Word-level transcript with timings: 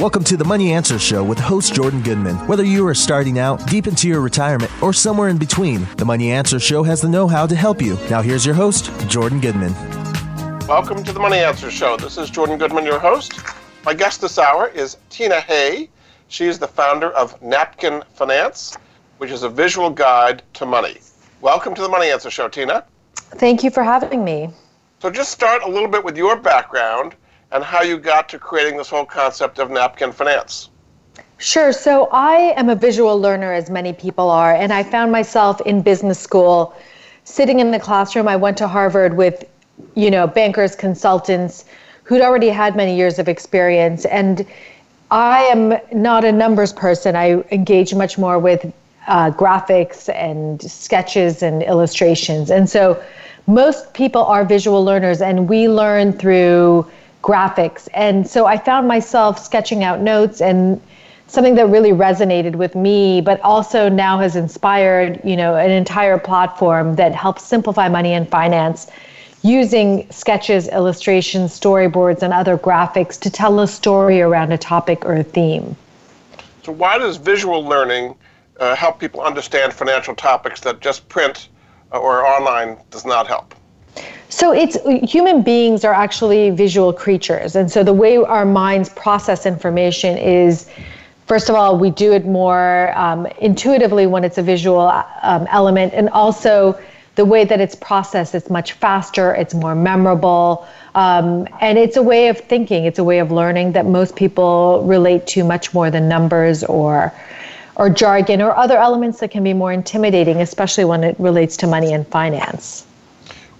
Welcome 0.00 0.24
to 0.24 0.36
the 0.38 0.46
Money 0.46 0.72
Answer 0.72 0.98
Show 0.98 1.22
with 1.22 1.38
host 1.38 1.74
Jordan 1.74 2.00
Goodman. 2.00 2.36
Whether 2.46 2.64
you 2.64 2.86
are 2.86 2.94
starting 2.94 3.38
out, 3.38 3.66
deep 3.66 3.86
into 3.86 4.08
your 4.08 4.22
retirement, 4.22 4.72
or 4.82 4.94
somewhere 4.94 5.28
in 5.28 5.36
between, 5.36 5.86
the 5.98 6.06
Money 6.06 6.32
Answer 6.32 6.58
Show 6.58 6.82
has 6.84 7.02
the 7.02 7.08
know 7.10 7.28
how 7.28 7.46
to 7.46 7.54
help 7.54 7.82
you. 7.82 7.98
Now, 8.08 8.22
here's 8.22 8.46
your 8.46 8.54
host, 8.54 8.90
Jordan 9.10 9.40
Goodman. 9.40 9.74
Welcome 10.66 11.04
to 11.04 11.12
the 11.12 11.20
Money 11.20 11.36
Answer 11.36 11.70
Show. 11.70 11.98
This 11.98 12.16
is 12.16 12.30
Jordan 12.30 12.56
Goodman, 12.56 12.86
your 12.86 12.98
host. 12.98 13.40
My 13.84 13.92
guest 13.92 14.22
this 14.22 14.38
hour 14.38 14.68
is 14.68 14.96
Tina 15.10 15.38
Hay. 15.38 15.90
She 16.28 16.46
is 16.46 16.58
the 16.58 16.68
founder 16.68 17.10
of 17.10 17.40
Napkin 17.42 18.02
Finance, 18.14 18.78
which 19.18 19.30
is 19.30 19.42
a 19.42 19.50
visual 19.50 19.90
guide 19.90 20.42
to 20.54 20.64
money. 20.64 20.96
Welcome 21.42 21.74
to 21.74 21.82
the 21.82 21.90
Money 21.90 22.08
Answer 22.08 22.30
Show, 22.30 22.48
Tina. 22.48 22.86
Thank 23.16 23.62
you 23.62 23.70
for 23.70 23.82
having 23.82 24.24
me. 24.24 24.48
So, 25.00 25.10
just 25.10 25.30
start 25.30 25.62
a 25.62 25.68
little 25.68 25.88
bit 25.88 26.02
with 26.02 26.16
your 26.16 26.36
background 26.38 27.16
and 27.52 27.64
how 27.64 27.82
you 27.82 27.98
got 27.98 28.28
to 28.28 28.38
creating 28.38 28.76
this 28.76 28.88
whole 28.88 29.04
concept 29.04 29.58
of 29.58 29.70
napkin 29.70 30.12
finance. 30.12 30.70
Sure. 31.38 31.72
So, 31.72 32.08
I 32.12 32.52
am 32.56 32.68
a 32.68 32.74
visual 32.74 33.18
learner, 33.18 33.52
as 33.52 33.70
many 33.70 33.92
people 33.92 34.28
are, 34.28 34.54
and 34.54 34.72
I 34.72 34.82
found 34.82 35.10
myself 35.10 35.60
in 35.62 35.80
business 35.80 36.18
school 36.18 36.74
sitting 37.24 37.60
in 37.60 37.70
the 37.70 37.80
classroom. 37.80 38.28
I 38.28 38.36
went 38.36 38.58
to 38.58 38.68
Harvard 38.68 39.16
with, 39.16 39.44
you 39.94 40.10
know, 40.10 40.26
bankers, 40.26 40.76
consultants 40.76 41.64
who'd 42.04 42.20
already 42.20 42.48
had 42.48 42.76
many 42.76 42.96
years 42.96 43.18
of 43.18 43.28
experience. 43.28 44.04
And 44.04 44.44
I 45.10 45.42
am 45.44 45.78
not 45.92 46.24
a 46.24 46.32
numbers 46.32 46.72
person. 46.72 47.16
I 47.16 47.42
engage 47.52 47.94
much 47.94 48.18
more 48.18 48.38
with 48.38 48.72
uh, 49.06 49.30
graphics 49.30 50.12
and 50.14 50.60
sketches 50.60 51.42
and 51.42 51.62
illustrations. 51.62 52.50
And 52.50 52.68
so 52.68 53.02
most 53.46 53.94
people 53.94 54.24
are 54.24 54.44
visual 54.44 54.84
learners, 54.84 55.22
and 55.22 55.48
we 55.48 55.68
learn 55.68 56.12
through 56.12 56.86
graphics. 57.22 57.88
And 57.94 58.26
so 58.26 58.46
I 58.46 58.56
found 58.56 58.88
myself 58.88 59.38
sketching 59.38 59.84
out 59.84 60.00
notes 60.00 60.40
and 60.40 60.80
something 61.26 61.54
that 61.54 61.68
really 61.68 61.92
resonated 61.92 62.56
with 62.56 62.74
me, 62.74 63.20
but 63.20 63.40
also 63.42 63.88
now 63.88 64.18
has 64.18 64.36
inspired, 64.36 65.20
you 65.22 65.36
know, 65.36 65.54
an 65.54 65.70
entire 65.70 66.18
platform 66.18 66.96
that 66.96 67.14
helps 67.14 67.44
simplify 67.44 67.88
money 67.88 68.14
and 68.14 68.28
finance 68.28 68.90
using 69.42 70.10
sketches, 70.10 70.68
illustrations, 70.68 71.58
storyboards, 71.58 72.22
and 72.22 72.32
other 72.32 72.58
graphics 72.58 73.18
to 73.20 73.30
tell 73.30 73.60
a 73.60 73.68
story 73.68 74.20
around 74.20 74.52
a 74.52 74.58
topic 74.58 75.04
or 75.04 75.14
a 75.14 75.22
theme. 75.22 75.76
So, 76.62 76.72
why 76.72 76.98
does 76.98 77.16
visual 77.16 77.64
learning 77.64 78.16
uh, 78.58 78.74
help 78.74 78.98
people 78.98 79.22
understand 79.22 79.72
financial 79.72 80.14
topics 80.14 80.60
that 80.60 80.80
just 80.80 81.08
print 81.08 81.48
uh, 81.92 81.98
or 81.98 82.26
online 82.26 82.76
does 82.90 83.06
not 83.06 83.26
help? 83.26 83.54
So 84.28 84.52
it's 84.52 84.78
human 85.10 85.42
beings 85.42 85.84
are 85.84 85.92
actually 85.92 86.50
visual 86.50 86.92
creatures, 86.92 87.56
and 87.56 87.70
so 87.70 87.82
the 87.82 87.92
way 87.92 88.16
our 88.16 88.46
minds 88.46 88.88
process 88.90 89.44
information 89.44 90.16
is, 90.16 90.68
first 91.26 91.48
of 91.48 91.56
all, 91.56 91.76
we 91.76 91.90
do 91.90 92.12
it 92.12 92.26
more 92.26 92.96
um, 92.96 93.26
intuitively 93.40 94.06
when 94.06 94.22
it's 94.22 94.38
a 94.38 94.42
visual 94.42 94.80
um, 95.22 95.48
element, 95.50 95.92
and 95.94 96.08
also 96.10 96.78
the 97.16 97.24
way 97.24 97.44
that 97.44 97.60
it's 97.60 97.74
processed 97.74 98.34
is 98.36 98.48
much 98.48 98.72
faster, 98.74 99.34
it's 99.34 99.52
more 99.52 99.74
memorable, 99.74 100.66
um, 100.94 101.48
and 101.60 101.76
it's 101.76 101.96
a 101.96 102.02
way 102.02 102.28
of 102.28 102.38
thinking, 102.38 102.84
it's 102.84 103.00
a 103.00 103.04
way 103.04 103.18
of 103.18 103.32
learning 103.32 103.72
that 103.72 103.84
most 103.84 104.14
people 104.14 104.84
relate 104.84 105.26
to 105.26 105.42
much 105.42 105.74
more 105.74 105.90
than 105.90 106.08
numbers 106.08 106.62
or 106.64 107.12
or 107.76 107.88
jargon 107.88 108.42
or 108.42 108.54
other 108.56 108.76
elements 108.76 109.20
that 109.20 109.30
can 109.30 109.42
be 109.42 109.54
more 109.54 109.72
intimidating, 109.72 110.40
especially 110.40 110.84
when 110.84 111.02
it 111.02 111.16
relates 111.18 111.56
to 111.56 111.66
money 111.66 111.92
and 111.92 112.06
finance. 112.08 112.86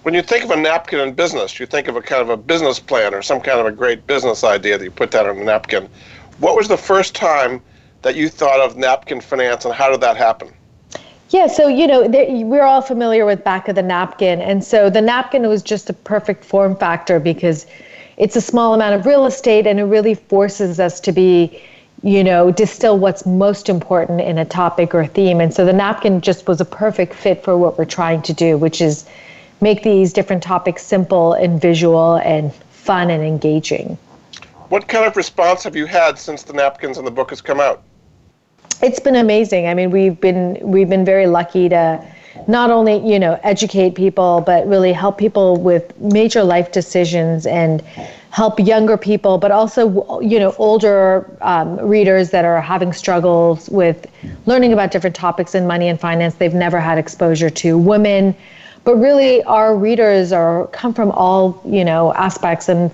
When 0.02 0.14
you 0.14 0.22
think 0.22 0.44
of 0.44 0.50
a 0.50 0.56
napkin 0.56 1.00
in 1.00 1.12
business, 1.12 1.60
you 1.60 1.66
think 1.66 1.86
of 1.86 1.94
a 1.94 2.00
kind 2.00 2.22
of 2.22 2.30
a 2.30 2.36
business 2.36 2.80
plan 2.80 3.12
or 3.12 3.20
some 3.20 3.38
kind 3.38 3.60
of 3.60 3.66
a 3.66 3.72
great 3.72 4.06
business 4.06 4.44
idea 4.44 4.78
that 4.78 4.84
you 4.84 4.90
put 4.90 5.10
down 5.10 5.28
on 5.28 5.36
a 5.36 5.44
napkin. 5.44 5.90
What 6.38 6.56
was 6.56 6.68
the 6.68 6.78
first 6.78 7.14
time 7.14 7.60
that 8.00 8.16
you 8.16 8.30
thought 8.30 8.60
of 8.60 8.78
napkin 8.78 9.20
finance 9.20 9.66
and 9.66 9.74
how 9.74 9.90
did 9.90 10.00
that 10.00 10.16
happen? 10.16 10.48
Yeah, 11.28 11.48
so 11.48 11.68
you 11.68 11.86
know 11.86 12.08
we're 12.08 12.64
all 12.64 12.80
familiar 12.80 13.26
with 13.26 13.44
back 13.44 13.68
of 13.68 13.76
the 13.76 13.82
napkin, 13.82 14.40
and 14.40 14.64
so 14.64 14.90
the 14.90 15.02
napkin 15.02 15.46
was 15.46 15.62
just 15.62 15.88
a 15.88 15.92
perfect 15.92 16.44
form 16.44 16.74
factor 16.74 17.20
because 17.20 17.66
it's 18.16 18.34
a 18.34 18.40
small 18.40 18.74
amount 18.74 18.98
of 18.98 19.06
real 19.06 19.26
estate, 19.26 19.66
and 19.66 19.78
it 19.78 19.84
really 19.84 20.14
forces 20.14 20.80
us 20.80 20.98
to 21.00 21.12
be 21.12 21.62
you 22.02 22.24
know, 22.24 22.50
distill 22.50 22.98
what's 22.98 23.26
most 23.26 23.68
important 23.68 24.22
in 24.22 24.38
a 24.38 24.44
topic 24.44 24.94
or 24.94 25.06
theme. 25.06 25.38
And 25.38 25.52
so 25.52 25.66
the 25.66 25.72
napkin 25.72 26.22
just 26.22 26.48
was 26.48 26.58
a 26.58 26.64
perfect 26.64 27.12
fit 27.12 27.44
for 27.44 27.58
what 27.58 27.76
we're 27.76 27.84
trying 27.84 28.22
to 28.22 28.32
do, 28.32 28.56
which 28.56 28.80
is 28.80 29.04
make 29.60 29.82
these 29.82 30.12
different 30.12 30.42
topics 30.42 30.82
simple 30.82 31.32
and 31.34 31.60
visual 31.60 32.16
and 32.16 32.52
fun 32.54 33.10
and 33.10 33.22
engaging. 33.22 33.98
What 34.68 34.86
kind 34.88 35.04
of 35.04 35.16
response 35.16 35.64
have 35.64 35.76
you 35.76 35.86
had 35.86 36.18
since 36.18 36.42
the 36.44 36.52
napkins 36.52 36.96
and 36.96 37.06
the 37.06 37.10
book 37.10 37.30
has 37.30 37.40
come 37.40 37.60
out? 37.60 37.82
It's 38.82 39.00
been 39.00 39.16
amazing. 39.16 39.66
I 39.66 39.74
mean, 39.74 39.90
we've 39.90 40.18
been 40.20 40.58
we've 40.62 40.88
been 40.88 41.04
very 41.04 41.26
lucky 41.26 41.68
to 41.68 42.04
not 42.46 42.70
only 42.70 42.96
you 43.06 43.18
know 43.18 43.38
educate 43.42 43.94
people, 43.94 44.42
but 44.46 44.66
really 44.66 44.92
help 44.92 45.18
people 45.18 45.56
with 45.56 45.98
major 46.00 46.42
life 46.42 46.72
decisions 46.72 47.46
and 47.46 47.82
help 48.30 48.60
younger 48.60 48.96
people, 48.96 49.38
but 49.38 49.50
also 49.50 50.20
you 50.20 50.38
know 50.38 50.54
older 50.56 51.28
um, 51.42 51.76
readers 51.80 52.30
that 52.30 52.44
are 52.44 52.60
having 52.60 52.92
struggles 52.92 53.68
with 53.68 54.06
learning 54.46 54.72
about 54.72 54.90
different 54.92 55.16
topics 55.16 55.54
in 55.54 55.66
money 55.66 55.88
and 55.88 56.00
finance 56.00 56.36
they've 56.36 56.54
never 56.54 56.80
had 56.80 56.96
exposure 56.96 57.50
to. 57.50 57.76
Women, 57.76 58.34
but 58.84 58.96
really 58.96 59.42
our 59.44 59.76
readers 59.76 60.32
are 60.32 60.66
come 60.68 60.94
from 60.94 61.10
all 61.12 61.60
you 61.64 61.84
know 61.84 62.12
aspects 62.14 62.68
and 62.68 62.90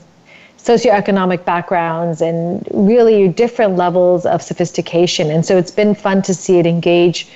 socioeconomic 0.59 1.45
backgrounds 1.45 2.21
and 2.21 2.67
really 2.73 3.29
different 3.29 3.77
levels 3.77 4.27
of 4.27 4.43
sophistication. 4.43 5.31
And 5.31 5.47
so 5.47 5.57
it's 5.57 5.71
been 5.71 5.95
fun 5.95 6.23
to 6.23 6.35
see 6.35 6.59
it 6.59 6.67
engage 6.67 7.29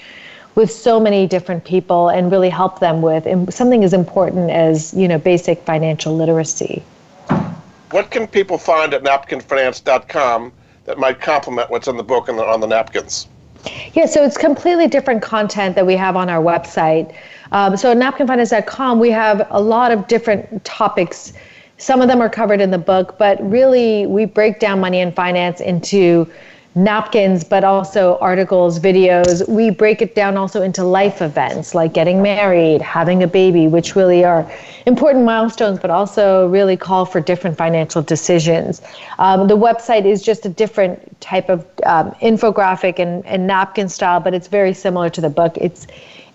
with 0.56 0.68
so 0.72 0.98
many 0.98 1.28
different 1.28 1.64
people 1.64 2.08
and 2.08 2.32
really 2.32 2.50
help 2.50 2.80
them 2.80 3.02
with 3.02 3.24
something 3.52 3.84
as 3.84 3.92
important 3.92 4.50
as 4.50 4.92
you 4.94 5.06
know 5.06 5.18
basic 5.18 5.62
financial 5.62 6.16
literacy 6.16 6.82
what 7.90 8.10
can 8.10 8.26
people 8.26 8.58
find 8.58 8.94
at 8.94 9.02
napkinfinance.com 9.02 10.52
that 10.84 10.98
might 10.98 11.20
complement 11.20 11.70
what's 11.70 11.88
in 11.88 11.96
the 11.96 12.02
book 12.02 12.28
and 12.28 12.38
on 12.38 12.60
the 12.60 12.66
napkins? 12.66 13.26
Yeah, 13.92 14.06
so 14.06 14.24
it's 14.24 14.38
completely 14.38 14.88
different 14.88 15.22
content 15.22 15.74
that 15.74 15.86
we 15.86 15.94
have 15.94 16.16
on 16.16 16.30
our 16.30 16.42
website. 16.42 17.14
Um, 17.52 17.76
so 17.76 17.90
at 17.90 17.96
napkinfinance.com, 17.96 18.98
we 18.98 19.10
have 19.10 19.46
a 19.50 19.60
lot 19.60 19.90
of 19.90 20.06
different 20.06 20.64
topics. 20.64 21.32
Some 21.78 22.00
of 22.02 22.08
them 22.08 22.20
are 22.20 22.28
covered 22.28 22.60
in 22.60 22.70
the 22.70 22.78
book, 22.78 23.16
but 23.18 23.38
really 23.42 24.06
we 24.06 24.24
break 24.24 24.60
down 24.60 24.80
money 24.80 25.00
and 25.00 25.14
finance 25.14 25.60
into 25.60 26.30
napkins, 26.74 27.42
but 27.42 27.64
also 27.64 28.16
articles, 28.20 28.78
videos. 28.78 29.46
We 29.48 29.70
break 29.70 30.00
it 30.02 30.14
down 30.14 30.36
also 30.36 30.62
into 30.62 30.84
life 30.84 31.20
events 31.20 31.74
like 31.74 31.92
getting 31.92 32.22
married, 32.22 32.80
having 32.80 33.22
a 33.22 33.26
baby, 33.26 33.66
which 33.66 33.96
really 33.96 34.24
are 34.24 34.50
important 34.86 35.24
milestones, 35.24 35.80
but 35.80 35.90
also 35.90 36.46
really 36.48 36.76
call 36.76 37.04
for 37.04 37.20
different 37.20 37.56
financial 37.56 38.02
decisions. 38.02 38.82
Um, 39.18 39.48
the 39.48 39.56
website 39.56 40.04
is 40.04 40.22
just 40.22 40.46
a 40.46 40.48
different 40.48 41.20
type 41.20 41.48
of 41.48 41.66
um, 41.84 42.12
infographic 42.22 43.00
and, 43.00 43.26
and 43.26 43.46
napkin 43.46 43.88
style, 43.88 44.20
but 44.20 44.32
it's 44.32 44.46
very 44.46 44.72
similar 44.72 45.10
to 45.10 45.20
the 45.20 45.30
book. 45.30 45.56
It's 45.56 45.88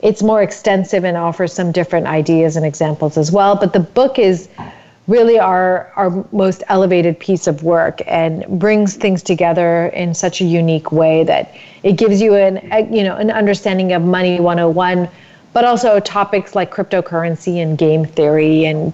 it's 0.06 0.22
more 0.22 0.44
extensive 0.44 1.04
and 1.04 1.18
offers 1.18 1.52
some 1.52 1.72
different 1.72 2.06
ideas 2.06 2.56
and 2.56 2.64
examples 2.64 3.18
as 3.18 3.32
well. 3.32 3.56
But 3.56 3.74
the 3.74 3.80
book 3.80 4.20
is 4.20 4.48
really 5.08 5.40
our 5.40 5.92
our 5.96 6.26
most 6.32 6.64
elevated 6.68 7.20
piece 7.20 7.48
of 7.48 7.64
work 7.64 8.02
and 8.06 8.46
brings 8.60 8.96
things 8.96 9.24
together 9.24 9.88
in 9.88 10.14
such 10.14 10.42
a 10.42 10.46
unique 10.46 10.92
way 10.92 11.24
that 11.24 11.56
it 11.84 11.94
gives 11.94 12.22
you 12.22 12.36
an 12.36 12.56
you 12.94 13.04
know 13.04 13.16
an 13.16 13.30
understanding 13.30 13.94
of 13.94 14.02
money 14.02 14.40
101 14.40 15.08
but 15.54 15.64
also 15.64 16.00
topics 16.00 16.56
like 16.56 16.74
cryptocurrency 16.74 17.62
and 17.62 17.78
game 17.78 18.04
theory 18.04 18.66
and 18.66 18.92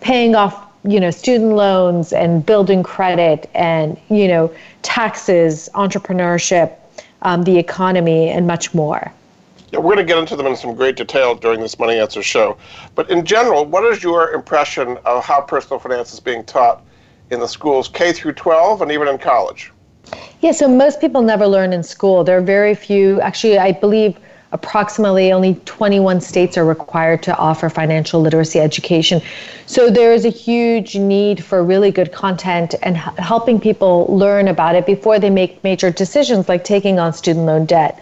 paying 0.00 0.36
off 0.36 0.64
you 0.84 1.00
know 1.00 1.10
student 1.10 1.54
loans 1.54 2.12
and 2.12 2.46
building 2.46 2.84
credit 2.84 3.50
and 3.54 3.98
you 4.10 4.28
know 4.28 4.52
taxes 4.82 5.68
entrepreneurship 5.74 6.76
um, 7.22 7.42
the 7.42 7.58
economy 7.58 8.28
and 8.28 8.46
much 8.46 8.72
more 8.74 9.12
yeah, 9.72 9.78
we're 9.78 9.94
going 9.94 9.98
to 9.98 10.04
get 10.04 10.18
into 10.18 10.36
them 10.36 10.46
in 10.46 10.56
some 10.56 10.74
great 10.74 10.96
detail 10.96 11.34
during 11.34 11.60
this 11.60 11.78
Money 11.78 11.98
Answer 11.98 12.22
show. 12.22 12.56
But 12.94 13.10
in 13.10 13.24
general, 13.24 13.64
what 13.64 13.84
is 13.84 14.02
your 14.02 14.32
impression 14.32 14.98
of 15.04 15.24
how 15.24 15.42
personal 15.42 15.78
finance 15.78 16.12
is 16.12 16.20
being 16.20 16.44
taught 16.44 16.82
in 17.30 17.40
the 17.40 17.48
schools 17.48 17.88
K 17.88 18.12
through 18.12 18.32
12 18.32 18.82
and 18.82 18.90
even 18.90 19.08
in 19.08 19.18
college? 19.18 19.72
Yeah, 20.40 20.52
so 20.52 20.68
most 20.68 21.00
people 21.00 21.20
never 21.20 21.46
learn 21.46 21.72
in 21.72 21.82
school. 21.82 22.24
There 22.24 22.38
are 22.38 22.42
very 22.42 22.74
few, 22.74 23.20
actually, 23.20 23.58
I 23.58 23.72
believe 23.72 24.16
approximately 24.52 25.30
only 25.30 25.54
21 25.66 26.20
states 26.22 26.56
are 26.56 26.64
required 26.64 27.22
to 27.22 27.36
offer 27.36 27.68
financial 27.68 28.20
literacy 28.20 28.58
education. 28.58 29.20
So 29.66 29.90
there 29.90 30.14
is 30.14 30.24
a 30.24 30.30
huge 30.30 30.96
need 30.96 31.44
for 31.44 31.62
really 31.62 31.90
good 31.90 32.12
content 32.12 32.74
and 32.82 32.96
helping 32.96 33.60
people 33.60 34.06
learn 34.08 34.48
about 34.48 34.74
it 34.74 34.86
before 34.86 35.18
they 35.18 35.28
make 35.28 35.62
major 35.62 35.90
decisions 35.90 36.48
like 36.48 36.64
taking 36.64 36.98
on 36.98 37.12
student 37.12 37.44
loan 37.44 37.66
debt. 37.66 38.00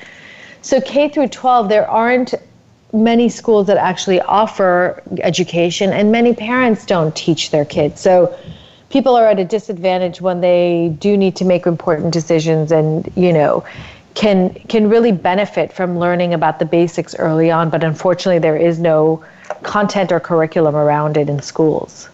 So 0.66 0.80
K 0.80 1.08
through 1.08 1.28
12, 1.28 1.68
there 1.68 1.88
aren't 1.88 2.34
many 2.92 3.28
schools 3.28 3.68
that 3.68 3.76
actually 3.76 4.20
offer 4.22 5.00
education, 5.20 5.92
and 5.92 6.10
many 6.10 6.34
parents 6.34 6.84
don't 6.84 7.14
teach 7.14 7.52
their 7.52 7.64
kids. 7.64 8.00
So 8.00 8.36
people 8.90 9.14
are 9.14 9.28
at 9.28 9.38
a 9.38 9.44
disadvantage 9.44 10.20
when 10.20 10.40
they 10.40 10.92
do 10.98 11.16
need 11.16 11.36
to 11.36 11.44
make 11.44 11.66
important 11.66 12.12
decisions 12.12 12.72
and, 12.72 13.08
you 13.14 13.32
know, 13.32 13.64
can 14.14 14.54
can 14.66 14.90
really 14.90 15.12
benefit 15.12 15.72
from 15.72 16.00
learning 16.00 16.34
about 16.34 16.58
the 16.58 16.64
basics 16.64 17.14
early 17.14 17.48
on, 17.48 17.70
but 17.70 17.84
unfortunately 17.84 18.40
there 18.40 18.56
is 18.56 18.80
no 18.80 19.24
content 19.62 20.10
or 20.10 20.18
curriculum 20.18 20.74
around 20.74 21.16
it 21.16 21.28
in 21.28 21.40
schools. 21.40 22.08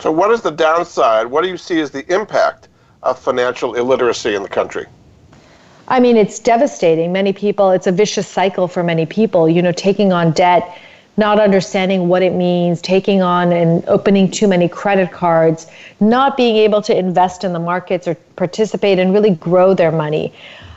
So 0.00 0.10
what 0.10 0.32
is 0.32 0.42
the 0.42 0.50
downside? 0.50 1.28
What 1.28 1.44
do 1.44 1.48
you 1.48 1.56
see 1.56 1.78
as 1.78 1.92
the 1.92 2.04
impact 2.12 2.66
of 3.04 3.16
financial 3.16 3.74
illiteracy 3.74 4.34
in 4.34 4.42
the 4.42 4.48
country? 4.48 4.86
I 5.88 6.00
mean, 6.00 6.16
it's 6.16 6.38
devastating. 6.38 7.12
Many 7.12 7.32
people, 7.32 7.70
it's 7.70 7.86
a 7.86 7.92
vicious 7.92 8.28
cycle 8.28 8.68
for 8.68 8.82
many 8.82 9.06
people, 9.06 9.48
you 9.48 9.62
know, 9.62 9.72
taking 9.72 10.12
on 10.12 10.32
debt, 10.32 10.78
not 11.16 11.40
understanding 11.40 12.08
what 12.08 12.22
it 12.22 12.32
means, 12.32 12.80
taking 12.80 13.20
on 13.20 13.52
and 13.52 13.84
opening 13.88 14.30
too 14.30 14.48
many 14.48 14.68
credit 14.68 15.10
cards, 15.10 15.66
not 16.00 16.36
being 16.36 16.56
able 16.56 16.80
to 16.82 16.96
invest 16.96 17.44
in 17.44 17.52
the 17.52 17.58
markets 17.58 18.06
or 18.08 18.14
participate 18.36 18.98
and 18.98 19.12
really 19.12 19.30
grow 19.30 19.74
their 19.74 19.92
money. 19.92 20.32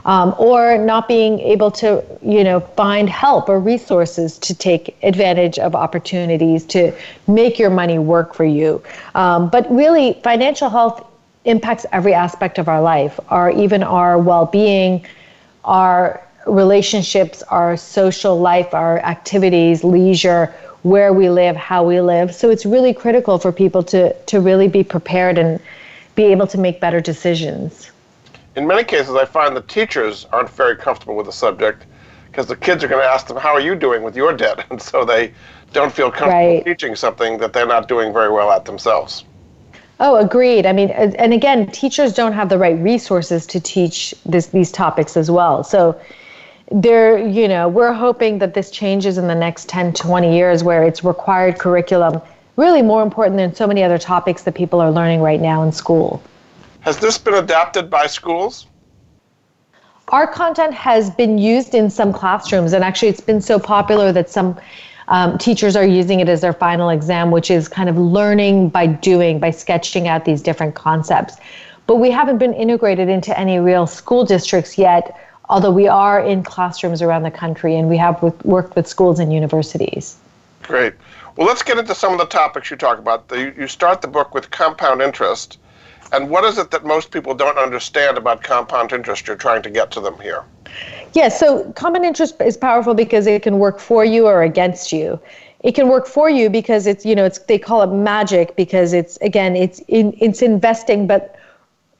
Um, 0.05 0.35
or 0.37 0.77
not 0.77 1.07
being 1.07 1.39
able 1.39 1.71
to, 1.71 2.03
you 2.21 2.43
know, 2.43 2.59
find 2.59 3.09
help 3.09 3.49
or 3.49 3.59
resources 3.59 4.37
to 4.37 4.53
take 4.53 4.95
advantage 5.01 5.57
of 5.57 5.73
opportunities 5.73 6.63
to 6.65 6.93
make 7.27 7.57
your 7.57 7.71
money 7.71 7.97
work 7.97 8.35
for 8.35 8.45
you. 8.45 8.83
Um, 9.15 9.49
but 9.49 9.65
really, 9.71 10.19
financial 10.23 10.69
health 10.69 11.03
impacts 11.45 11.85
every 11.91 12.13
aspect 12.13 12.57
of 12.57 12.67
our 12.67 12.81
life, 12.81 13.19
our 13.29 13.49
even 13.51 13.83
our 13.83 14.17
well-being, 14.17 15.05
our 15.63 16.21
relationships, 16.45 17.41
our 17.43 17.77
social 17.77 18.39
life, 18.39 18.73
our 18.73 18.99
activities, 18.99 19.83
leisure, 19.83 20.53
where 20.83 21.13
we 21.13 21.29
live, 21.29 21.55
how 21.55 21.83
we 21.83 21.99
live. 21.99 22.33
So 22.35 22.49
it's 22.49 22.65
really 22.65 22.93
critical 22.93 23.39
for 23.39 23.51
people 23.51 23.83
to 23.83 24.13
to 24.13 24.39
really 24.39 24.67
be 24.67 24.83
prepared 24.83 25.37
and 25.37 25.59
be 26.15 26.23
able 26.25 26.47
to 26.47 26.57
make 26.57 26.79
better 26.79 27.01
decisions. 27.01 27.91
In 28.55 28.67
many 28.67 28.83
cases, 28.83 29.15
I 29.15 29.25
find 29.25 29.55
the 29.55 29.61
teachers 29.61 30.25
aren't 30.31 30.49
very 30.49 30.77
comfortable 30.77 31.15
with 31.15 31.25
the 31.25 31.31
subject 31.31 31.85
because 32.27 32.47
the 32.47 32.55
kids 32.55 32.83
are 32.83 32.87
going 32.87 33.01
to 33.01 33.07
ask 33.07 33.27
them, 33.27 33.37
"How 33.37 33.53
are 33.53 33.59
you 33.59 33.75
doing 33.75 34.03
with 34.03 34.15
your 34.15 34.33
debt?" 34.33 34.65
and 34.69 34.81
so 34.81 35.03
they 35.05 35.33
don't 35.73 35.91
feel 35.91 36.09
comfortable 36.09 36.55
right. 36.55 36.65
teaching 36.65 36.95
something 36.95 37.37
that 37.39 37.51
they're 37.51 37.65
not 37.65 37.87
doing 37.87 38.13
very 38.13 38.31
well 38.31 38.51
at 38.51 38.65
themselves. 38.65 39.25
Oh, 39.99 40.17
agreed. 40.17 40.65
I 40.65 40.73
mean, 40.73 40.89
and 40.89 41.33
again, 41.33 41.67
teachers 41.71 42.13
don't 42.13 42.33
have 42.33 42.49
the 42.49 42.57
right 42.57 42.77
resources 42.79 43.45
to 43.47 43.59
teach 43.59 44.13
this, 44.25 44.47
these 44.47 44.71
topics 44.71 45.15
as 45.15 45.31
well. 45.31 45.63
So, 45.63 45.99
there, 46.71 47.17
you 47.17 47.47
know, 47.47 47.69
we're 47.69 47.93
hoping 47.93 48.39
that 48.39 48.53
this 48.53 48.71
changes 48.71 49.17
in 49.17 49.27
the 49.27 49.35
next 49.35 49.69
10, 49.69 49.93
20 49.93 50.35
years 50.35 50.63
where 50.63 50.83
it's 50.83 51.03
required 51.03 51.59
curriculum, 51.59 52.21
really 52.57 52.81
more 52.81 53.03
important 53.03 53.37
than 53.37 53.55
so 53.55 53.67
many 53.67 53.83
other 53.83 53.97
topics 53.97 54.43
that 54.43 54.55
people 54.55 54.81
are 54.81 54.91
learning 54.91 55.21
right 55.21 55.39
now 55.39 55.63
in 55.63 55.71
school. 55.71 56.21
Has 56.81 56.97
this 56.97 57.17
been 57.17 57.35
adapted 57.35 57.89
by 57.89 58.07
schools? 58.07 58.67
Our 60.09 60.27
content 60.27 60.73
has 60.73 61.09
been 61.09 61.37
used 61.37 61.73
in 61.73 61.89
some 61.89 62.13
classrooms, 62.13 62.73
and 62.73 62.83
actually, 62.83 63.07
it's 63.07 63.21
been 63.21 63.41
so 63.41 63.57
popular 63.57 64.11
that 64.11 64.29
some 64.29 64.59
um, 65.07 65.37
teachers 65.37 65.75
are 65.75 65.85
using 65.85 66.19
it 66.19 66.29
as 66.29 66.41
their 66.41 66.53
final 66.53 66.89
exam, 66.89 67.31
which 67.31 67.51
is 67.51 67.67
kind 67.67 67.89
of 67.89 67.97
learning 67.97 68.69
by 68.69 68.87
doing, 68.87 69.39
by 69.39 69.51
sketching 69.51 70.07
out 70.07 70.25
these 70.25 70.41
different 70.41 70.75
concepts. 70.75 71.37
But 71.87 71.97
we 71.97 72.09
haven't 72.09 72.39
been 72.39 72.53
integrated 72.53 73.09
into 73.09 73.37
any 73.39 73.59
real 73.59 73.85
school 73.85 74.25
districts 74.25 74.77
yet, 74.77 75.19
although 75.49 75.71
we 75.71 75.87
are 75.87 76.19
in 76.19 76.43
classrooms 76.43 77.01
around 77.01 77.23
the 77.23 77.31
country 77.31 77.75
and 77.75 77.87
we 77.87 77.97
have 77.97 78.21
worked 78.43 78.75
with 78.75 78.87
schools 78.87 79.19
and 79.19 79.31
universities. 79.31 80.17
Great. 80.63 80.93
Well, 81.35 81.45
let's 81.45 81.61
get 81.61 81.77
into 81.77 81.93
some 81.93 82.13
of 82.13 82.17
the 82.17 82.25
topics 82.25 82.71
you 82.71 82.77
talk 82.77 82.97
about. 82.97 83.31
You 83.31 83.67
start 83.67 84.01
the 84.01 84.07
book 84.07 84.33
with 84.33 84.49
compound 84.49 85.01
interest. 85.01 85.59
And 86.11 86.29
what 86.29 86.43
is 86.43 86.57
it 86.57 86.71
that 86.71 86.85
most 86.85 87.11
people 87.11 87.33
don't 87.33 87.57
understand 87.57 88.17
about 88.17 88.43
compound 88.43 88.91
interest 88.93 89.27
you're 89.27 89.35
trying 89.35 89.63
to 89.63 89.69
get 89.69 89.91
to 89.91 89.99
them 89.99 90.19
here? 90.19 90.43
Yeah, 91.13 91.29
so 91.29 91.71
compound 91.73 92.05
interest 92.05 92.35
is 92.41 92.57
powerful 92.57 92.93
because 92.93 93.27
it 93.27 93.43
can 93.43 93.59
work 93.59 93.79
for 93.79 94.03
you 94.05 94.27
or 94.27 94.43
against 94.43 94.91
you. 94.91 95.19
It 95.61 95.73
can 95.73 95.87
work 95.87 96.05
for 96.05 96.29
you 96.29 96.49
because 96.49 96.85
it's, 96.85 97.05
you 97.05 97.15
know, 97.15 97.25
it's 97.25 97.39
they 97.39 97.57
call 97.57 97.81
it 97.81 97.87
magic 97.87 98.55
because 98.55 98.93
it's 98.93 99.17
again, 99.17 99.55
it's 99.55 99.79
in, 99.87 100.15
it's 100.19 100.41
investing 100.41 101.07
but 101.07 101.35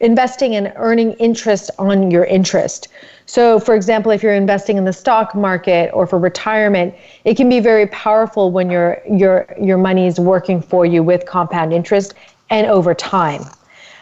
investing 0.02 0.56
and 0.56 0.74
earning 0.76 1.14
interest 1.14 1.72
on 1.80 2.12
your 2.12 2.26
interest. 2.26 2.90
So, 3.26 3.60
for 3.60 3.74
example, 3.76 4.12
if 4.12 4.22
you're 4.22 4.36
investing 4.36 4.78
in 4.78 4.86
the 4.86 4.94
stock 4.94 5.34
market 5.34 5.90
or 5.94 6.06
for 6.06 6.20
retirement, 6.20 6.94
it 7.24 7.38
can 7.38 7.50
be 7.50 7.60
very 7.60 7.88
powerful 7.88 8.52
when 8.52 8.70
your 8.70 9.02
your 9.10 9.48
your 9.60 9.78
money 9.78 10.06
is 10.06 10.20
working 10.20 10.62
for 10.62 10.86
you 10.86 11.02
with 11.02 11.26
compound 11.26 11.74
interest 11.74 12.14
and 12.50 12.68
over 12.68 12.94
time. 12.94 13.46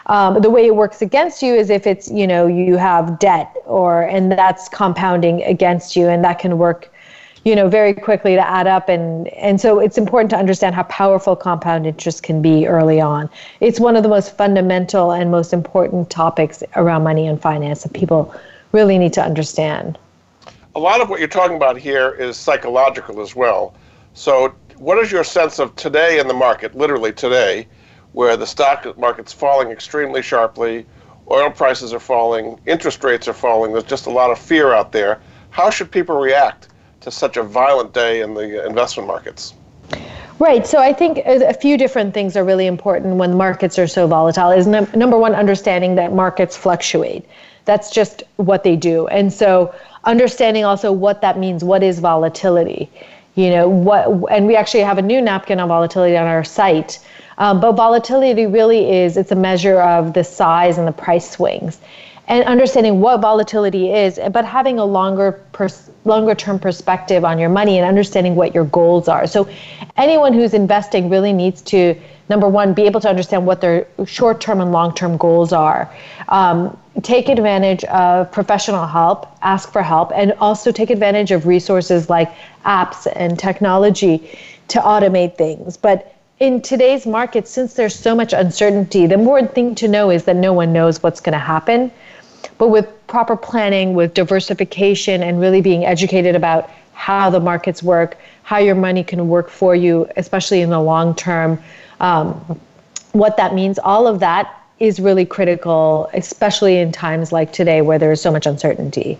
Um, 0.07 0.41
the 0.41 0.49
way 0.49 0.65
it 0.65 0.75
works 0.75 1.01
against 1.01 1.41
you 1.41 1.53
is 1.53 1.69
if 1.69 1.87
it's 1.87 2.09
you 2.09 2.27
know 2.27 2.47
you 2.47 2.77
have 2.77 3.19
debt 3.19 3.55
or 3.65 4.03
and 4.03 4.31
that's 4.31 4.67
compounding 4.67 5.43
against 5.43 5.95
you, 5.95 6.07
and 6.07 6.23
that 6.23 6.39
can 6.39 6.57
work 6.57 6.93
you 7.45 7.55
know 7.55 7.67
very 7.69 7.93
quickly 7.93 8.35
to 8.35 8.47
add 8.47 8.67
up. 8.67 8.89
And 8.89 9.27
and 9.29 9.59
so 9.59 9.79
it's 9.79 9.97
important 9.97 10.29
to 10.31 10.37
understand 10.37 10.75
how 10.75 10.83
powerful 10.83 11.35
compound 11.35 11.85
interest 11.85 12.23
can 12.23 12.41
be 12.41 12.67
early 12.67 12.99
on. 12.99 13.29
It's 13.61 13.79
one 13.79 13.95
of 13.95 14.03
the 14.03 14.09
most 14.09 14.35
fundamental 14.35 15.11
and 15.11 15.31
most 15.31 15.53
important 15.53 16.09
topics 16.09 16.63
around 16.75 17.03
money 17.03 17.27
and 17.27 17.41
finance 17.41 17.83
that 17.83 17.93
people 17.93 18.33
really 18.73 18.97
need 18.97 19.13
to 19.13 19.23
understand. 19.23 19.97
A 20.75 20.79
lot 20.79 21.01
of 21.01 21.09
what 21.09 21.19
you're 21.19 21.29
talking 21.29 21.55
about 21.55 21.77
here 21.77 22.11
is 22.11 22.35
psychological 22.35 23.21
as 23.21 23.35
well. 23.35 23.75
So 24.15 24.55
what 24.77 24.97
is 24.97 25.11
your 25.11 25.23
sense 25.23 25.59
of 25.59 25.75
today 25.75 26.19
in 26.19 26.27
the 26.27 26.33
market 26.33 26.75
literally 26.75 27.13
today 27.13 27.67
where 28.13 28.37
the 28.37 28.47
stock 28.47 28.97
market's 28.97 29.33
falling 29.33 29.69
extremely 29.69 30.21
sharply, 30.21 30.85
oil 31.29 31.49
prices 31.49 31.93
are 31.93 31.99
falling, 31.99 32.59
interest 32.65 33.03
rates 33.03 33.27
are 33.27 33.33
falling, 33.33 33.71
there's 33.71 33.83
just 33.83 34.05
a 34.05 34.11
lot 34.11 34.31
of 34.31 34.39
fear 34.39 34.73
out 34.73 34.91
there. 34.91 35.19
How 35.49 35.69
should 35.69 35.91
people 35.91 36.17
react 36.17 36.69
to 37.01 37.11
such 37.11 37.37
a 37.37 37.43
violent 37.43 37.93
day 37.93 38.21
in 38.21 38.33
the 38.33 38.65
investment 38.65 39.07
markets? 39.07 39.53
Right. 40.39 40.65
So 40.65 40.79
I 40.79 40.93
think 40.93 41.19
a 41.19 41.53
few 41.53 41.77
different 41.77 42.13
things 42.13 42.35
are 42.35 42.43
really 42.43 42.65
important 42.65 43.15
when 43.15 43.37
markets 43.37 43.77
are 43.77 43.87
so 43.87 44.07
volatile. 44.07 44.49
Is 44.51 44.67
number 44.67 45.17
one, 45.17 45.35
understanding 45.35 45.95
that 45.95 46.13
markets 46.13 46.57
fluctuate. 46.57 47.25
That's 47.65 47.91
just 47.91 48.23
what 48.37 48.63
they 48.63 48.75
do. 48.75 49.07
And 49.07 49.31
so 49.31 49.73
understanding 50.03 50.65
also 50.65 50.91
what 50.91 51.21
that 51.21 51.37
means. 51.37 51.63
What 51.63 51.83
is 51.83 51.99
volatility? 51.99 52.89
You 53.35 53.51
know 53.51 53.69
what? 53.69 54.31
And 54.31 54.47
we 54.47 54.55
actually 54.55 54.81
have 54.81 54.97
a 54.97 55.01
new 55.01 55.21
napkin 55.21 55.59
on 55.59 55.67
volatility 55.69 56.17
on 56.17 56.27
our 56.27 56.43
site 56.43 56.99
um, 57.37 57.59
but 57.59 57.73
volatility 57.73 58.45
really 58.45 58.91
is 58.91 59.17
it's 59.17 59.31
a 59.31 59.35
measure 59.35 59.81
of 59.81 60.13
the 60.13 60.23
size 60.23 60.77
and 60.77 60.87
the 60.87 60.91
price 60.91 61.29
swings, 61.29 61.79
and 62.27 62.43
understanding 62.45 63.01
what 63.01 63.19
volatility 63.21 63.91
is, 63.91 64.19
but 64.31 64.45
having 64.45 64.79
a 64.79 64.85
longer 64.85 65.43
pers- 65.51 65.89
longer 66.05 66.35
term 66.35 66.59
perspective 66.59 67.23
on 67.25 67.39
your 67.39 67.49
money 67.49 67.77
and 67.77 67.87
understanding 67.87 68.35
what 68.35 68.53
your 68.53 68.65
goals 68.65 69.07
are. 69.07 69.27
So, 69.27 69.49
anyone 69.97 70.33
who's 70.33 70.53
investing 70.53 71.09
really 71.09 71.33
needs 71.33 71.61
to 71.63 71.95
number 72.29 72.47
one 72.47 72.73
be 72.73 72.83
able 72.83 72.99
to 73.01 73.09
understand 73.09 73.45
what 73.45 73.61
their 73.61 73.87
short 74.05 74.39
term 74.39 74.61
and 74.61 74.71
long 74.71 74.93
term 74.93 75.17
goals 75.17 75.53
are. 75.53 75.93
Um, 76.29 76.77
take 77.01 77.27
advantage 77.27 77.83
of 77.85 78.31
professional 78.31 78.85
help, 78.85 79.27
ask 79.41 79.71
for 79.71 79.81
help, 79.81 80.11
and 80.13 80.33
also 80.39 80.71
take 80.71 80.89
advantage 80.89 81.31
of 81.31 81.45
resources 81.45 82.09
like 82.09 82.31
apps 82.65 83.11
and 83.15 83.37
technology 83.37 84.37
to 84.69 84.79
automate 84.79 85.37
things. 85.37 85.75
But 85.75 86.12
in 86.43 86.61
today's 86.61 87.07
market, 87.07 87.47
since 87.47 87.75
there's 87.75 87.95
so 87.95 88.13
much 88.13 88.33
uncertainty, 88.33 89.07
the 89.07 89.13
important 89.13 89.55
thing 89.55 89.73
to 89.75 89.87
know 89.87 90.09
is 90.09 90.25
that 90.25 90.35
no 90.35 90.51
one 90.51 90.73
knows 90.73 91.01
what's 91.01 91.21
going 91.21 91.31
to 91.31 91.39
happen. 91.39 91.89
But 92.57 92.67
with 92.67 92.85
proper 93.07 93.37
planning, 93.37 93.93
with 93.93 94.13
diversification, 94.13 95.23
and 95.23 95.39
really 95.39 95.61
being 95.61 95.85
educated 95.85 96.35
about 96.35 96.69
how 96.91 97.29
the 97.29 97.39
markets 97.39 97.81
work, 97.81 98.17
how 98.43 98.57
your 98.57 98.75
money 98.75 99.05
can 99.05 99.29
work 99.29 99.49
for 99.49 99.73
you, 99.73 100.05
especially 100.17 100.59
in 100.59 100.69
the 100.69 100.81
long 100.81 101.15
term, 101.15 101.63
um, 102.01 102.33
what 103.13 103.37
that 103.37 103.55
means, 103.55 103.79
all 103.79 104.05
of 104.05 104.19
that 104.19 104.53
is 104.79 104.99
really 104.99 105.25
critical, 105.25 106.09
especially 106.13 106.79
in 106.79 106.91
times 106.91 107.31
like 107.31 107.53
today 107.53 107.81
where 107.81 107.97
there 107.97 108.11
is 108.11 108.21
so 108.21 108.29
much 108.29 108.45
uncertainty. 108.45 109.17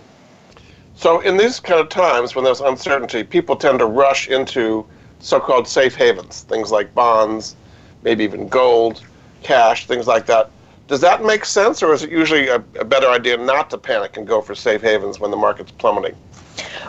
So, 0.94 1.20
in 1.20 1.38
these 1.38 1.58
kind 1.58 1.80
of 1.80 1.88
times 1.88 2.34
when 2.34 2.44
there's 2.44 2.60
uncertainty, 2.60 3.24
people 3.24 3.56
tend 3.56 3.78
to 3.78 3.86
rush 3.86 4.28
into 4.28 4.84
so-called 5.24 5.66
safe 5.66 5.94
havens, 5.94 6.42
things 6.42 6.70
like 6.70 6.94
bonds, 6.94 7.56
maybe 8.02 8.24
even 8.24 8.46
gold, 8.46 9.02
cash, 9.42 9.86
things 9.86 10.06
like 10.06 10.26
that. 10.26 10.50
Does 10.86 11.00
that 11.00 11.24
make 11.24 11.46
sense, 11.46 11.82
or 11.82 11.94
is 11.94 12.02
it 12.02 12.10
usually 12.10 12.48
a, 12.48 12.56
a 12.78 12.84
better 12.84 13.08
idea 13.08 13.38
not 13.38 13.70
to 13.70 13.78
panic 13.78 14.18
and 14.18 14.26
go 14.26 14.42
for 14.42 14.54
safe 14.54 14.82
havens 14.82 15.18
when 15.18 15.30
the 15.30 15.36
market's 15.36 15.72
plummeting? 15.72 16.14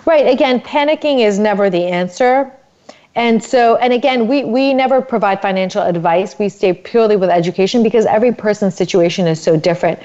Right. 0.05 0.27
Again, 0.27 0.59
panicking 0.59 1.25
is 1.25 1.39
never 1.39 1.69
the 1.69 1.85
answer. 1.85 2.51
And 3.15 3.41
so, 3.41 3.77
and 3.77 3.93
again, 3.93 4.27
we, 4.27 4.43
we 4.43 4.73
never 4.73 5.01
provide 5.01 5.41
financial 5.41 5.81
advice. 5.81 6.37
We 6.37 6.49
stay 6.49 6.73
purely 6.73 7.15
with 7.15 7.29
education 7.29 7.81
because 7.81 8.05
every 8.05 8.33
person's 8.33 8.75
situation 8.75 9.27
is 9.27 9.41
so 9.41 9.55
different. 9.55 9.97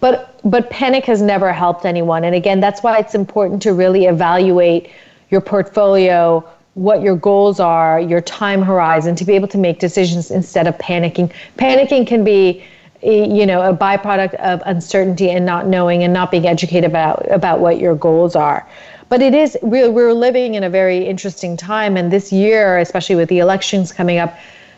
But 0.00 0.38
but 0.44 0.68
panic 0.68 1.06
has 1.06 1.22
never 1.22 1.50
helped 1.50 1.86
anyone. 1.86 2.24
And 2.24 2.34
again, 2.34 2.60
that's 2.60 2.82
why 2.82 2.98
it's 2.98 3.14
important 3.14 3.62
to 3.62 3.72
really 3.72 4.04
evaluate 4.04 4.90
your 5.30 5.40
portfolio 5.40 6.46
what 6.74 7.02
your 7.02 7.16
goals 7.16 7.60
are, 7.60 8.00
your 8.00 8.20
time 8.20 8.62
horizon, 8.62 9.14
to 9.16 9.24
be 9.24 9.34
able 9.34 9.48
to 9.48 9.58
make 9.58 9.78
decisions 9.78 10.30
instead 10.30 10.66
of 10.66 10.76
panicking. 10.78 11.32
Panicking 11.56 12.06
can 12.06 12.24
be 12.24 12.64
you 13.02 13.44
know 13.44 13.60
a 13.60 13.76
byproduct 13.76 14.34
of 14.36 14.62
uncertainty 14.64 15.30
and 15.30 15.44
not 15.44 15.66
knowing 15.66 16.04
and 16.04 16.12
not 16.12 16.30
being 16.30 16.46
educated 16.46 16.88
about 16.88 17.30
about 17.30 17.60
what 17.60 17.78
your 17.78 17.94
goals 17.94 18.34
are 18.34 18.66
but 19.10 19.20
it 19.20 19.34
is 19.34 19.58
we're, 19.60 19.90
we're 19.90 20.14
living 20.14 20.54
in 20.54 20.64
a 20.64 20.70
very 20.70 21.04
interesting 21.04 21.54
time 21.54 21.98
and 21.98 22.10
this 22.10 22.32
year 22.32 22.78
especially 22.78 23.14
with 23.14 23.28
the 23.28 23.40
elections 23.40 23.92
coming 23.92 24.16
up 24.16 24.34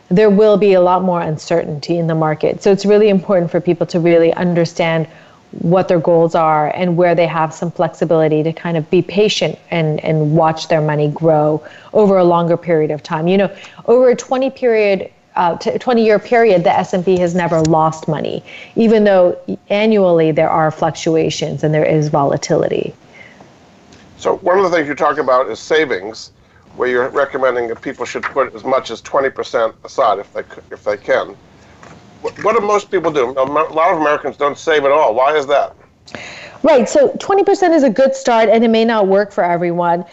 there 0.09 0.29
will 0.29 0.57
be 0.57 0.73
a 0.73 0.81
lot 0.81 1.03
more 1.03 1.21
uncertainty 1.21 1.99
in 1.99 2.09
the 2.09 2.15
market 2.17 2.65
so 2.65 2.73
it's 2.73 2.85
really 2.85 3.11
important 3.11 3.49
for 3.49 3.61
people 3.61 3.87
to 3.87 4.01
really 4.01 4.33
understand 4.35 5.07
what 5.53 5.89
their 5.89 6.01
goals 6.01 6.35
are 6.35 6.69
and 6.75 6.97
where 6.97 7.15
they 7.15 7.27
have 7.27 7.55
some 7.55 7.71
flexibility 7.71 8.43
to 8.43 8.53
kind 8.53 8.77
of 8.77 8.89
be 8.91 9.01
patient 9.01 9.59
and, 9.71 10.03
and 10.05 10.37
watch 10.37 10.69
their 10.69 10.81
money 10.81 11.09
grow 11.09 11.65
over 11.93 12.19
a 12.19 12.25
longer 12.25 12.57
period 12.57 12.91
of 12.91 13.03
time. 13.03 13.29
You 13.29 13.39
know, 13.39 13.57
over 13.87 14.11
a 14.11 14.17
20 14.17 14.51
period 14.51 15.11
uh, 15.37 15.55
20 15.57 16.03
year 16.03 16.19
period, 16.19 16.65
the 16.65 16.73
S&P 16.73 17.19
has 17.19 17.35
never 17.35 17.61
lost 17.63 18.09
money, 18.09 18.43
even 18.75 19.05
though 19.05 19.39
annually 19.69 20.33
there 20.33 20.49
are 20.49 20.71
fluctuations 20.71 21.63
and 21.63 21.75
there 21.75 21.85
is 21.85 22.09
volatility. 22.09 22.95
So 24.17 24.39
one 24.39 24.57
of 24.59 24.65
the 24.65 24.71
things 24.71 24.89
you 24.89 24.95
talk 24.95 25.19
about 25.19 25.51
is 25.51 25.59
savings, 25.59 26.33
where 26.77 26.89
you're 26.89 27.09
recommending 27.11 27.69
that 27.69 27.83
people 27.83 28.07
should 28.07 28.23
put 28.23 28.55
as 28.55 28.65
much 28.65 28.91
as 28.91 29.03
20% 29.03 29.75
aside 29.85 30.19
if 30.19 30.33
they 30.33 30.43
if 30.71 30.85
they 30.85 30.97
can. 30.97 31.37
What 32.43 32.59
do 32.59 32.67
most 32.67 32.91
people 32.91 33.11
do? 33.11 33.31
A 33.31 33.43
lot 33.43 33.93
of 33.93 34.01
Americans 34.01 34.37
don't 34.37 34.59
save 34.59 34.85
at 34.85 34.91
all. 34.91 35.15
Why 35.15 35.37
is 35.37 35.47
that? 35.47 35.75
Right. 36.63 36.89
So 36.89 37.11
20% 37.11 37.75
is 37.75 37.83
a 37.83 37.91
good 37.91 38.15
start, 38.15 38.49
and 38.49 38.65
it 38.65 38.69
may 38.69 38.85
not 38.85 39.07
work 39.07 39.33
for 39.33 39.45
everyone. 39.45 40.05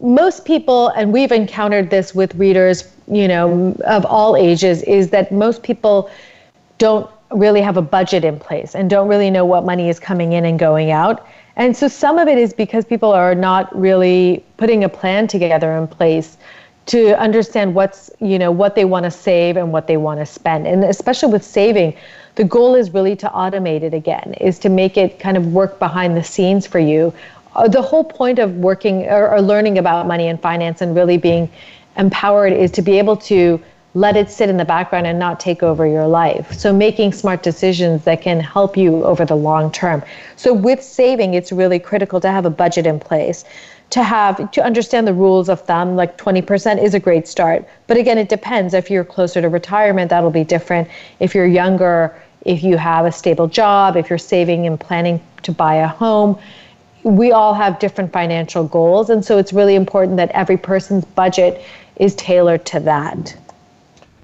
Most 0.00 0.44
people, 0.44 0.88
and 0.88 1.12
we've 1.12 1.32
encountered 1.32 1.90
this 1.90 2.14
with 2.14 2.34
readers, 2.34 2.90
you 3.06 3.28
know, 3.28 3.76
of 3.86 4.04
all 4.06 4.36
ages, 4.36 4.82
is 4.84 5.10
that 5.10 5.30
most 5.30 5.62
people 5.62 6.10
don't 6.78 7.10
really 7.30 7.60
have 7.60 7.76
a 7.76 7.82
budget 7.82 8.24
in 8.24 8.38
place 8.38 8.74
and 8.74 8.90
don't 8.90 9.06
really 9.06 9.30
know 9.30 9.44
what 9.44 9.64
money 9.64 9.88
is 9.88 10.00
coming 10.00 10.32
in 10.32 10.44
and 10.44 10.58
going 10.58 10.90
out. 10.90 11.26
And 11.56 11.76
so 11.76 11.86
some 11.88 12.18
of 12.18 12.26
it 12.26 12.38
is 12.38 12.52
because 12.52 12.84
people 12.84 13.12
are 13.12 13.34
not 13.34 13.78
really 13.78 14.44
putting 14.56 14.82
a 14.82 14.88
plan 14.88 15.28
together 15.28 15.76
in 15.76 15.86
place 15.86 16.38
to 16.90 17.16
understand 17.20 17.72
what's 17.72 18.10
you 18.20 18.36
know 18.36 18.50
what 18.50 18.74
they 18.74 18.84
want 18.84 19.04
to 19.04 19.10
save 19.10 19.56
and 19.56 19.72
what 19.72 19.86
they 19.86 19.96
want 19.96 20.18
to 20.18 20.26
spend 20.26 20.66
and 20.66 20.82
especially 20.82 21.32
with 21.32 21.44
saving 21.44 21.96
the 22.34 22.44
goal 22.44 22.74
is 22.74 22.92
really 22.92 23.14
to 23.14 23.28
automate 23.28 23.82
it 23.82 23.94
again 23.94 24.34
is 24.40 24.58
to 24.58 24.68
make 24.68 24.96
it 24.96 25.20
kind 25.20 25.36
of 25.36 25.52
work 25.52 25.78
behind 25.78 26.16
the 26.16 26.24
scenes 26.24 26.66
for 26.66 26.80
you 26.80 27.14
uh, 27.54 27.68
the 27.68 27.82
whole 27.82 28.04
point 28.04 28.38
of 28.38 28.56
working 28.56 29.06
or, 29.06 29.30
or 29.30 29.40
learning 29.40 29.78
about 29.78 30.06
money 30.06 30.26
and 30.26 30.40
finance 30.40 30.80
and 30.80 30.94
really 30.96 31.16
being 31.16 31.48
empowered 31.96 32.52
is 32.52 32.70
to 32.70 32.82
be 32.82 32.98
able 32.98 33.16
to 33.16 33.60
let 33.94 34.16
it 34.16 34.30
sit 34.30 34.48
in 34.48 34.56
the 34.56 34.64
background 34.64 35.06
and 35.06 35.18
not 35.18 35.40
take 35.40 35.64
over 35.64 35.84
your 35.84 36.06
life. 36.06 36.52
So 36.52 36.72
making 36.72 37.12
smart 37.12 37.42
decisions 37.42 38.04
that 38.04 38.22
can 38.22 38.38
help 38.38 38.76
you 38.76 39.04
over 39.04 39.24
the 39.24 39.34
long 39.34 39.72
term. 39.72 40.04
So 40.36 40.54
with 40.54 40.80
saving, 40.80 41.34
it's 41.34 41.50
really 41.50 41.80
critical 41.80 42.20
to 42.20 42.30
have 42.30 42.46
a 42.46 42.50
budget 42.50 42.86
in 42.86 43.00
place 43.00 43.44
to 43.90 44.02
have 44.02 44.50
to 44.52 44.64
understand 44.64 45.06
the 45.06 45.14
rules 45.14 45.48
of 45.48 45.60
thumb 45.62 45.96
like 45.96 46.16
20% 46.16 46.82
is 46.82 46.94
a 46.94 47.00
great 47.00 47.26
start. 47.26 47.68
But 47.86 47.96
again 47.96 48.18
it 48.18 48.28
depends. 48.28 48.74
If 48.74 48.90
you're 48.90 49.04
closer 49.04 49.40
to 49.40 49.48
retirement 49.48 50.10
that'll 50.10 50.30
be 50.30 50.44
different. 50.44 50.88
If 51.18 51.34
you're 51.34 51.46
younger 51.46 52.14
if 52.46 52.62
you 52.62 52.76
have 52.76 53.04
a 53.04 53.12
stable 53.12 53.48
job 53.48 53.96
if 53.96 54.08
you're 54.08 54.18
saving 54.18 54.66
and 54.66 54.78
planning 54.78 55.20
to 55.42 55.52
buy 55.52 55.76
a 55.76 55.88
home 55.88 56.38
we 57.02 57.32
all 57.32 57.54
have 57.54 57.78
different 57.78 58.12
financial 58.12 58.62
goals. 58.64 59.08
And 59.08 59.24
so 59.24 59.38
it's 59.38 59.54
really 59.54 59.74
important 59.74 60.18
that 60.18 60.30
every 60.32 60.58
person's 60.58 61.04
budget 61.04 61.62
is 61.96 62.14
tailored 62.14 62.66
to 62.66 62.80
that. 62.80 63.34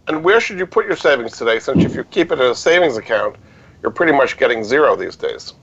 And 0.09 0.23
where 0.23 0.41
should 0.41 0.59
you 0.59 0.67
put 0.67 0.85
your 0.87 0.97
savings 0.97 1.39
today? 1.39 1.59
Since 1.59 1.85
if 1.85 1.95
you 1.95 2.05
keep 2.05 2.31
it 2.33 2.39
in 2.39 2.47
a 2.47 2.55
savings 2.55 2.97
account 2.97 3.37
you're 3.83 3.93
pretty 3.93 4.13
much 4.13 4.37
getting 4.37 4.65
zero 4.65 4.97
these 4.97 5.17
days 5.17 5.55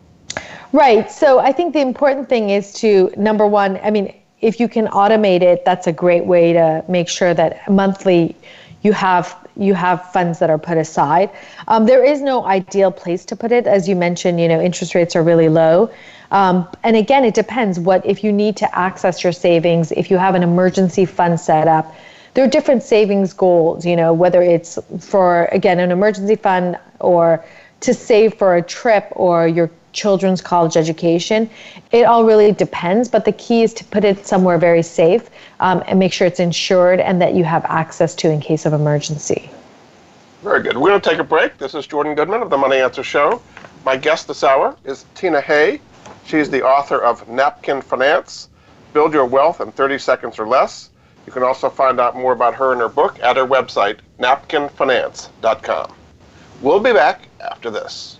Right. 0.71 1.11
So 1.11 1.39
I 1.39 1.51
think 1.51 1.73
the 1.73 1.81
important 1.81 2.29
thing 2.29 2.49
is 2.49 2.73
to 2.73 3.13
number 3.15 3.45
one, 3.45 3.79
I 3.83 3.91
mean, 3.91 4.13
if 4.41 4.59
you 4.59 4.67
can 4.67 4.87
automate 4.87 5.41
it, 5.41 5.63
that's 5.63 5.87
a 5.87 5.93
great 5.93 6.25
way 6.25 6.51
to 6.53 6.83
make 6.89 7.07
sure 7.07 7.33
that 7.33 7.71
monthly 7.71 8.35
you 8.81 8.91
have 8.91 9.37
you 9.55 9.73
have 9.75 10.11
funds 10.11 10.39
that 10.39 10.49
are 10.49 10.57
put 10.57 10.77
aside. 10.77 11.29
Um, 11.67 11.85
there 11.85 12.03
is 12.03 12.21
no 12.21 12.43
ideal 12.45 12.91
place 12.91 13.23
to 13.25 13.35
put 13.35 13.51
it, 13.51 13.67
as 13.67 13.87
you 13.87 13.95
mentioned. 13.95 14.39
You 14.39 14.47
know, 14.47 14.59
interest 14.59 14.95
rates 14.95 15.15
are 15.15 15.23
really 15.23 15.47
low, 15.47 15.91
um, 16.31 16.67
and 16.83 16.95
again, 16.97 17.23
it 17.23 17.33
depends. 17.33 17.79
What 17.79 18.05
if 18.05 18.23
you 18.23 18.31
need 18.31 18.57
to 18.57 18.77
access 18.77 19.23
your 19.23 19.31
savings? 19.31 19.91
If 19.91 20.11
you 20.11 20.17
have 20.17 20.35
an 20.35 20.43
emergency 20.43 21.05
fund 21.05 21.39
set 21.39 21.67
up, 21.67 21.95
there 22.33 22.43
are 22.43 22.49
different 22.49 22.83
savings 22.83 23.31
goals. 23.31 23.85
You 23.85 23.95
know, 23.95 24.11
whether 24.11 24.41
it's 24.41 24.77
for 24.99 25.45
again 25.45 25.79
an 25.79 25.91
emergency 25.91 26.35
fund 26.35 26.77
or 26.99 27.45
to 27.81 27.93
save 27.93 28.33
for 28.33 28.55
a 28.55 28.61
trip 28.61 29.07
or 29.11 29.47
your 29.47 29.69
children's 29.93 30.41
college 30.41 30.75
education. 30.75 31.49
It 31.91 32.03
all 32.03 32.25
really 32.25 32.51
depends, 32.51 33.07
but 33.07 33.25
the 33.25 33.31
key 33.31 33.63
is 33.63 33.73
to 33.75 33.85
put 33.85 34.03
it 34.03 34.25
somewhere 34.27 34.57
very 34.57 34.83
safe 34.83 35.29
um, 35.59 35.83
and 35.87 35.97
make 35.97 36.11
sure 36.11 36.27
it's 36.27 36.39
insured 36.39 36.99
and 36.99 37.21
that 37.21 37.33
you 37.35 37.43
have 37.43 37.63
access 37.65 38.13
to 38.15 38.29
in 38.29 38.41
case 38.41 38.65
of 38.65 38.73
emergency. 38.73 39.49
Very 40.41 40.61
good. 40.61 40.75
We're 40.75 40.89
going 40.89 41.01
to 41.01 41.09
take 41.09 41.19
a 41.19 41.23
break. 41.23 41.57
This 41.57 41.73
is 41.73 41.87
Jordan 41.87 42.15
Goodman 42.15 42.41
of 42.41 42.49
the 42.49 42.57
Money 42.57 42.77
Answer 42.77 43.03
Show. 43.03 43.41
My 43.85 43.95
guest 43.95 44.27
this 44.27 44.43
hour 44.43 44.75
is 44.83 45.05
Tina 45.15 45.39
Hay. 45.39 45.79
She's 46.25 46.49
the 46.49 46.63
author 46.63 47.01
of 47.01 47.27
Napkin 47.29 47.81
Finance 47.81 48.49
Build 48.93 49.13
Your 49.13 49.25
Wealth 49.25 49.61
in 49.61 49.71
30 49.71 49.97
Seconds 49.97 50.39
or 50.39 50.47
Less. 50.47 50.89
You 51.25 51.31
can 51.31 51.43
also 51.43 51.69
find 51.69 51.99
out 51.99 52.15
more 52.15 52.33
about 52.33 52.55
her 52.55 52.73
and 52.73 52.81
her 52.81 52.89
book 52.89 53.19
at 53.21 53.37
her 53.37 53.45
website, 53.45 53.99
napkinfinance.com. 54.19 55.93
We'll 56.61 56.79
be 56.79 56.93
back 56.93 57.27
after 57.39 57.69
this. 57.69 58.19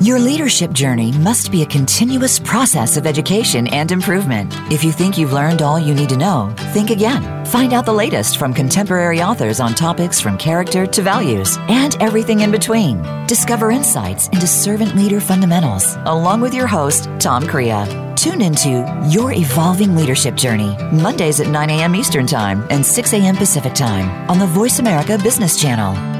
Your 0.00 0.18
leadership 0.18 0.72
journey 0.72 1.12
must 1.12 1.52
be 1.52 1.60
a 1.60 1.66
continuous 1.66 2.38
process 2.38 2.96
of 2.96 3.06
education 3.06 3.66
and 3.66 3.92
improvement. 3.92 4.50
If 4.72 4.82
you 4.82 4.92
think 4.92 5.18
you've 5.18 5.34
learned 5.34 5.60
all 5.60 5.78
you 5.78 5.92
need 5.92 6.08
to 6.08 6.16
know, 6.16 6.54
think 6.72 6.88
again. 6.88 7.44
Find 7.44 7.74
out 7.74 7.84
the 7.84 7.92
latest 7.92 8.38
from 8.38 8.54
contemporary 8.54 9.20
authors 9.20 9.60
on 9.60 9.74
topics 9.74 10.18
from 10.18 10.38
character 10.38 10.86
to 10.86 11.02
values 11.02 11.58
and 11.68 12.00
everything 12.00 12.40
in 12.40 12.50
between. 12.50 13.02
Discover 13.26 13.72
insights 13.72 14.28
into 14.28 14.46
servant 14.46 14.96
leader 14.96 15.20
fundamentals 15.20 15.96
along 16.06 16.40
with 16.40 16.54
your 16.54 16.66
host, 16.66 17.10
Tom 17.18 17.46
Crea. 17.46 17.84
Tune 18.16 18.40
into 18.40 18.86
Your 19.10 19.34
Evolving 19.34 19.94
Leadership 19.94 20.34
Journey, 20.34 20.78
Mondays 20.92 21.40
at 21.40 21.48
9 21.48 21.68
a.m. 21.68 21.94
Eastern 21.94 22.26
Time 22.26 22.66
and 22.70 22.86
6 22.86 23.12
a.m. 23.12 23.36
Pacific 23.36 23.74
Time 23.74 24.30
on 24.30 24.38
the 24.38 24.46
Voice 24.46 24.78
America 24.78 25.18
Business 25.18 25.60
Channel. 25.60 26.19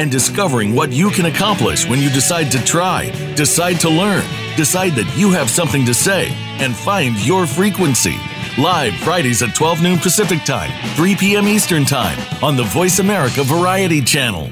and 0.00 0.10
discovering 0.10 0.74
what 0.74 0.90
you 0.90 1.10
can 1.10 1.26
accomplish 1.26 1.86
when 1.86 2.00
you 2.00 2.08
decide 2.08 2.50
to 2.50 2.64
try, 2.64 3.10
decide 3.34 3.78
to 3.78 3.90
learn, 3.90 4.24
decide 4.56 4.92
that 4.92 5.14
you 5.14 5.30
have 5.30 5.50
something 5.50 5.84
to 5.84 5.92
say, 5.92 6.28
and 6.58 6.74
find 6.74 7.14
your 7.26 7.46
frequency. 7.46 8.16
Live 8.56 8.94
Fridays 8.94 9.42
at 9.42 9.54
12 9.54 9.82
noon 9.82 9.98
Pacific 9.98 10.42
Time, 10.44 10.70
3 10.96 11.16
p.m. 11.16 11.46
Eastern 11.46 11.84
Time 11.84 12.18
on 12.42 12.56
the 12.56 12.62
Voice 12.64 12.98
America 12.98 13.44
Variety 13.44 14.00
Channel. 14.00 14.48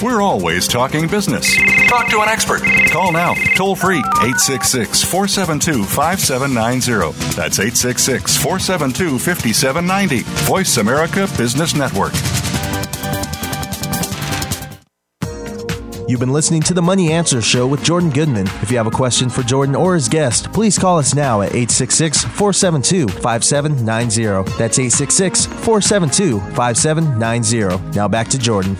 We're 0.00 0.22
always 0.22 0.68
talking 0.68 1.08
business. 1.08 1.56
Talk 1.88 2.08
to 2.10 2.20
an 2.20 2.28
expert. 2.28 2.62
Call 2.90 3.10
now, 3.10 3.34
toll 3.56 3.74
free, 3.74 3.98
866 3.98 5.02
472 5.02 5.82
5790. 5.82 7.12
That's 7.34 7.58
866 7.58 8.36
472 8.36 9.18
5790. 9.18 10.22
Voice 10.44 10.76
America 10.76 11.26
Business 11.36 11.74
Network. 11.74 12.12
You've 16.06 16.20
been 16.20 16.34
listening 16.34 16.60
to 16.62 16.74
the 16.74 16.82
Money 16.82 17.12
Answer 17.12 17.40
Show 17.40 17.66
with 17.66 17.82
Jordan 17.82 18.10
Goodman. 18.10 18.46
If 18.60 18.70
you 18.70 18.76
have 18.76 18.86
a 18.86 18.90
question 18.90 19.30
for 19.30 19.42
Jordan 19.42 19.74
or 19.74 19.94
his 19.94 20.06
guest, 20.06 20.52
please 20.52 20.78
call 20.78 20.98
us 20.98 21.14
now 21.14 21.40
at 21.40 21.54
866 21.54 22.24
472 22.24 23.08
5790. 23.08 24.50
That's 24.58 24.78
866 24.78 25.46
472 25.46 26.40
5790. 26.54 27.96
Now 27.96 28.06
back 28.06 28.28
to 28.28 28.38
Jordan. 28.38 28.76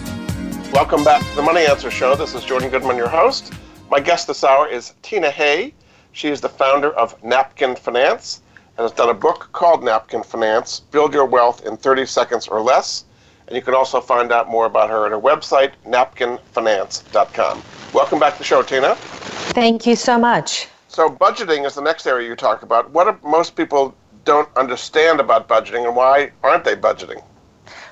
Welcome 0.70 1.02
back 1.02 1.22
to 1.22 1.36
the 1.36 1.40
Money 1.40 1.64
Answer 1.64 1.90
Show. 1.90 2.14
This 2.14 2.34
is 2.34 2.44
Jordan 2.44 2.68
Goodman, 2.68 2.98
your 2.98 3.08
host. 3.08 3.54
My 3.90 4.00
guest 4.00 4.26
this 4.26 4.44
hour 4.44 4.68
is 4.68 4.92
Tina 5.00 5.30
Hay. 5.30 5.72
She 6.12 6.28
is 6.28 6.42
the 6.42 6.50
founder 6.50 6.92
of 6.92 7.22
Napkin 7.24 7.74
Finance 7.74 8.42
and 8.76 8.84
has 8.84 8.92
done 8.92 9.08
a 9.08 9.14
book 9.14 9.48
called 9.52 9.82
Napkin 9.82 10.22
Finance 10.22 10.80
Build 10.90 11.14
Your 11.14 11.24
Wealth 11.24 11.64
in 11.64 11.78
30 11.78 12.04
Seconds 12.04 12.48
or 12.48 12.60
Less. 12.60 13.06
And 13.54 13.60
you 13.60 13.64
can 13.64 13.76
also 13.76 14.00
find 14.00 14.32
out 14.32 14.50
more 14.50 14.66
about 14.66 14.90
her 14.90 15.06
at 15.06 15.12
her 15.12 15.20
website, 15.20 15.74
napkinfinance.com. 15.86 17.62
Welcome 17.92 18.18
back 18.18 18.32
to 18.32 18.38
the 18.38 18.44
show, 18.44 18.64
Tina. 18.64 18.96
Thank 19.54 19.86
you 19.86 19.94
so 19.94 20.18
much. 20.18 20.66
So, 20.88 21.08
budgeting 21.08 21.64
is 21.64 21.76
the 21.76 21.80
next 21.80 22.04
area 22.08 22.28
you 22.28 22.34
talk 22.34 22.64
about. 22.64 22.90
What 22.90 23.22
most 23.22 23.54
people 23.54 23.94
don't 24.24 24.48
understand 24.56 25.20
about 25.20 25.46
budgeting 25.46 25.86
and 25.86 25.94
why 25.94 26.32
aren't 26.42 26.64
they 26.64 26.74
budgeting? 26.74 27.22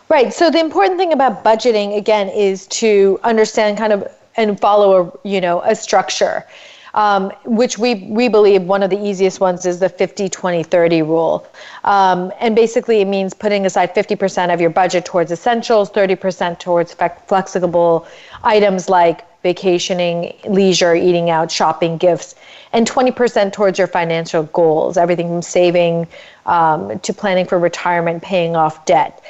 Right. 0.08 0.34
So 0.34 0.50
the 0.50 0.58
important 0.58 0.98
thing 0.98 1.12
about 1.12 1.44
budgeting 1.44 1.96
again 1.96 2.28
is 2.30 2.66
to 2.82 3.20
understand 3.22 3.78
kind 3.78 3.92
of 3.92 4.12
and 4.36 4.58
follow 4.58 5.00
a 5.00 5.28
you 5.28 5.40
know 5.40 5.62
a 5.62 5.76
structure 5.76 6.44
um, 6.94 7.30
which 7.44 7.78
we, 7.78 8.06
we 8.08 8.28
believe 8.28 8.62
one 8.62 8.82
of 8.82 8.90
the 8.90 8.98
easiest 8.98 9.40
ones 9.40 9.66
is 9.66 9.78
the 9.80 9.88
50 9.88 10.28
20 10.28 10.62
30 10.62 11.02
rule. 11.02 11.46
Um, 11.84 12.32
and 12.40 12.54
basically, 12.54 13.00
it 13.00 13.06
means 13.06 13.34
putting 13.34 13.66
aside 13.66 13.94
50% 13.94 14.52
of 14.52 14.60
your 14.60 14.70
budget 14.70 15.04
towards 15.04 15.32
essentials, 15.32 15.90
30% 15.90 16.58
towards 16.58 16.94
flexible 17.26 18.06
items 18.42 18.88
like 18.88 19.26
vacationing, 19.42 20.34
leisure, 20.48 20.94
eating 20.94 21.28
out, 21.28 21.50
shopping, 21.50 21.96
gifts, 21.96 22.36
and 22.72 22.88
20% 22.88 23.52
towards 23.52 23.76
your 23.78 23.88
financial 23.88 24.44
goals, 24.44 24.96
everything 24.96 25.28
from 25.28 25.42
saving 25.42 26.06
um, 26.46 26.98
to 27.00 27.12
planning 27.12 27.44
for 27.44 27.58
retirement, 27.58 28.22
paying 28.22 28.54
off 28.54 28.84
debt 28.86 29.22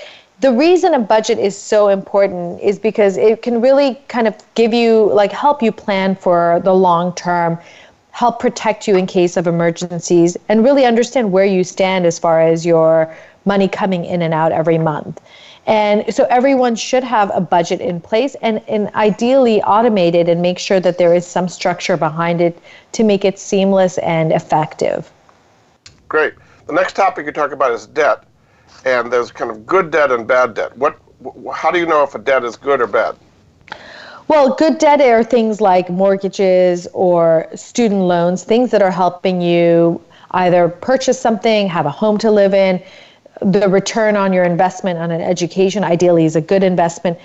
the 0.42 0.52
reason 0.52 0.92
a 0.92 0.98
budget 0.98 1.38
is 1.38 1.56
so 1.56 1.88
important 1.88 2.60
is 2.60 2.76
because 2.76 3.16
it 3.16 3.42
can 3.42 3.60
really 3.60 3.94
kind 4.08 4.26
of 4.26 4.34
give 4.56 4.74
you 4.74 5.10
like 5.12 5.30
help 5.30 5.62
you 5.62 5.70
plan 5.70 6.16
for 6.16 6.60
the 6.64 6.74
long 6.74 7.14
term 7.14 7.58
help 8.10 8.40
protect 8.40 8.86
you 8.86 8.96
in 8.96 9.06
case 9.06 9.36
of 9.36 9.46
emergencies 9.46 10.36
and 10.48 10.64
really 10.64 10.84
understand 10.84 11.32
where 11.32 11.46
you 11.46 11.64
stand 11.64 12.04
as 12.04 12.18
far 12.18 12.40
as 12.42 12.66
your 12.66 13.14
money 13.44 13.68
coming 13.68 14.04
in 14.04 14.20
and 14.20 14.34
out 14.34 14.52
every 14.52 14.78
month. 14.78 15.20
And 15.64 16.12
so 16.12 16.26
everyone 16.28 16.74
should 16.74 17.04
have 17.04 17.30
a 17.32 17.40
budget 17.40 17.80
in 17.80 18.00
place 18.00 18.34
and, 18.42 18.60
and 18.68 18.88
ideally 18.96 19.62
automated 19.62 20.28
and 20.28 20.42
make 20.42 20.58
sure 20.58 20.80
that 20.80 20.98
there 20.98 21.14
is 21.14 21.24
some 21.24 21.48
structure 21.48 21.96
behind 21.96 22.40
it 22.40 22.58
to 22.92 23.04
make 23.04 23.24
it 23.24 23.38
seamless 23.38 23.96
and 23.98 24.32
effective. 24.32 25.10
Great. 26.08 26.34
The 26.66 26.72
next 26.74 26.96
topic 26.96 27.26
you 27.26 27.32
talk 27.32 27.52
about 27.52 27.70
is 27.70 27.86
debt 27.86 28.24
and 28.84 29.12
there's 29.12 29.30
kind 29.30 29.50
of 29.50 29.66
good 29.66 29.90
debt 29.90 30.10
and 30.10 30.26
bad 30.26 30.54
debt. 30.54 30.76
What, 30.76 30.98
how 31.54 31.70
do 31.70 31.78
you 31.78 31.86
know 31.86 32.02
if 32.02 32.14
a 32.14 32.18
debt 32.18 32.44
is 32.44 32.56
good 32.56 32.80
or 32.80 32.86
bad? 32.86 33.16
Well, 34.28 34.54
good 34.54 34.78
debt 34.78 35.00
are 35.00 35.24
things 35.24 35.60
like 35.60 35.90
mortgages 35.90 36.86
or 36.92 37.48
student 37.54 38.02
loans, 38.02 38.44
things 38.44 38.70
that 38.70 38.80
are 38.80 38.90
helping 38.90 39.40
you 39.40 40.00
either 40.30 40.68
purchase 40.68 41.20
something, 41.20 41.68
have 41.68 41.86
a 41.86 41.90
home 41.90 42.18
to 42.18 42.30
live 42.30 42.54
in. 42.54 42.82
The 43.42 43.68
return 43.68 44.16
on 44.16 44.32
your 44.32 44.44
investment 44.44 44.98
on 44.98 45.10
an 45.10 45.20
education 45.20 45.84
ideally 45.84 46.24
is 46.24 46.36
a 46.36 46.40
good 46.40 46.62
investment. 46.62 47.18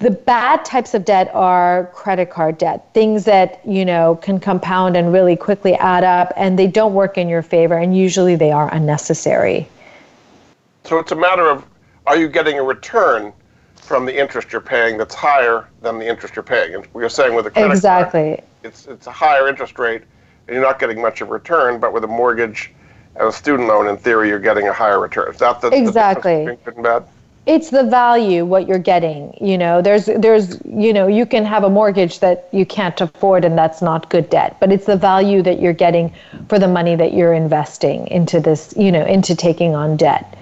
The 0.00 0.10
bad 0.10 0.64
types 0.64 0.92
of 0.92 1.04
debt 1.04 1.30
are 1.34 1.90
credit 1.94 2.28
card 2.28 2.58
debt, 2.58 2.92
things 2.92 3.24
that, 3.24 3.60
you 3.66 3.84
know, 3.84 4.16
can 4.16 4.40
compound 4.40 4.96
and 4.96 5.12
really 5.12 5.36
quickly 5.36 5.74
add 5.74 6.02
up 6.04 6.32
and 6.36 6.58
they 6.58 6.66
don't 6.66 6.94
work 6.94 7.16
in 7.16 7.28
your 7.28 7.42
favor 7.42 7.78
and 7.78 7.96
usually 7.96 8.34
they 8.34 8.50
are 8.50 8.72
unnecessary. 8.74 9.68
So 10.84 10.98
it's 10.98 11.12
a 11.12 11.16
matter 11.16 11.48
of 11.48 11.64
are 12.06 12.16
you 12.16 12.28
getting 12.28 12.58
a 12.58 12.62
return 12.62 13.32
from 13.76 14.04
the 14.04 14.18
interest 14.18 14.52
you're 14.52 14.60
paying 14.60 14.98
that's 14.98 15.14
higher 15.14 15.68
than 15.80 15.98
the 15.98 16.06
interest 16.06 16.36
you're 16.36 16.42
paying? 16.42 16.74
And 16.74 16.86
we 16.92 17.02
are 17.04 17.08
saying 17.08 17.34
with 17.34 17.46
a 17.46 17.50
credit 17.50 17.72
exactly. 17.72 18.36
card, 18.36 18.42
it's 18.62 18.86
it's 18.86 19.06
a 19.06 19.12
higher 19.12 19.48
interest 19.48 19.78
rate, 19.78 20.02
and 20.46 20.54
you're 20.54 20.62
not 20.62 20.78
getting 20.78 21.00
much 21.00 21.22
of 21.22 21.28
a 21.28 21.32
return. 21.32 21.80
But 21.80 21.94
with 21.94 22.04
a 22.04 22.08
mortgage 22.08 22.70
and 23.16 23.28
a 23.28 23.32
student 23.32 23.68
loan, 23.68 23.88
in 23.88 23.96
theory, 23.96 24.28
you're 24.28 24.38
getting 24.38 24.68
a 24.68 24.72
higher 24.72 25.00
return. 25.00 25.32
Is 25.32 25.38
that 25.38 25.62
the 25.62 25.68
exactly 25.68 26.44
the 26.44 26.56
good 26.56 26.74
and 26.74 26.84
bad? 26.84 27.04
It's 27.46 27.68
the 27.68 27.84
value 27.84 28.46
what 28.46 28.66
you're 28.66 28.78
getting. 28.78 29.36
You 29.40 29.56
know, 29.56 29.80
there's 29.80 30.06
there's 30.06 30.60
you 30.66 30.92
know 30.92 31.06
you 31.06 31.24
can 31.24 31.46
have 31.46 31.64
a 31.64 31.70
mortgage 31.70 32.20
that 32.20 32.48
you 32.52 32.66
can't 32.66 32.98
afford, 33.00 33.46
and 33.46 33.56
that's 33.56 33.80
not 33.80 34.10
good 34.10 34.28
debt. 34.28 34.58
But 34.60 34.70
it's 34.70 34.84
the 34.84 34.96
value 34.96 35.42
that 35.42 35.60
you're 35.60 35.72
getting 35.72 36.12
for 36.48 36.58
the 36.58 36.68
money 36.68 36.94
that 36.96 37.14
you're 37.14 37.34
investing 37.34 38.06
into 38.08 38.38
this. 38.38 38.74
You 38.76 38.92
know, 38.92 39.04
into 39.06 39.34
taking 39.34 39.74
on 39.74 39.96
debt. 39.96 40.36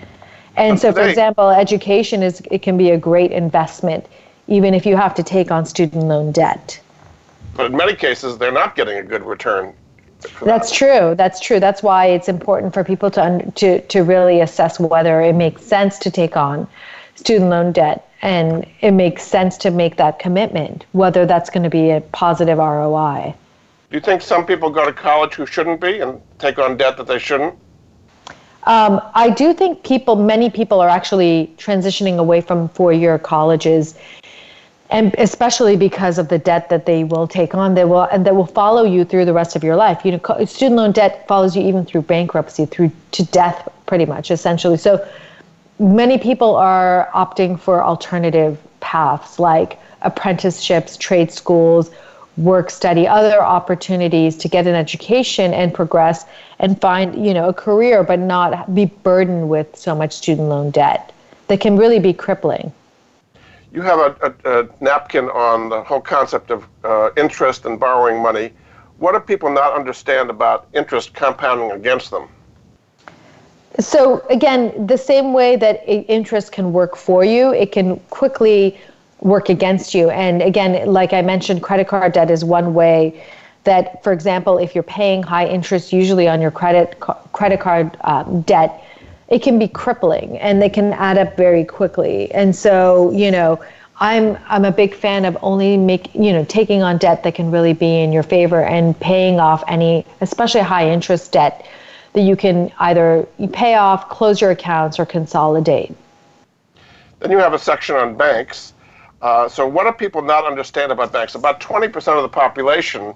And 0.57 0.79
so, 0.79 0.93
for 0.93 1.03
example, 1.03 1.49
education 1.49 2.23
is 2.23 2.43
it 2.51 2.63
can 2.63 2.77
be 2.77 2.91
a 2.91 2.99
great 2.99 3.33
investment, 3.33 4.07
even 4.49 4.75
if 4.75 4.85
you 4.85 4.97
have 4.97 5.15
to 5.15 5.23
take 5.23 5.51
on 5.51 5.65
student 5.65 6.05
loan 6.05 6.33
debt. 6.33 6.81
But 7.55 7.67
in 7.67 7.77
many 7.77 7.95
cases, 7.95 8.39
they're 8.39 8.53
not 8.53 8.77
getting 8.77 8.99
a 8.99 9.03
good 9.03 9.25
return. 9.25 9.75
That's 10.43 10.71
that. 10.71 10.77
true. 10.77 11.15
That's 11.17 11.41
true. 11.41 11.59
That's 11.59 11.83
why 11.83 12.07
it's 12.07 12.29
important 12.29 12.75
for 12.75 12.85
people 12.85 13.11
to 13.13 13.51
to 13.57 13.81
to 13.81 14.03
really 14.03 14.41
assess 14.41 14.79
whether 14.79 15.21
it 15.21 15.35
makes 15.35 15.63
sense 15.63 15.99
to 16.01 16.11
take 16.11 16.37
on 16.37 16.69
student 17.17 17.51
loan 17.51 17.73
debt 17.73 18.09
and 18.23 18.65
it 18.81 18.93
makes 18.93 19.25
sense 19.25 19.57
to 19.59 19.71
make 19.71 19.97
that 19.97 20.19
commitment, 20.21 20.87
whether 20.93 21.27
that's 21.27 21.51
going 21.51 21.65
to 21.65 21.71
be 21.71 21.91
a 21.91 22.01
positive 22.01 22.59
ROI. 22.59 23.35
Do 23.91 23.97
you 23.97 24.01
think 24.01 24.23
some 24.23 24.47
people 24.47 24.71
go 24.71 24.87
to 24.87 24.93
college 24.93 25.35
who 25.35 25.45
shouldn't 25.45 25.81
be 25.81 26.01
and 26.01 26.21
take 26.39 26.59
on 26.59 26.77
debt 26.77 26.97
that 26.97 27.09
they 27.09 27.19
shouldn't? 27.19 27.55
Um, 28.65 29.01
I 29.15 29.31
do 29.31 29.53
think 29.53 29.83
people, 29.83 30.17
many 30.17 30.49
people 30.49 30.81
are 30.81 30.89
actually 30.89 31.53
transitioning 31.59 32.19
away 32.19 32.41
from 32.41 32.69
four 32.71 32.93
year 32.93 33.19
colleges. 33.19 33.99
And 34.91 35.15
especially 35.17 35.77
because 35.77 36.19
of 36.19 36.29
the 36.29 36.39
debt 36.39 36.69
that 36.69 36.85
they 36.85 37.03
will 37.03 37.27
take 37.27 37.55
on, 37.55 37.75
they 37.75 37.87
will 37.87 38.03
and 38.03 38.27
that 38.27 38.37
will 38.37 38.47
follow 38.47 38.85
you 38.85 39.05
through 39.07 39.25
the 39.25 39.33
rest 39.33 39.57
of 39.57 39.65
your 39.65 39.75
life. 39.75 40.05
You 40.05 40.13
know, 40.13 40.45
student 40.45 40.77
loan 40.77 40.93
debt 40.93 41.27
follows 41.27 41.57
you 41.57 41.63
even 41.63 41.87
through 41.87 42.03
bankruptcy, 42.03 42.67
through 42.67 42.93
to 43.13 43.25
death, 43.27 43.69
pretty 43.87 44.05
much, 44.05 44.31
essentially. 44.31 44.77
So 44.77 45.05
many 45.79 46.19
people 46.19 46.55
are 46.57 47.09
opting 47.15 47.59
for 47.59 47.83
alternative 47.83 48.59
paths 48.81 49.39
like 49.39 49.79
apprenticeships, 50.03 50.99
trade 50.99 51.33
schools, 51.33 51.91
work 52.37 52.71
study 52.71 53.07
other 53.07 53.43
opportunities 53.43 54.37
to 54.39 54.49
get 54.49 54.67
an 54.67 54.75
education 54.75 55.53
and 55.53 55.75
progress 55.75 56.25
and 56.59 56.81
find 56.81 57.27
you 57.27 57.35
know 57.35 57.49
a 57.49 57.53
career 57.53 58.03
but 58.03 58.19
not 58.19 58.75
be 58.75 58.87
burdened 58.87 59.49
with 59.49 59.77
so 59.77 59.95
much 59.95 60.13
student 60.13 60.49
loan 60.49 60.71
debt 60.71 61.13
that 61.49 61.61
can 61.61 61.77
really 61.77 61.99
be 61.99 62.13
crippling. 62.13 62.73
You 63.73 63.83
have 63.83 63.99
a, 63.99 64.35
a, 64.45 64.61
a 64.61 64.69
napkin 64.81 65.29
on 65.31 65.69
the 65.69 65.83
whole 65.83 66.01
concept 66.01 66.51
of 66.51 66.67
uh, 66.85 67.11
interest 67.17 67.65
and 67.65 67.79
borrowing 67.79 68.23
money. 68.23 68.53
What 68.99 69.13
do 69.13 69.21
people 69.21 69.51
not 69.51 69.75
understand 69.75 70.31
about 70.31 70.69
interest 70.75 71.15
compounding 71.15 71.73
against 71.73 72.11
them? 72.11 72.29
So 73.79 74.25
again 74.31 74.87
the 74.87 74.99
same 74.99 75.33
way 75.33 75.57
that 75.57 75.83
interest 75.87 76.53
can 76.53 76.73
work 76.73 76.97
for 76.97 77.25
you 77.25 77.53
it 77.53 77.73
can 77.73 77.99
quickly 78.11 78.79
work 79.23 79.49
against 79.49 79.95
you. 79.95 80.11
And 80.11 80.43
again, 80.43 80.93
like 80.93 81.13
I 81.13 81.23
mentioned, 81.23 81.63
credit 81.63 81.89
card 81.89 82.13
debt 82.13 82.31
is 82.31 82.45
one 82.45 82.75
way 82.75 83.25
that, 83.65 84.03
for 84.03 84.13
example, 84.13 84.59
if 84.59 84.75
you're 84.75 84.83
paying 84.83 85.23
high 85.23 85.47
interest, 85.47 85.93
usually 85.93 86.29
on 86.29 86.41
your 86.41 86.51
credit 86.51 86.99
credit 87.33 87.61
card 87.61 87.97
um, 88.03 88.43
debt, 88.43 88.85
it 89.29 89.43
can 89.43 89.59
be 89.59 89.69
crippling 89.69 90.39
and 90.39 90.61
they 90.61 90.69
can 90.69 90.93
add 90.93 91.17
up 91.17 91.37
very 91.37 91.65
quickly. 91.65 92.31
And 92.33 92.55
so, 92.55 93.13
you 93.13 93.31
know, 93.31 93.63
I'm 94.01 94.37
I'm 94.49 94.65
a 94.65 94.73
big 94.73 94.95
fan 94.95 95.25
of 95.25 95.39
only 95.43 95.77
make 95.77 96.13
you 96.15 96.33
know 96.33 96.45
taking 96.45 96.83
on 96.83 96.99
debt 96.99 97.23
that 97.23 97.37
can 97.37 97.53
really 97.53 97.73
be 97.73 98.01
in 98.01 98.13
your 98.13 98.25
favor 98.25 98.65
and 98.65 98.99
paying 98.99 99.39
off 99.39 99.63
any, 99.69 100.05
especially 100.21 100.63
high 100.63 100.91
interest 100.91 101.31
debt 101.31 101.65
that 102.15 102.23
you 102.23 102.35
can 102.35 102.73
either 102.81 103.27
pay 103.53 103.75
off, 103.77 104.09
close 104.09 104.41
your 104.41 104.51
accounts, 104.51 104.99
or 104.99 105.07
consolidate. 105.07 105.95
Then 107.21 107.31
you 107.31 107.39
have 107.39 107.55
a 107.55 107.59
section 107.59 107.95
on 107.95 108.17
banks 108.17 108.72
Uh, 109.23 109.49
so, 109.49 109.67
what 109.67 109.85
do 109.85 109.93
people 109.93 110.21
not 110.21 110.45
understand 110.45 110.93
about 110.93 111.13
banks? 111.13 111.35
About 111.35 111.61
20% 111.61 112.17
of 112.17 112.23
the 112.23 112.29
population 112.29 113.15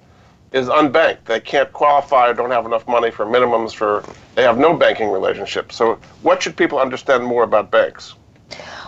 is 0.53 0.67
unbanked. 0.67 1.25
They 1.25 1.41
can't 1.41 1.71
qualify 1.73 2.29
or 2.29 2.33
don't 2.33 2.49
have 2.51 2.65
enough 2.65 2.87
money 2.87 3.11
for 3.11 3.25
minimums 3.25 3.75
for, 3.75 4.03
they 4.33 4.43
have 4.43 4.57
no 4.57 4.73
banking 4.73 5.09
relationship. 5.09 5.71
So, 5.73 5.99
what 6.21 6.41
should 6.41 6.55
people 6.55 6.79
understand 6.79 7.25
more 7.25 7.43
about 7.43 7.71
banks? 7.71 8.15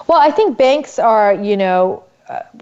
Well, 0.08 0.20
I 0.20 0.32
think 0.32 0.58
banks 0.58 0.98
are, 0.98 1.34
you 1.34 1.58
know, 1.58 2.04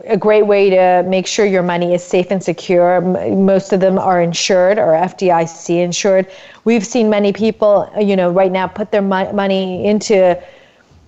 a 0.05 0.15
great 0.15 0.43
way 0.43 0.69
to 0.69 1.03
make 1.07 1.27
sure 1.27 1.45
your 1.45 1.63
money 1.63 1.93
is 1.93 2.03
safe 2.03 2.31
and 2.31 2.41
secure. 2.41 3.01
Most 3.01 3.73
of 3.73 3.81
them 3.81 3.99
are 3.99 4.21
insured 4.21 4.79
or 4.79 4.93
FDIC 4.93 5.81
insured. 5.81 6.31
We've 6.63 6.85
seen 6.85 7.09
many 7.09 7.33
people, 7.33 7.91
you 7.99 8.15
know, 8.15 8.31
right 8.31 8.51
now 8.51 8.67
put 8.67 8.91
their 8.91 9.01
money 9.01 9.85
into, 9.85 10.41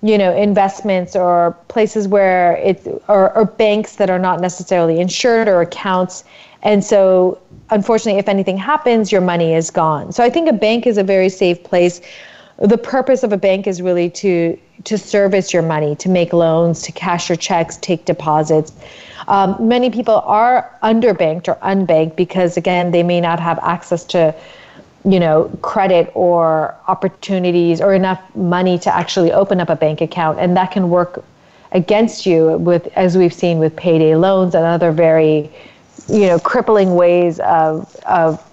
you 0.02 0.18
know, 0.18 0.34
investments 0.36 1.16
or 1.16 1.58
places 1.68 2.08
where 2.08 2.54
it 2.58 2.86
or, 3.08 3.36
or 3.36 3.46
banks 3.46 3.98
that 3.98 4.10
are 4.10 4.20
not 4.20 4.40
necessarily 4.40 5.00
insured 5.00 5.48
or 5.48 5.62
accounts. 5.62 6.24
And 6.64 6.84
so, 6.84 7.40
unfortunately, 7.70 8.20
if 8.20 8.28
anything 8.28 8.58
happens, 8.58 9.12
your 9.12 9.22
money 9.22 9.54
is 9.54 9.70
gone. 9.70 10.12
So 10.12 10.24
I 10.24 10.30
think 10.30 10.50
a 10.50 10.54
bank 10.54 10.88
is 10.88 10.98
a 10.98 11.04
very 11.04 11.30
safe 11.30 11.64
place 11.64 12.02
the 12.62 12.78
purpose 12.78 13.24
of 13.24 13.32
a 13.32 13.38
bank 13.38 13.68
is 13.68 13.82
really 13.82 14.10
to 14.10 14.58
to 14.86 14.98
service 14.98 15.52
your 15.54 15.62
money, 15.62 15.96
to 15.98 16.08
make 16.08 16.32
loans, 16.32 16.82
to 16.84 16.92
cash 16.94 17.28
your 17.28 17.36
checks, 17.36 17.78
take 17.78 18.06
deposits. 18.06 18.72
Um, 19.28 19.56
many 19.60 19.90
people 19.90 20.22
are 20.26 20.74
underbanked 20.82 21.50
or 21.50 21.56
unbanked 21.56 22.16
because 22.16 22.58
again 22.58 22.92
they 22.92 23.04
may 23.04 23.20
not 23.22 23.40
have 23.40 23.60
access 23.60 24.04
to 24.06 24.34
you 25.06 25.20
know 25.20 25.50
credit 25.62 26.12
or 26.14 26.76
opportunities 26.88 27.80
or 27.82 27.94
enough 27.94 28.22
money 28.36 28.78
to 28.80 28.94
actually 28.94 29.32
open 29.32 29.60
up 29.62 29.70
a 29.70 29.76
bank 29.76 30.02
account 30.02 30.38
and 30.40 30.58
that 30.58 30.72
can 30.72 30.90
work 30.90 31.24
against 31.72 32.26
you 32.26 32.58
with 32.58 32.88
as 32.96 33.18
we've 33.18 33.34
seen 33.34 33.60
with 33.60 33.76
payday 33.76 34.16
loans 34.16 34.56
and 34.56 34.66
other 34.66 34.92
very 34.92 35.50
you 36.08 36.28
know 36.28 36.40
crippling 36.40 36.96
ways 36.96 37.40
of 37.40 37.96
of 38.06 38.44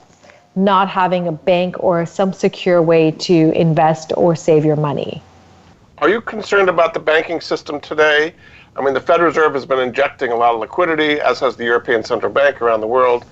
not 0.56 0.88
having 0.88 1.28
a 1.28 1.32
bank 1.32 1.76
or 1.80 2.06
some 2.06 2.32
secure 2.32 2.80
way 2.80 3.10
to 3.10 3.52
invest 3.52 4.12
or 4.16 4.34
save 4.34 4.64
your 4.64 4.76
money. 4.76 5.22
Are 5.98 6.08
you 6.08 6.20
concerned 6.20 6.70
about 6.70 6.94
the 6.94 7.00
banking 7.00 7.40
system 7.42 7.78
today? 7.78 8.34
I 8.74 8.82
mean, 8.82 8.94
the 8.94 9.00
Federal 9.00 9.28
Reserve 9.28 9.54
has 9.54 9.66
been 9.66 9.78
injecting 9.78 10.32
a 10.32 10.34
lot 10.36 10.54
of 10.54 10.60
liquidity, 10.60 11.20
as 11.20 11.40
has 11.40 11.56
the 11.56 11.64
European 11.64 12.02
Central 12.02 12.32
Bank 12.32 12.60
around 12.60 12.80
the 12.80 12.86
world, 12.86 13.24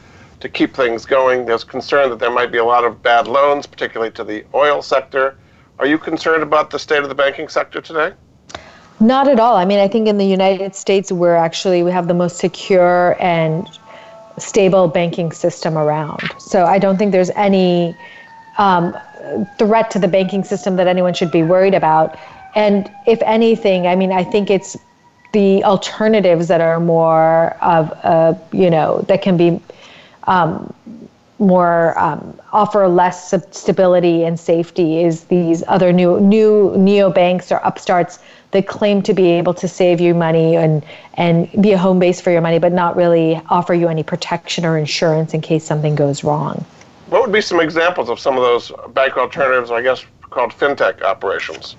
to 0.44 0.48
keep 0.50 0.74
things 0.74 1.07
going. 1.07 1.46
There's 1.46 1.64
concern 1.64 2.11
that 2.11 2.18
there 2.18 2.30
might 2.30 2.52
be 2.52 2.59
a 2.59 2.64
lot 2.64 2.85
of 2.85 3.02
bad 3.02 3.26
loans, 3.26 3.66
particularly 3.66 4.12
to 4.12 4.22
the 4.22 4.44
oil 4.52 4.83
sector. 4.83 5.38
Are 5.78 5.87
you 5.87 5.96
concerned 5.96 6.42
about 6.42 6.68
the 6.68 6.78
state 6.78 7.02
of 7.02 7.09
the 7.09 7.14
banking 7.14 7.48
sector 7.48 7.80
today? 7.80 8.12
Not 9.00 9.26
at 9.26 9.40
all. 9.40 9.57
I 9.57 9.64
mean, 9.64 9.78
I 9.78 9.88
think 9.88 10.07
in 10.07 10.18
the 10.18 10.26
United 10.26 10.74
States, 10.74 11.11
we're 11.11 11.35
actually, 11.35 11.83
we 11.83 11.90
have 11.92 12.09
the 12.09 12.14
most 12.14 12.37
secure 12.37 13.16
and 13.20 13.66
stable 14.37 14.87
banking 14.87 15.33
system 15.33 15.78
around. 15.78 16.20
So 16.38 16.66
I 16.66 16.78
don't 16.78 16.98
think 16.98 17.12
there's 17.12 17.30
any 17.30 17.96
um, 18.59 18.94
threat 19.59 19.90
to 19.92 19.98
the 19.98 20.09
banking 20.09 20.44
system 20.44 20.76
that 20.76 20.87
anyone 20.87 21.14
should 21.14 21.33
be 21.33 21.42
worried 21.42 21.74
about. 21.74 22.18
And 22.54 22.92
if 23.07 23.22
anything, 23.22 23.87
I 23.87 23.96
mean, 23.96 24.12
I 24.12 24.22
think 24.22 24.50
it's 24.50 24.76
the 25.33 25.64
alternatives 25.64 26.48
that 26.48 26.61
are 26.61 26.80
more 26.80 27.57
of, 27.62 27.90
uh, 28.04 28.35
you 28.52 28.68
know, 28.68 29.00
that 29.09 29.22
can 29.22 29.38
be 29.38 29.59
um, 30.26 30.72
more 31.38 31.98
um, 31.98 32.40
offer 32.52 32.87
less 32.87 33.34
stability 33.50 34.24
and 34.24 34.38
safety 34.38 35.02
is 35.02 35.24
these 35.24 35.64
other 35.66 35.92
new 35.92 36.20
new 36.20 36.72
neo 36.76 37.10
banks 37.10 37.50
or 37.50 37.56
upstarts 37.64 38.20
that 38.52 38.68
claim 38.68 39.02
to 39.02 39.12
be 39.12 39.26
able 39.26 39.52
to 39.52 39.66
save 39.66 40.00
you 40.00 40.14
money 40.14 40.56
and 40.56 40.84
and 41.14 41.50
be 41.60 41.72
a 41.72 41.78
home 41.78 41.98
base 41.98 42.20
for 42.20 42.30
your 42.30 42.40
money, 42.40 42.58
but 42.58 42.72
not 42.72 42.94
really 42.96 43.40
offer 43.48 43.74
you 43.74 43.88
any 43.88 44.02
protection 44.02 44.64
or 44.64 44.78
insurance 44.78 45.34
in 45.34 45.40
case 45.40 45.64
something 45.64 45.96
goes 45.96 46.22
wrong. 46.22 46.64
What 47.08 47.22
would 47.22 47.32
be 47.32 47.40
some 47.40 47.60
examples 47.60 48.08
of 48.08 48.18
some 48.20 48.37
of 48.37 48.42
those 48.42 48.72
bank 48.94 49.16
alternatives, 49.16 49.70
I 49.70 49.82
guess 49.82 50.04
called 50.30 50.52
fintech 50.52 51.02
operations? 51.02 51.76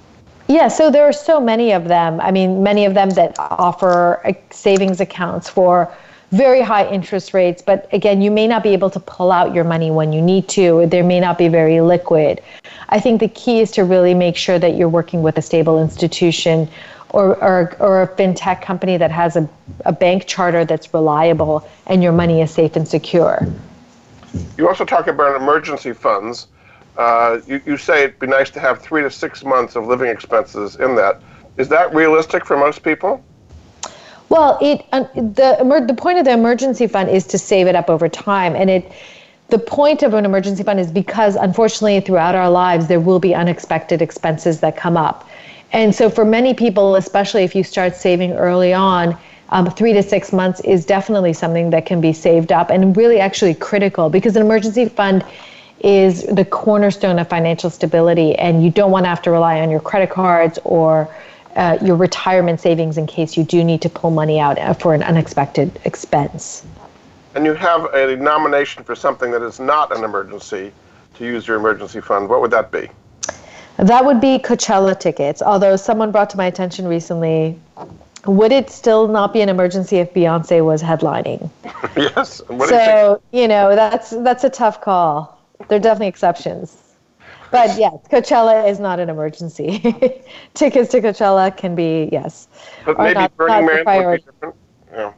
Yeah, 0.47 0.67
so 0.67 0.91
there 0.91 1.03
are 1.05 1.13
so 1.13 1.41
many 1.41 1.71
of 1.71 1.85
them. 1.87 2.21
I 2.21 2.29
mean, 2.31 2.61
many 2.61 2.85
of 2.85 2.93
them 2.93 3.09
that 3.11 3.35
offer 3.39 4.21
savings 4.51 5.01
accounts 5.01 5.49
for 5.49 5.91
very 6.31 6.61
high 6.61 6.87
interest 6.89 7.33
rates, 7.33 7.61
but 7.61 7.87
again, 7.93 8.21
you 8.21 8.31
may 8.31 8.47
not 8.47 8.63
be 8.63 8.69
able 8.69 8.89
to 8.89 8.99
pull 8.99 9.31
out 9.31 9.53
your 9.53 9.63
money 9.63 9.91
when 9.91 10.11
you 10.11 10.21
need 10.21 10.47
to. 10.49 10.85
They 10.87 11.01
may 11.01 11.19
not 11.19 11.37
be 11.37 11.47
very 11.47 11.81
liquid. 11.81 12.41
I 12.89 12.99
think 12.99 13.19
the 13.19 13.27
key 13.27 13.59
is 13.59 13.71
to 13.71 13.83
really 13.83 14.13
make 14.13 14.35
sure 14.35 14.59
that 14.59 14.75
you're 14.75 14.89
working 14.89 15.21
with 15.21 15.37
a 15.37 15.41
stable 15.41 15.81
institution 15.81 16.67
or, 17.09 17.41
or, 17.43 17.75
or 17.79 18.01
a 18.01 18.07
fintech 18.07 18.61
company 18.61 18.97
that 18.97 19.11
has 19.11 19.35
a, 19.35 19.47
a 19.85 19.93
bank 19.93 20.25
charter 20.25 20.65
that's 20.65 20.93
reliable 20.93 21.67
and 21.87 22.03
your 22.03 22.11
money 22.11 22.41
is 22.41 22.51
safe 22.51 22.75
and 22.75 22.87
secure. 22.87 23.47
You 24.57 24.67
also 24.67 24.83
talk 24.83 25.07
about 25.07 25.39
emergency 25.39 25.93
funds. 25.93 26.47
Uh, 26.97 27.39
you, 27.47 27.61
you 27.65 27.77
say 27.77 28.03
it'd 28.03 28.19
be 28.19 28.27
nice 28.27 28.49
to 28.51 28.59
have 28.59 28.81
three 28.81 29.01
to 29.01 29.11
six 29.11 29.43
months 29.43 29.75
of 29.75 29.87
living 29.87 30.09
expenses 30.09 30.75
in 30.75 30.95
that. 30.95 31.21
Is 31.57 31.69
that 31.69 31.93
realistic 31.93 32.45
for 32.45 32.57
most 32.57 32.83
people? 32.83 33.23
Well, 34.29 34.57
it 34.61 34.85
uh, 34.91 35.03
the 35.13 35.83
the 35.87 35.93
point 35.93 36.17
of 36.17 36.25
the 36.25 36.31
emergency 36.31 36.87
fund 36.87 37.09
is 37.09 37.25
to 37.27 37.37
save 37.37 37.67
it 37.67 37.75
up 37.75 37.89
over 37.89 38.09
time, 38.09 38.55
and 38.55 38.69
it 38.69 38.91
the 39.49 39.59
point 39.59 40.01
of 40.01 40.13
an 40.13 40.25
emergency 40.25 40.63
fund 40.63 40.79
is 40.79 40.91
because 40.91 41.35
unfortunately 41.35 41.99
throughout 41.99 42.33
our 42.33 42.49
lives 42.49 42.87
there 42.87 42.99
will 42.99 43.19
be 43.19 43.35
unexpected 43.35 44.01
expenses 44.01 44.59
that 44.61 44.75
come 44.75 44.97
up, 44.97 45.29
and 45.71 45.93
so 45.93 46.09
for 46.09 46.25
many 46.25 46.53
people, 46.53 46.95
especially 46.95 47.43
if 47.43 47.55
you 47.55 47.63
start 47.63 47.95
saving 47.95 48.33
early 48.33 48.73
on. 48.73 49.17
Um, 49.49 49.69
three 49.69 49.93
to 49.93 50.01
six 50.01 50.33
months 50.33 50.59
is 50.61 50.87
definitely 50.87 51.31
something 51.31 51.69
that 51.69 51.85
can 51.85 52.01
be 52.01 52.13
saved 52.13 52.51
up 52.51 52.71
and 52.71 52.97
really 52.97 53.19
actually 53.19 53.53
critical 53.53 54.09
because 54.09 54.35
an 54.35 54.41
emergency 54.41 54.89
fund 54.89 55.23
is 55.81 56.23
the 56.23 56.43
cornerstone 56.43 57.19
of 57.19 57.29
financial 57.29 57.69
stability 57.69 58.33
and 58.35 58.63
you 58.63 58.71
don't 58.71 58.89
want 58.89 59.05
to 59.05 59.09
have 59.09 59.21
to 59.21 59.29
rely 59.29 59.61
on 59.61 59.69
your 59.69 59.79
credit 59.79 60.09
cards 60.09 60.57
or 60.63 61.07
uh, 61.55 61.77
your 61.81 61.95
retirement 61.95 62.59
savings 62.59 62.97
in 62.97 63.07
case 63.07 63.37
you 63.37 63.43
do 63.43 63.63
need 63.63 63.81
to 63.81 63.89
pull 63.89 64.11
money 64.11 64.39
out 64.39 64.81
for 64.81 64.93
an 64.93 65.03
unexpected 65.03 65.79
expense. 65.85 66.65
And 67.33 67.45
you 67.45 67.53
have 67.53 67.93
a 67.93 68.15
nomination 68.15 68.83
for 68.83 68.95
something 68.95 69.31
that 69.31 69.41
is 69.41 69.59
not 69.59 69.95
an 69.95 70.03
emergency 70.03 70.71
to 71.15 71.25
use 71.25 71.47
your 71.47 71.57
emergency 71.57 72.01
fund. 72.01 72.29
What 72.29 72.41
would 72.41 72.51
that 72.51 72.71
be? 72.71 72.89
That 73.77 74.05
would 74.05 74.21
be 74.21 74.39
Coachella 74.39 74.97
tickets. 74.97 75.41
Although 75.41 75.75
someone 75.75 76.11
brought 76.11 76.29
to 76.29 76.37
my 76.37 76.45
attention 76.45 76.87
recently, 76.87 77.59
would 78.25 78.51
it 78.51 78.69
still 78.69 79.07
not 79.07 79.33
be 79.33 79.41
an 79.41 79.49
emergency 79.49 79.97
if 79.97 80.13
Beyonce 80.13 80.63
was 80.63 80.81
headlining? 80.81 81.49
yes. 81.97 82.41
so 82.47 83.21
you, 83.31 83.41
you 83.41 83.47
know 83.47 83.75
that's 83.75 84.11
that's 84.11 84.43
a 84.43 84.49
tough 84.49 84.81
call. 84.81 85.39
There 85.67 85.77
are 85.77 85.81
definitely 85.81 86.07
exceptions. 86.07 86.84
But 87.55 87.79
yes, 87.79 87.93
Coachella 88.11 88.67
is 88.67 88.79
not 88.79 88.99
an 88.99 89.09
emergency. 89.09 89.79
Tickets 90.53 90.91
to 90.91 91.01
Coachella 91.01 91.55
can 91.55 91.73
be 91.73 92.09
yes. 92.11 92.47
But 92.85 92.97
maybe 92.97 93.13
not, 93.13 93.37
Burning 93.37 93.65
not 93.65 93.85
Man 93.85 94.05
would 94.05 94.17
be 94.17 94.31
different. 94.31 94.55
Yeah. 94.91 95.13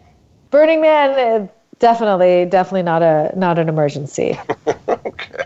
Burning 0.52 0.82
Man, 0.82 1.41
uh, 1.41 1.47
definitely, 1.80 2.45
definitely 2.45 2.84
not 2.84 3.02
a 3.02 3.34
not 3.36 3.58
an 3.58 3.69
emergency. 3.69 4.39
okay. 4.88 5.45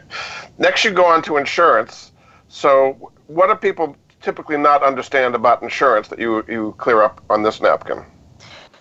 Next, 0.58 0.84
you 0.84 0.92
go 0.92 1.06
on 1.06 1.22
to 1.24 1.38
insurance. 1.38 2.12
So, 2.50 3.12
what 3.28 3.48
do 3.48 3.56
people 3.56 3.96
typically 4.22 4.58
not 4.58 4.84
understand 4.84 5.34
about 5.34 5.64
insurance 5.64 6.10
that 6.10 6.20
you 6.20 6.44
you 6.48 6.76
clear 6.78 7.02
up 7.02 7.24
on 7.30 7.44
this 7.44 7.62
napkin? 7.62 8.04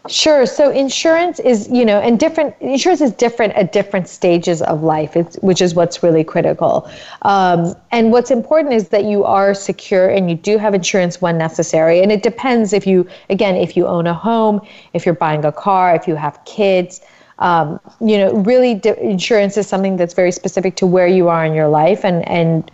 Sure. 0.08 0.46
So 0.46 0.70
insurance 0.70 1.40
is, 1.40 1.68
you 1.68 1.84
know, 1.84 2.00
and 2.00 2.18
different 2.18 2.54
insurance 2.60 3.02
is 3.02 3.12
different 3.12 3.52
at 3.52 3.72
different 3.72 4.08
stages 4.08 4.62
of 4.62 4.82
life, 4.82 5.14
which 5.42 5.60
is 5.60 5.74
what's 5.74 6.02
really 6.02 6.24
critical. 6.24 6.90
Um, 7.22 7.74
and 7.92 8.10
what's 8.10 8.30
important 8.30 8.72
is 8.72 8.88
that 8.88 9.04
you 9.04 9.24
are 9.24 9.52
secure 9.52 10.08
and 10.08 10.30
you 10.30 10.36
do 10.36 10.56
have 10.56 10.72
insurance 10.72 11.20
when 11.20 11.36
necessary. 11.36 12.02
And 12.02 12.10
it 12.10 12.22
depends 12.22 12.72
if 12.72 12.86
you, 12.86 13.06
again, 13.28 13.56
if 13.56 13.76
you 13.76 13.86
own 13.86 14.06
a 14.06 14.14
home, 14.14 14.62
if 14.94 15.04
you're 15.04 15.14
buying 15.14 15.44
a 15.44 15.52
car, 15.52 15.94
if 15.94 16.08
you 16.08 16.14
have 16.14 16.42
kids. 16.46 17.02
Um, 17.38 17.78
you 18.00 18.18
know, 18.18 18.32
really, 18.32 18.80
insurance 19.00 19.56
is 19.56 19.66
something 19.66 19.96
that's 19.96 20.14
very 20.14 20.32
specific 20.32 20.76
to 20.76 20.86
where 20.86 21.06
you 21.06 21.28
are 21.28 21.44
in 21.44 21.54
your 21.54 21.68
life 21.68 22.04
and 22.04 22.26
and 22.28 22.70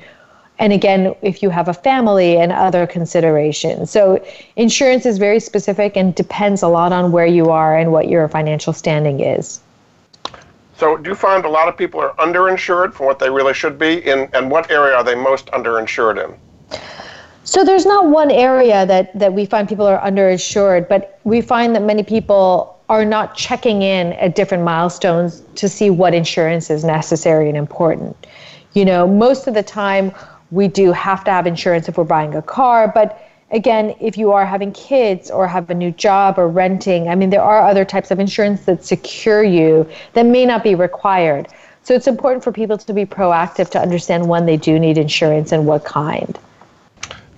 and 0.58 0.72
again, 0.72 1.14
if 1.22 1.42
you 1.42 1.50
have 1.50 1.68
a 1.68 1.74
family 1.74 2.38
and 2.38 2.50
other 2.50 2.86
considerations. 2.86 3.90
So, 3.90 4.24
insurance 4.56 5.04
is 5.04 5.18
very 5.18 5.40
specific 5.40 5.96
and 5.96 6.14
depends 6.14 6.62
a 6.62 6.68
lot 6.68 6.92
on 6.92 7.12
where 7.12 7.26
you 7.26 7.50
are 7.50 7.76
and 7.76 7.92
what 7.92 8.08
your 8.08 8.26
financial 8.28 8.72
standing 8.72 9.20
is. 9.20 9.60
So, 10.76 10.96
do 10.96 11.10
you 11.10 11.16
find 11.16 11.44
a 11.44 11.48
lot 11.48 11.68
of 11.68 11.76
people 11.76 12.00
are 12.00 12.14
underinsured 12.14 12.94
for 12.94 13.06
what 13.06 13.18
they 13.18 13.30
really 13.30 13.54
should 13.54 13.78
be? 13.78 14.06
In 14.06 14.30
and 14.32 14.50
what 14.50 14.70
area 14.70 14.94
are 14.94 15.04
they 15.04 15.14
most 15.14 15.46
underinsured 15.46 16.24
in? 16.24 16.38
So 17.46 17.62
there's 17.62 17.86
not 17.86 18.08
one 18.08 18.32
area 18.32 18.84
that, 18.86 19.16
that 19.16 19.32
we 19.32 19.46
find 19.46 19.68
people 19.68 19.86
are 19.86 20.00
underinsured, 20.00 20.88
but 20.88 21.20
we 21.22 21.40
find 21.40 21.76
that 21.76 21.82
many 21.82 22.02
people 22.02 22.76
are 22.88 23.04
not 23.04 23.36
checking 23.36 23.82
in 23.82 24.14
at 24.14 24.34
different 24.34 24.64
milestones 24.64 25.42
to 25.54 25.68
see 25.68 25.88
what 25.88 26.12
insurance 26.12 26.70
is 26.70 26.82
necessary 26.82 27.48
and 27.48 27.56
important. 27.56 28.16
You 28.74 28.84
know, 28.84 29.06
most 29.06 29.46
of 29.46 29.54
the 29.54 29.62
time 29.62 30.12
we 30.50 30.68
do 30.68 30.92
have 30.92 31.24
to 31.24 31.30
have 31.30 31.46
insurance 31.46 31.88
if 31.88 31.98
we're 31.98 32.04
buying 32.04 32.34
a 32.34 32.42
car, 32.42 32.88
but 32.88 33.22
again, 33.50 33.94
if 34.00 34.16
you 34.16 34.32
are 34.32 34.44
having 34.44 34.72
kids 34.72 35.30
or 35.30 35.46
have 35.46 35.70
a 35.70 35.74
new 35.74 35.90
job 35.90 36.38
or 36.38 36.48
renting, 36.48 37.08
I 37.08 37.14
mean, 37.14 37.30
there 37.30 37.42
are 37.42 37.66
other 37.66 37.84
types 37.84 38.10
of 38.10 38.20
insurance 38.20 38.64
that 38.64 38.84
secure 38.84 39.42
you 39.42 39.88
that 40.12 40.26
may 40.26 40.46
not 40.46 40.62
be 40.62 40.74
required. 40.74 41.48
So 41.82 41.94
it's 41.94 42.08
important 42.08 42.42
for 42.42 42.50
people 42.50 42.76
to 42.78 42.92
be 42.92 43.06
proactive 43.06 43.70
to 43.70 43.80
understand 43.80 44.28
when 44.28 44.46
they 44.46 44.56
do 44.56 44.78
need 44.78 44.98
insurance 44.98 45.52
and 45.52 45.66
what 45.66 45.84
kind. 45.84 46.36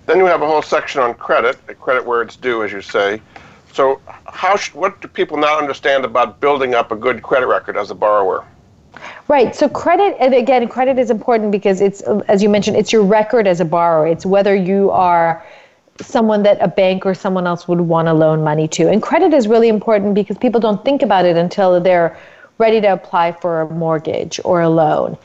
Then 0.06 0.18
you 0.18 0.24
have 0.24 0.40
a 0.40 0.46
whole 0.46 0.62
section 0.62 1.02
on 1.02 1.12
credit, 1.14 1.58
credit 1.78 2.06
where 2.06 2.22
it's 2.22 2.36
due, 2.36 2.62
as 2.62 2.72
you 2.72 2.80
say. 2.80 3.20
So, 3.74 4.00
how 4.24 4.56
sh- 4.56 4.72
what 4.72 5.02
do 5.02 5.08
people 5.08 5.36
not 5.36 5.58
understand 5.58 6.06
about 6.06 6.40
building 6.40 6.74
up 6.74 6.90
a 6.90 6.96
good 6.96 7.22
credit 7.22 7.46
record 7.46 7.76
as 7.76 7.90
a 7.90 7.94
borrower? 7.94 8.46
Right. 9.28 9.54
So 9.54 9.68
credit, 9.68 10.16
and 10.20 10.34
again, 10.34 10.68
credit 10.68 10.98
is 10.98 11.10
important 11.10 11.52
because 11.52 11.80
it's, 11.80 12.00
as 12.28 12.42
you 12.42 12.48
mentioned, 12.48 12.76
it's 12.76 12.92
your 12.92 13.02
record 13.02 13.46
as 13.46 13.60
a 13.60 13.64
borrower. 13.64 14.06
It's 14.06 14.24
whether 14.24 14.54
you 14.54 14.90
are 14.90 15.44
someone 16.00 16.42
that 16.44 16.58
a 16.60 16.68
bank 16.68 17.04
or 17.04 17.14
someone 17.14 17.46
else 17.46 17.66
would 17.68 17.80
want 17.80 18.06
to 18.06 18.14
loan 18.14 18.42
money 18.42 18.68
to. 18.68 18.88
And 18.88 19.02
credit 19.02 19.32
is 19.34 19.48
really 19.48 19.68
important 19.68 20.14
because 20.14 20.38
people 20.38 20.60
don't 20.60 20.84
think 20.84 21.02
about 21.02 21.24
it 21.24 21.36
until 21.36 21.80
they're 21.80 22.16
ready 22.58 22.80
to 22.80 22.92
apply 22.92 23.32
for 23.32 23.62
a 23.62 23.70
mortgage 23.70 24.40
or 24.44 24.60
a 24.60 24.68
loan. 24.68 25.16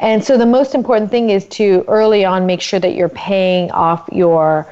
And 0.00 0.22
so 0.22 0.36
the 0.36 0.46
most 0.46 0.74
important 0.74 1.10
thing 1.10 1.30
is 1.30 1.46
to 1.48 1.84
early 1.88 2.24
on 2.24 2.46
make 2.46 2.60
sure 2.60 2.80
that 2.80 2.94
you're 2.94 3.08
paying 3.08 3.70
off 3.70 4.08
your 4.12 4.66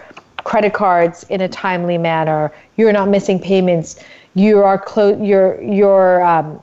credit 0.45 0.75
cards 0.75 1.25
in 1.31 1.41
a 1.41 1.49
timely 1.49 1.99
manner. 1.99 2.53
You're 2.77 2.93
not 2.93 3.09
missing 3.09 3.41
payments. 3.41 3.99
You 4.35 4.59
are 4.63 4.79
close. 4.79 5.19
You're 5.21 5.61
you're 5.63 6.23
um, 6.25 6.63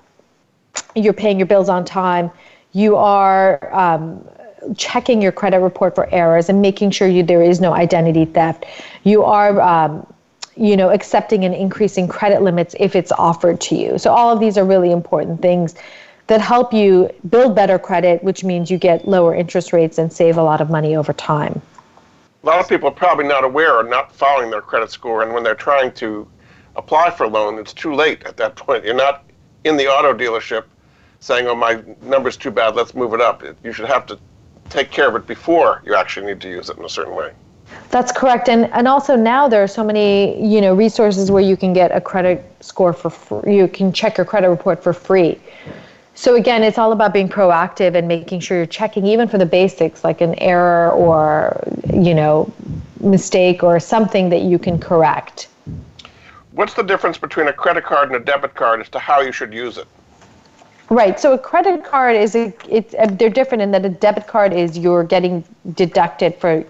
you're 0.95 1.13
paying 1.13 1.37
your 1.37 1.47
bills 1.47 1.69
on 1.69 1.85
time. 1.85 2.31
You 2.73 2.95
are 2.95 3.73
um, 3.73 4.27
checking 4.77 5.21
your 5.21 5.31
credit 5.31 5.59
report 5.59 5.95
for 5.95 6.09
errors 6.13 6.49
and 6.49 6.61
making 6.61 6.91
sure 6.91 7.07
you 7.07 7.23
there 7.23 7.41
is 7.41 7.59
no 7.59 7.73
identity 7.73 8.25
theft. 8.25 8.65
You 9.03 9.23
are 9.23 9.59
um, 9.61 10.05
you 10.55 10.75
know, 10.75 10.89
accepting 10.89 11.45
and 11.45 11.55
increasing 11.55 12.07
credit 12.07 12.41
limits 12.41 12.75
if 12.79 12.95
it's 12.95 13.11
offered 13.13 13.61
to 13.61 13.75
you. 13.75 13.97
So 13.97 14.11
all 14.11 14.31
of 14.31 14.39
these 14.39 14.57
are 14.57 14.65
really 14.65 14.91
important 14.91 15.41
things 15.41 15.75
that 16.27 16.41
help 16.41 16.73
you 16.73 17.09
build 17.29 17.55
better 17.55 17.79
credit, 17.79 18.23
which 18.23 18.43
means 18.43 18.69
you 18.69 18.77
get 18.77 19.07
lower 19.07 19.33
interest 19.33 19.73
rates 19.73 19.97
and 19.97 20.11
save 20.11 20.37
a 20.37 20.43
lot 20.43 20.61
of 20.61 20.69
money 20.69 20.95
over 20.95 21.13
time. 21.13 21.61
A 22.43 22.45
lot 22.45 22.59
of 22.59 22.67
people 22.67 22.89
are 22.89 22.93
probably 22.93 23.25
not 23.25 23.43
aware 23.43 23.75
or 23.75 23.83
not 23.83 24.13
following 24.13 24.49
their 24.49 24.61
credit 24.61 24.91
score, 24.91 25.23
and 25.23 25.33
when 25.33 25.43
they're 25.43 25.55
trying 25.55 25.91
to 25.93 26.27
apply 26.75 27.09
for 27.11 27.25
a 27.25 27.27
loan, 27.27 27.59
it's 27.59 27.73
too 27.73 27.93
late 27.93 28.23
at 28.23 28.37
that 28.37 28.55
point. 28.55 28.83
You're 28.83 28.95
not 28.95 29.25
in 29.63 29.77
the 29.77 29.87
auto 29.87 30.13
dealership 30.13 30.63
saying, 31.19 31.47
"Oh, 31.47 31.55
my 31.55 31.81
number's 32.01 32.37
too 32.37 32.51
bad. 32.51 32.75
Let's 32.75 32.93
move 32.93 33.13
it 33.13 33.21
up." 33.21 33.43
You 33.63 33.73
should 33.73 33.87
have 33.87 34.05
to 34.07 34.17
take 34.69 34.91
care 34.91 35.07
of 35.09 35.15
it 35.15 35.27
before 35.27 35.81
you 35.85 35.95
actually 35.95 36.25
need 36.25 36.41
to 36.41 36.49
use 36.49 36.69
it 36.69 36.77
in 36.77 36.85
a 36.85 36.89
certain 36.89 37.15
way. 37.15 37.31
That's 37.89 38.11
correct, 38.11 38.49
and 38.49 38.65
and 38.73 38.87
also 38.87 39.15
now 39.15 39.47
there 39.47 39.63
are 39.63 39.67
so 39.67 39.83
many 39.83 40.41
you 40.45 40.61
know 40.61 40.73
resources 40.73 41.29
where 41.31 41.43
you 41.43 41.57
can 41.57 41.73
get 41.73 41.95
a 41.95 42.01
credit 42.01 42.43
score 42.61 42.93
for 42.93 43.09
free. 43.09 43.55
You 43.55 43.67
can 43.67 43.91
check 43.93 44.17
your 44.17 44.25
credit 44.25 44.49
report 44.49 44.81
for 44.83 44.93
free. 44.93 45.39
So 46.13 46.35
again, 46.35 46.63
it's 46.63 46.77
all 46.77 46.91
about 46.91 47.13
being 47.13 47.29
proactive 47.29 47.95
and 47.95 48.07
making 48.07 48.41
sure 48.41 48.57
you're 48.57 48.65
checking 48.65 49.05
even 49.07 49.27
for 49.27 49.37
the 49.37 49.45
basics 49.45 50.03
like 50.03 50.21
an 50.21 50.35
error 50.39 50.91
or 50.91 51.63
you 51.93 52.13
know 52.13 52.51
mistake 52.99 53.63
or 53.63 53.79
something 53.79 54.29
that 54.29 54.41
you 54.41 54.59
can 54.59 54.79
correct. 54.79 55.47
What's 56.51 56.73
the 56.73 56.83
difference 56.83 57.17
between 57.17 57.47
a 57.47 57.53
credit 57.53 57.85
card 57.85 58.09
and 58.11 58.15
a 58.15 58.23
debit 58.23 58.55
card 58.55 58.81
as 58.81 58.89
to 58.89 58.99
how 58.99 59.21
you 59.21 59.31
should 59.31 59.53
use 59.53 59.77
it? 59.77 59.87
Right. 60.89 61.17
So 61.17 61.31
a 61.31 61.39
credit 61.39 61.85
card 61.85 62.17
is 62.17 62.35
a, 62.35 62.53
it's 62.67 62.93
a, 62.99 63.07
they're 63.07 63.29
different 63.29 63.61
in 63.61 63.71
that 63.71 63.85
a 63.85 63.89
debit 63.89 64.27
card 64.27 64.51
is 64.51 64.77
you're 64.77 65.05
getting 65.05 65.45
deducted 65.73 66.35
for 66.35 66.65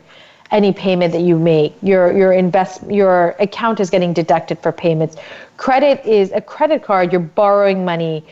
any 0.52 0.72
payment 0.72 1.14
that 1.14 1.22
you 1.22 1.40
make. 1.40 1.74
Your 1.82 2.16
your 2.16 2.34
invest 2.34 2.84
your 2.88 3.36
account 3.40 3.80
is 3.80 3.90
getting 3.90 4.14
deducted 4.14 4.60
for 4.60 4.72
payments. 4.72 5.16
Credit 5.58 6.06
is 6.06 6.32
a 6.34 6.42
credit 6.42 6.84
card. 6.84 7.12
You're 7.12 7.22
borrowing 7.22 7.84
money 7.84 8.24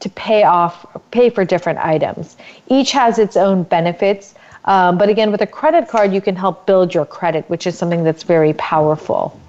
to 0.00 0.10
pay 0.10 0.42
off 0.42 0.84
pay 1.10 1.30
for 1.30 1.44
different 1.44 1.78
items. 1.78 2.36
Each 2.68 2.90
has 2.92 3.18
its 3.18 3.36
own 3.36 3.62
benefits. 3.62 4.34
Um, 4.66 4.98
but 4.98 5.08
again, 5.08 5.30
with 5.30 5.40
a 5.40 5.46
credit 5.46 5.88
card, 5.88 6.12
you 6.12 6.20
can 6.20 6.36
help 6.36 6.66
build 6.66 6.92
your 6.92 7.06
credit, 7.06 7.48
which 7.48 7.66
is 7.66 7.78
something 7.78 8.04
that's 8.04 8.24
very 8.24 8.52
powerful. 8.54 9.40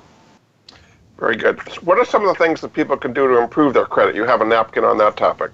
Very 1.21 1.35
good. 1.35 1.59
What 1.85 1.99
are 1.99 2.03
some 2.03 2.27
of 2.27 2.35
the 2.35 2.43
things 2.43 2.61
that 2.61 2.73
people 2.73 2.97
can 2.97 3.13
do 3.13 3.27
to 3.27 3.37
improve 3.37 3.75
their 3.75 3.85
credit? 3.85 4.15
You 4.15 4.23
have 4.23 4.41
a 4.41 4.45
napkin 4.45 4.83
on 4.83 4.97
that 4.97 5.17
topic. 5.17 5.51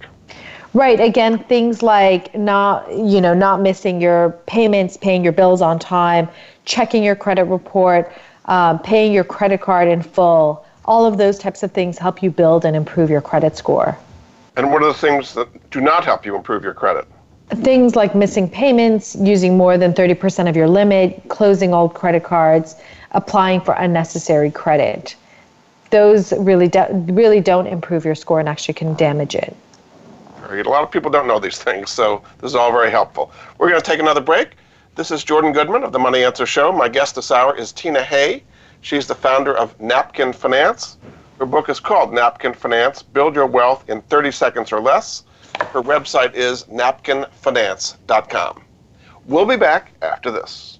Right. 0.73 0.97
Again, 0.97 1.43
things 1.43 1.83
like 1.83 2.33
not, 2.33 2.89
you 2.89 3.19
know, 3.19 3.33
not 3.33 3.59
missing 3.59 3.99
your 3.99 4.29
payments, 4.47 4.95
paying 4.95 5.25
your 5.25 5.33
bills 5.33 5.61
on 5.61 5.77
time, 5.77 6.29
checking 6.63 7.03
your 7.03 7.17
credit 7.17 7.43
report, 7.43 8.13
um, 8.45 8.79
paying 8.79 9.11
your 9.11 9.25
credit 9.25 9.59
card 9.59 9.89
in 9.89 10.01
full. 10.01 10.65
All 10.85 11.05
of 11.05 11.17
those 11.17 11.37
types 11.37 11.63
of 11.63 11.73
things 11.73 11.97
help 11.97 12.23
you 12.23 12.31
build 12.31 12.63
and 12.63 12.73
improve 12.73 13.09
your 13.09 13.21
credit 13.21 13.57
score. 13.57 13.97
And 14.55 14.71
what 14.71 14.81
are 14.83 14.87
the 14.87 14.93
things 14.93 15.33
that 15.33 15.49
do 15.69 15.81
not 15.81 16.05
help 16.05 16.25
you 16.25 16.37
improve 16.37 16.63
your 16.63 16.75
credit? 16.75 17.05
Things 17.49 17.93
like 17.93 18.15
missing 18.15 18.49
payments, 18.49 19.17
using 19.17 19.57
more 19.57 19.77
than 19.77 19.93
30% 19.93 20.47
of 20.47 20.55
your 20.55 20.69
limit, 20.69 21.21
closing 21.27 21.73
old 21.73 21.93
credit 21.93 22.23
cards, 22.23 22.75
applying 23.11 23.59
for 23.59 23.73
unnecessary 23.73 24.49
credit. 24.49 25.17
Those 25.89 26.33
really, 26.33 26.67
do, 26.67 26.85
really 27.07 27.39
don't 27.39 27.67
improve 27.67 28.05
your 28.05 28.15
score 28.15 28.39
and 28.39 28.49
actually 28.49 28.73
can 28.73 28.93
damage 28.95 29.35
it. 29.35 29.55
A 30.49 30.63
lot 30.63 30.83
of 30.83 30.91
people 30.91 31.11
don't 31.11 31.27
know 31.27 31.39
these 31.39 31.57
things, 31.57 31.89
so 31.89 32.23
this 32.39 32.51
is 32.51 32.55
all 32.55 32.71
very 32.71 32.89
helpful. 32.89 33.31
We're 33.57 33.69
going 33.69 33.81
to 33.81 33.85
take 33.85 33.99
another 33.99 34.21
break. 34.21 34.55
This 34.95 35.11
is 35.11 35.23
Jordan 35.23 35.51
Goodman 35.51 35.83
of 35.83 35.91
the 35.91 35.99
Money 35.99 36.23
Answer 36.23 36.45
Show. 36.45 36.71
My 36.71 36.87
guest 36.87 37.15
this 37.15 37.31
hour 37.31 37.55
is 37.55 37.71
Tina 37.71 38.01
Hay. 38.01 38.43
She's 38.81 39.07
the 39.07 39.15
founder 39.15 39.55
of 39.55 39.79
Napkin 39.79 40.33
Finance. 40.33 40.97
Her 41.39 41.45
book 41.45 41.69
is 41.69 41.79
called 41.79 42.13
Napkin 42.13 42.53
Finance 42.53 43.03
Build 43.03 43.35
Your 43.35 43.45
Wealth 43.45 43.87
in 43.89 44.01
30 44.03 44.31
Seconds 44.31 44.71
or 44.71 44.81
Less. 44.81 45.23
Her 45.71 45.81
website 45.81 46.33
is 46.33 46.63
napkinfinance.com. 46.63 48.63
We'll 49.25 49.45
be 49.45 49.57
back 49.57 49.91
after 50.01 50.31
this. 50.31 50.79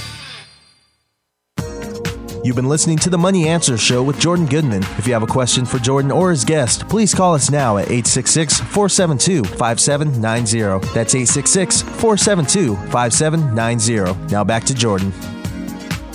You've 2.43 2.55
been 2.55 2.67
listening 2.67 2.97
to 2.99 3.09
the 3.11 3.19
Money 3.19 3.47
Answer 3.47 3.77
Show 3.77 4.01
with 4.01 4.19
Jordan 4.19 4.47
Goodman. 4.47 4.81
If 4.97 5.05
you 5.05 5.13
have 5.13 5.21
a 5.21 5.27
question 5.27 5.63
for 5.63 5.77
Jordan 5.77 6.09
or 6.09 6.31
his 6.31 6.43
guest, 6.43 6.89
please 6.89 7.13
call 7.13 7.35
us 7.35 7.51
now 7.51 7.77
at 7.77 7.85
866 7.85 8.61
472 8.61 9.43
5790. 9.43 10.87
That's 10.91 11.13
866 11.13 11.83
472 11.83 12.75
5790. 12.89 14.33
Now 14.33 14.43
back 14.43 14.63
to 14.63 14.73
Jordan. 14.73 15.11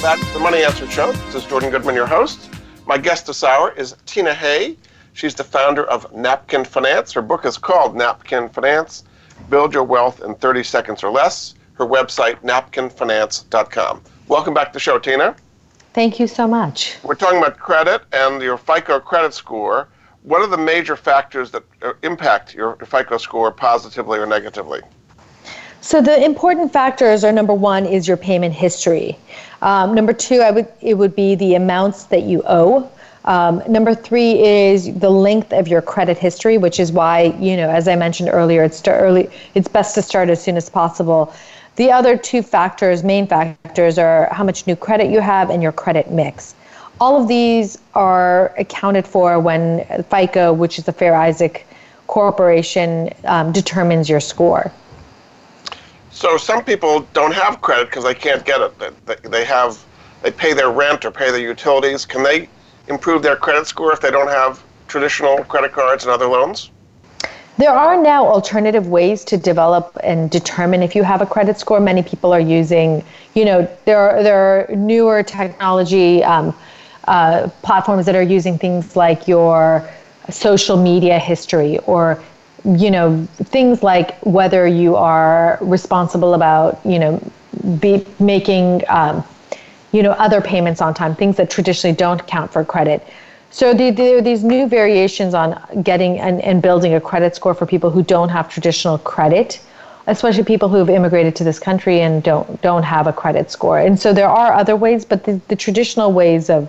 Back 0.03 0.19
to 0.19 0.33
the 0.33 0.41
Money 0.41 0.65
Answer 0.65 0.91
Show. 0.91 1.13
This 1.13 1.37
is 1.37 1.45
Jordan 1.45 1.71
Goodman, 1.71 1.95
your 1.95 2.09
host. 2.09 2.51
My 2.87 2.99
guest 2.99 3.29
this 3.29 3.45
hour 3.45 3.71
is 3.75 3.95
Tina 4.05 4.35
Hay. 4.35 4.77
She's 5.13 5.37
the 5.37 5.45
founder 5.45 5.85
of 5.85 6.13
Napkin 6.13 6.65
Finance. 6.65 7.13
Her 7.13 7.23
book 7.23 7.45
is 7.45 7.57
called 7.57 7.95
Napkin 7.95 8.49
Finance 8.49 9.05
Build 9.49 9.73
Your 9.73 9.85
Wealth 9.85 10.21
in 10.25 10.35
30 10.35 10.65
Seconds 10.65 11.05
or 11.05 11.11
Less. 11.13 11.55
Her 11.75 11.87
website, 11.87 12.43
napkinfinance.com. 12.43 14.03
Welcome 14.27 14.55
back 14.55 14.69
to 14.69 14.73
the 14.73 14.81
show, 14.81 14.99
Tina. 14.99 15.37
Thank 15.97 16.21
you 16.21 16.27
so 16.27 16.47
much. 16.47 16.99
We're 17.03 17.15
talking 17.15 17.39
about 17.39 17.59
credit 17.59 18.03
and 18.13 18.43
your 18.43 18.59
FICO 18.59 19.01
credit 19.01 19.33
score. 19.33 19.89
What 20.25 20.43
are 20.43 20.47
the 20.47 20.59
major 20.59 20.95
factors 20.95 21.51
that 21.53 21.63
uh, 21.81 21.95
impact 22.03 22.53
your 22.53 22.77
FICO 22.77 23.17
score 23.17 23.51
positively 23.51 24.19
or 24.19 24.27
negatively? 24.27 24.83
So 25.81 26.03
the 26.03 26.23
important 26.23 26.71
factors 26.71 27.25
are 27.25 27.33
number 27.33 27.55
one 27.55 27.87
is 27.87 28.07
your 28.07 28.19
payment 28.19 28.53
history. 28.53 29.19
Um, 29.63 29.95
number 29.95 30.13
two, 30.13 30.41
I 30.43 30.51
would 30.51 30.69
it 30.83 30.99
would 30.99 31.17
be 31.17 31.35
the 31.35 31.55
amounts 31.55 32.05
that 32.05 32.25
you 32.25 32.43
owe. 32.45 32.91
Um, 33.25 33.63
number 33.67 33.95
three 33.95 34.45
is 34.45 34.93
the 34.99 35.09
length 35.09 35.55
of 35.55 35.67
your 35.67 35.81
credit 35.81 36.19
history, 36.19 36.59
which 36.59 36.79
is 36.79 36.93
why 36.93 37.35
you 37.41 37.57
know, 37.57 37.71
as 37.71 37.89
I 37.89 37.97
mentioned 37.97 38.29
earlier, 38.31 38.63
it's 38.63 38.83
to 38.83 38.93
early. 38.93 39.31
It's 39.55 39.67
best 39.67 39.95
to 39.95 40.03
start 40.03 40.29
as 40.29 40.45
soon 40.45 40.59
as 40.59 40.69
possible. 40.69 41.35
The 41.77 41.93
other 41.93 42.17
two 42.17 42.43
factors, 42.43 43.05
main 43.05 43.27
factors, 43.27 43.99
are 43.99 44.33
how 44.33 44.45
much 44.45 44.67
new 44.67 44.77
credit 44.77 45.11
you 45.11 45.21
have 45.21 45.51
and 45.51 45.63
your 45.63 45.73
credit 45.73 46.11
mix. 46.11 46.55
All 47.01 47.21
of 47.21 47.29
these 47.29 47.77
are 47.95 48.55
accounted 48.57 49.07
for 49.07 49.39
when 49.39 49.85
FICO, 50.11 50.55
which 50.55 50.79
is 50.79 50.87
the 50.87 50.93
Fair 50.93 51.15
Isaac 51.15 51.67
Corporation, 52.07 53.11
um, 53.25 53.53
determines 53.53 54.09
your 54.09 54.21
score. 54.21 54.73
So 56.11 56.39
some 56.39 56.65
people 56.65 57.07
don't 57.13 57.35
have 57.35 57.61
credit 57.61 57.91
because 57.91 58.05
they 58.05 58.15
can't 58.15 58.43
get 58.47 58.63
it. 58.63 59.23
They 59.31 59.45
have, 59.45 59.79
they 60.23 60.31
pay 60.31 60.55
their 60.55 60.71
rent 60.71 61.05
or 61.05 61.11
pay 61.11 61.31
their 61.31 61.41
utilities. 61.41 62.07
Can 62.07 62.23
they 62.23 62.49
improve 62.89 63.23
their 63.23 63.37
credit 63.37 63.67
score 63.67 63.93
if 63.93 64.01
they 64.01 64.11
don't 64.11 64.29
have 64.29 64.63
traditional 64.89 65.45
credit 65.45 65.73
cards 65.73 66.05
and 66.05 66.11
other 66.11 66.27
loans? 66.27 66.71
There 67.59 67.73
are 67.73 68.01
now 68.01 68.27
alternative 68.27 68.89
ways 68.89 69.25
to 69.25 69.39
develop 69.39 69.97
and 70.05 70.31
determine 70.31 70.83
if 70.83 70.95
you 70.95 71.03
have 71.03 71.23
a 71.23 71.27
credit 71.27 71.59
score. 71.59 71.81
Many 71.81 72.03
people 72.03 72.33
are 72.35 72.41
using, 72.41 73.03
you 73.35 73.47
know, 73.47 73.67
there 73.87 73.99
are, 73.99 74.23
there 74.23 74.37
are 74.37 74.77
newer 74.77 75.23
technology 75.23 76.23
um, 76.23 76.55
uh, 77.09 77.49
platforms 77.63 78.05
that 78.07 78.15
are 78.15 78.23
using 78.23 78.59
things 78.59 78.95
like 78.95 79.27
your 79.27 79.89
social 80.29 80.77
media 80.77 81.19
history 81.19 81.79
or, 81.81 82.23
you 82.65 82.91
know, 82.91 83.27
things 83.37 83.83
like 83.83 84.19
whether 84.21 84.67
you 84.67 84.97
are 84.97 85.57
responsible 85.63 86.35
about, 86.35 86.85
you 86.85 86.99
know, 86.99 87.33
be 87.81 88.07
making, 88.21 88.83
um, 88.89 89.25
you 89.93 90.03
know, 90.03 90.11
other 90.13 90.43
payments 90.43 90.83
on 90.83 90.93
time, 90.93 91.15
things 91.15 91.37
that 91.37 91.49
traditionally 91.49 91.97
don't 91.97 92.27
count 92.27 92.53
for 92.53 92.65
credit. 92.65 93.07
So 93.51 93.73
there 93.73 94.19
are 94.19 94.23
these 94.23 94.45
new 94.45 94.69
variations 94.69 95.33
on 95.33 95.59
getting 95.83 96.19
and, 96.19 96.43
and 96.43 96.61
building 96.61 96.95
a 96.95 97.01
credit 97.01 97.35
score 97.35 97.55
for 97.55 97.67
people 97.67 97.91
who 97.91 98.03
don't 98.03 98.29
have 98.29 98.49
traditional 98.49 98.99
credit, 98.99 99.61
especially 100.07 100.45
people 100.45 100.69
who 100.69 100.77
have 100.77 100.91
immigrated 100.91 101.35
to 101.37 101.45
this 101.45 101.59
country 101.59 102.01
and 102.01 102.23
don't 102.23 102.61
don't 102.61 102.83
have 102.83 103.07
a 103.07 103.13
credit 103.13 103.51
score. 103.51 103.79
And 103.79 103.99
so 103.99 104.13
there 104.13 104.29
are 104.29 104.53
other 104.53 104.77
ways, 104.77 105.05
but 105.05 105.25
the, 105.25 105.41
the 105.49 105.57
traditional 105.57 106.13
ways 106.13 106.51
of 106.51 106.69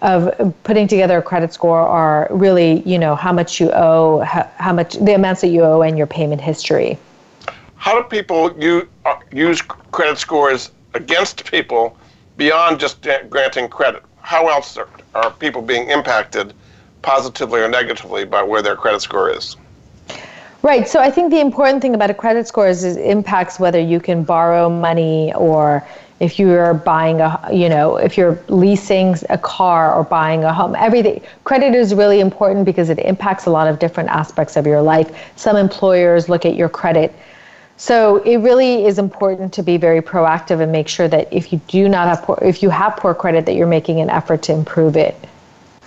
of 0.00 0.54
putting 0.62 0.86
together 0.86 1.18
a 1.18 1.22
credit 1.22 1.52
score 1.52 1.80
are 1.80 2.28
really, 2.30 2.82
you 2.82 2.98
know, 2.98 3.16
how 3.16 3.32
much 3.32 3.60
you 3.60 3.70
owe, 3.72 4.20
how, 4.20 4.48
how 4.56 4.72
much 4.72 4.94
the 4.94 5.14
amounts 5.14 5.40
that 5.40 5.48
you 5.48 5.62
owe, 5.62 5.82
and 5.82 5.98
your 5.98 6.06
payment 6.06 6.40
history. 6.40 6.96
How 7.74 8.00
do 8.00 8.08
people 8.08 8.56
use, 8.60 8.84
uh, 9.04 9.16
use 9.32 9.60
credit 9.62 10.18
scores 10.18 10.70
against 10.94 11.44
people 11.50 11.96
beyond 12.36 12.78
just 12.78 13.06
granting 13.28 13.68
credit? 13.68 14.02
How 14.28 14.48
else 14.48 14.76
are, 14.76 14.88
are 15.14 15.30
people 15.30 15.62
being 15.62 15.88
impacted 15.88 16.52
positively 17.00 17.62
or 17.62 17.68
negatively 17.68 18.26
by 18.26 18.42
where 18.42 18.60
their 18.60 18.76
credit 18.76 19.00
score 19.00 19.30
is? 19.30 19.56
Right. 20.60 20.86
So 20.86 21.00
I 21.00 21.10
think 21.10 21.30
the 21.30 21.40
important 21.40 21.80
thing 21.80 21.94
about 21.94 22.10
a 22.10 22.14
credit 22.14 22.46
score 22.46 22.68
is, 22.68 22.84
it 22.84 22.98
impacts 22.98 23.58
whether 23.58 23.80
you 23.80 24.00
can 24.00 24.24
borrow 24.24 24.68
money 24.68 25.32
or 25.32 25.82
if 26.20 26.38
you're 26.38 26.74
buying 26.74 27.22
a, 27.22 27.48
you 27.50 27.70
know, 27.70 27.96
if 27.96 28.18
you're 28.18 28.38
leasing 28.48 29.16
a 29.30 29.38
car 29.38 29.94
or 29.94 30.04
buying 30.04 30.44
a 30.44 30.52
home. 30.52 30.76
Everything. 30.76 31.22
Credit 31.44 31.74
is 31.74 31.94
really 31.94 32.20
important 32.20 32.66
because 32.66 32.90
it 32.90 32.98
impacts 32.98 33.46
a 33.46 33.50
lot 33.50 33.66
of 33.66 33.78
different 33.78 34.10
aspects 34.10 34.56
of 34.56 34.66
your 34.66 34.82
life. 34.82 35.10
Some 35.36 35.56
employers 35.56 36.28
look 36.28 36.44
at 36.44 36.54
your 36.54 36.68
credit. 36.68 37.14
So 37.78 38.16
it 38.24 38.38
really 38.38 38.84
is 38.86 38.98
important 38.98 39.52
to 39.54 39.62
be 39.62 39.76
very 39.76 40.02
proactive 40.02 40.60
and 40.60 40.72
make 40.72 40.88
sure 40.88 41.06
that 41.06 41.32
if 41.32 41.52
you 41.52 41.60
do 41.68 41.88
not 41.88 42.08
have 42.08 42.22
poor, 42.22 42.36
if 42.42 42.60
you 42.60 42.70
have 42.70 42.96
poor 42.96 43.14
credit, 43.14 43.46
that 43.46 43.54
you're 43.54 43.68
making 43.68 44.00
an 44.00 44.10
effort 44.10 44.42
to 44.42 44.52
improve 44.52 44.96
it 44.96 45.14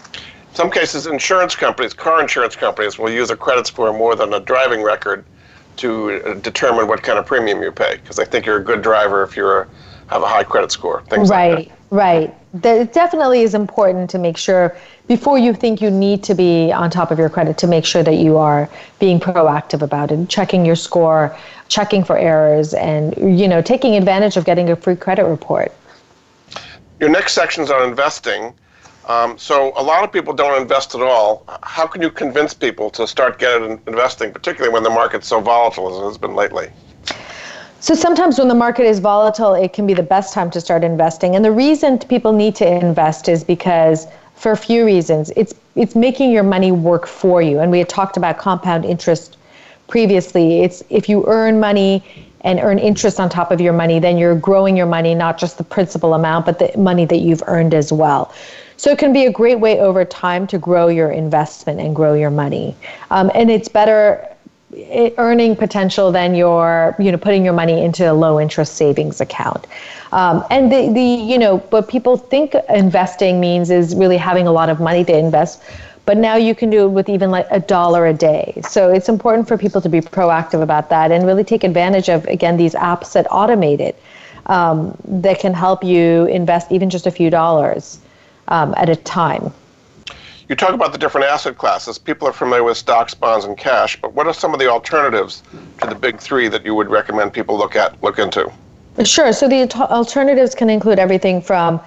In 0.06 0.56
some 0.56 0.72
cases, 0.72 1.06
insurance 1.06 1.54
companies, 1.54 1.94
car 1.94 2.22
insurance 2.22 2.56
companies, 2.56 2.98
will 2.98 3.10
use 3.12 3.30
a 3.30 3.36
credit 3.36 3.68
score 3.68 3.92
more 3.92 4.16
than 4.16 4.34
a 4.34 4.40
driving 4.40 4.82
record 4.82 5.26
to 5.78 6.24
uh, 6.24 6.34
determine 6.36 6.88
what 6.88 7.04
kind 7.04 7.20
of 7.20 7.26
premium 7.26 7.62
you 7.62 7.74
pay 7.74 7.98
because 7.98 8.16
they 8.16 8.26
think 8.26 8.46
you're 8.46 8.58
a 8.60 8.64
good 8.64 8.82
driver 8.82 9.22
if 9.22 9.36
you 9.36 9.46
have 9.46 10.24
a 10.24 10.28
high 10.28 10.44
credit 10.44 10.72
score. 10.72 11.04
Things 11.10 11.30
right, 11.30 11.68
like 11.68 11.72
right. 11.92 12.34
It 12.64 12.92
definitely 12.92 13.42
is 13.42 13.54
important 13.54 14.10
to 14.10 14.18
make 14.18 14.38
sure 14.38 14.76
before 15.08 15.38
you 15.38 15.54
think 15.54 15.82
you 15.82 15.92
need 15.92 16.24
to 16.24 16.34
be 16.34 16.72
on 16.72 16.90
top 16.90 17.12
of 17.12 17.20
your 17.20 17.30
credit 17.30 17.58
to 17.60 17.68
make 17.68 17.86
sure 17.86 18.02
that 18.02 18.16
you 18.16 18.38
are 18.38 18.70
being 19.00 19.20
proactive 19.20 19.82
about 19.82 20.12
it, 20.12 20.28
checking 20.28 20.66
your 20.66 20.76
score, 20.76 21.38
checking 21.68 22.04
for 22.04 22.18
errors, 22.18 22.74
and 22.74 23.16
you 23.40 23.48
know 23.48 23.62
taking 23.62 23.96
advantage 23.96 24.38
of 24.38 24.46
getting 24.46 24.70
a 24.70 24.76
free 24.76 24.96
credit 24.96 25.26
report. 25.26 25.72
Your 27.00 27.10
next 27.10 27.34
section 27.34 27.64
is 27.64 27.72
on 27.72 27.88
investing. 27.88 28.54
Um, 29.08 29.38
so 29.38 29.74
a 29.76 29.84
lot 29.84 30.04
of 30.04 30.12
people 30.12 30.34
don't 30.34 30.62
invest 30.62 30.94
at 30.96 31.02
all. 31.02 31.44
How 31.64 31.88
can 31.88 32.02
you 32.02 32.12
convince 32.12 32.54
people 32.54 32.90
to 32.92 33.08
start 33.08 33.40
getting 33.40 33.82
investing, 33.88 34.32
particularly 34.32 34.72
when 34.72 34.84
the 34.84 34.90
market's 34.90 35.28
so 35.28 35.42
volatile 35.42 35.90
as 35.92 36.02
it 36.02 36.06
has 36.06 36.18
been 36.18 36.36
lately? 36.36 36.70
So 37.82 37.96
sometimes 37.96 38.38
when 38.38 38.48
the 38.48 38.56
market 38.56 38.86
is 38.86 39.00
volatile, 39.00 39.56
it 39.56 39.74
can 39.74 39.88
be 39.88 39.96
the 39.96 40.04
best 40.04 40.34
time 40.34 40.52
to 40.52 40.62
start 40.62 40.84
investing. 40.84 41.36
And 41.36 41.44
the 41.44 41.52
reason 41.52 41.98
people 41.98 42.32
need 42.32 42.56
to 42.56 42.68
invest 42.68 43.28
is 43.28 43.44
because 43.44 44.08
for 44.42 44.52
a 44.52 44.58
few 44.58 44.84
reasons. 44.86 45.32
It's 45.36 45.54
it's 45.76 45.96
making 45.96 46.32
your 46.32 46.44
money 46.44 46.72
work 46.72 47.06
for 47.08 47.42
you. 47.42 47.60
And 47.60 47.72
we 47.72 47.78
had 47.78 47.90
talked 47.90 48.18
about 48.18 48.40
compound 48.40 48.86
interest 48.86 49.38
previously. 49.88 50.62
It's 50.62 50.84
if 50.90 51.08
you 51.08 51.24
earn 51.28 51.60
money 51.60 52.04
and 52.42 52.60
earn 52.60 52.80
interest 52.80 53.20
on 53.20 53.30
top 53.30 53.52
of 53.52 53.62
your 53.62 53.74
money, 53.74 54.00
then 54.00 54.18
you're 54.18 54.36
growing 54.36 54.76
your 54.76 54.88
money, 54.88 55.14
not 55.14 55.38
just 55.38 55.60
the 55.60 55.64
principal 55.64 56.16
amount, 56.16 56.48
but 56.48 56.58
the 56.58 56.76
money 56.76 57.06
that 57.06 57.20
you've 57.20 57.44
earned 57.46 57.76
as 57.76 57.94
well. 57.94 58.34
So 58.78 58.90
it 58.90 58.98
can 58.98 59.14
be 59.14 59.28
a 59.28 59.32
great 59.32 59.60
way 59.60 59.80
over 59.80 60.04
time 60.06 60.48
to 60.48 60.58
grow 60.58 60.88
your 60.88 61.12
investment 61.12 61.80
and 61.80 61.96
grow 61.96 62.16
your 62.16 62.32
money. 62.32 62.76
Um, 63.12 63.30
and 63.36 63.52
it's 63.52 63.68
better 63.68 64.28
earning 65.18 65.56
potential 65.56 66.12
than 66.12 66.36
your, 66.36 66.96
you 67.00 67.12
know, 67.12 67.18
putting 67.18 67.44
your 67.44 67.54
money 67.54 67.84
into 67.84 68.10
a 68.10 68.14
low 68.14 68.40
interest 68.40 68.76
savings 68.76 69.22
account. 69.22 69.68
Um, 70.12 70.44
and 70.50 70.72
the, 70.72 70.92
the, 70.94 71.02
you 71.02 71.38
know, 71.38 71.58
what 71.58 71.88
people 71.88 72.18
think 72.18 72.56
investing 72.70 73.40
means 73.40 73.70
is 73.70 73.96
really 73.96 74.18
having 74.18 74.48
a 74.48 74.52
lot 74.52 74.70
of 74.70 74.80
money 74.80 75.04
to 75.06 75.18
invest. 75.18 75.62
But 76.06 76.18
now 76.18 76.36
you 76.36 76.56
can 76.56 76.70
do 76.70 76.86
it 76.86 76.90
with 76.90 77.10
even 77.10 77.32
like 77.32 77.48
a 77.52 77.60
dollar 77.60 78.08
a 78.08 78.14
day. 78.14 78.62
So 78.68 78.90
it's 78.92 79.08
important 79.08 79.48
for 79.48 79.58
people 79.58 79.82
to 79.82 79.90
be 79.90 80.02
proactive 80.02 80.62
about 80.62 80.90
that 80.90 81.12
and 81.12 81.26
really 81.26 81.44
take 81.44 81.64
advantage 81.64 82.10
of, 82.10 82.26
again, 82.26 82.58
these 82.58 82.74
apps 82.74 83.14
that 83.14 83.28
automate 83.28 83.80
it 83.80 84.02
um, 84.48 84.98
that 85.06 85.40
can 85.40 85.54
help 85.54 85.84
you 85.84 86.26
invest 86.26 86.72
even 86.72 86.90
just 86.90 87.08
a 87.08 87.12
few 87.12 87.30
dollars 87.30 88.00
um, 88.48 88.74
at 88.78 88.90
a 88.90 88.96
time. 88.96 89.54
You 90.52 90.58
talk 90.58 90.74
about 90.74 90.92
the 90.92 90.98
different 90.98 91.28
asset 91.28 91.58
classes. 91.58 91.98
People 91.98 92.28
are 92.28 92.34
familiar 92.34 92.66
with 92.66 92.76
stocks, 92.76 93.14
bonds, 93.14 93.46
and 93.46 93.58
cash, 93.58 93.96
but 94.02 94.12
what 94.12 94.28
are 94.28 94.34
some 94.34 94.54
of 94.54 94.60
the 94.60 94.68
alternatives 94.68 95.44
to 95.80 95.88
the 95.88 95.96
big 95.96 96.20
three 96.20 96.50
that 96.50 96.66
you 96.66 96.76
would 96.76 96.90
recommend 96.90 97.32
people 97.32 97.58
look 97.58 97.78
at, 97.78 97.96
look 98.04 98.20
into? 98.20 98.52
Sure. 99.06 99.32
So 99.32 99.48
the 99.48 99.74
alternatives 99.80 100.54
can 100.54 100.70
include 100.70 101.00
everything 101.00 101.42
from, 101.42 101.80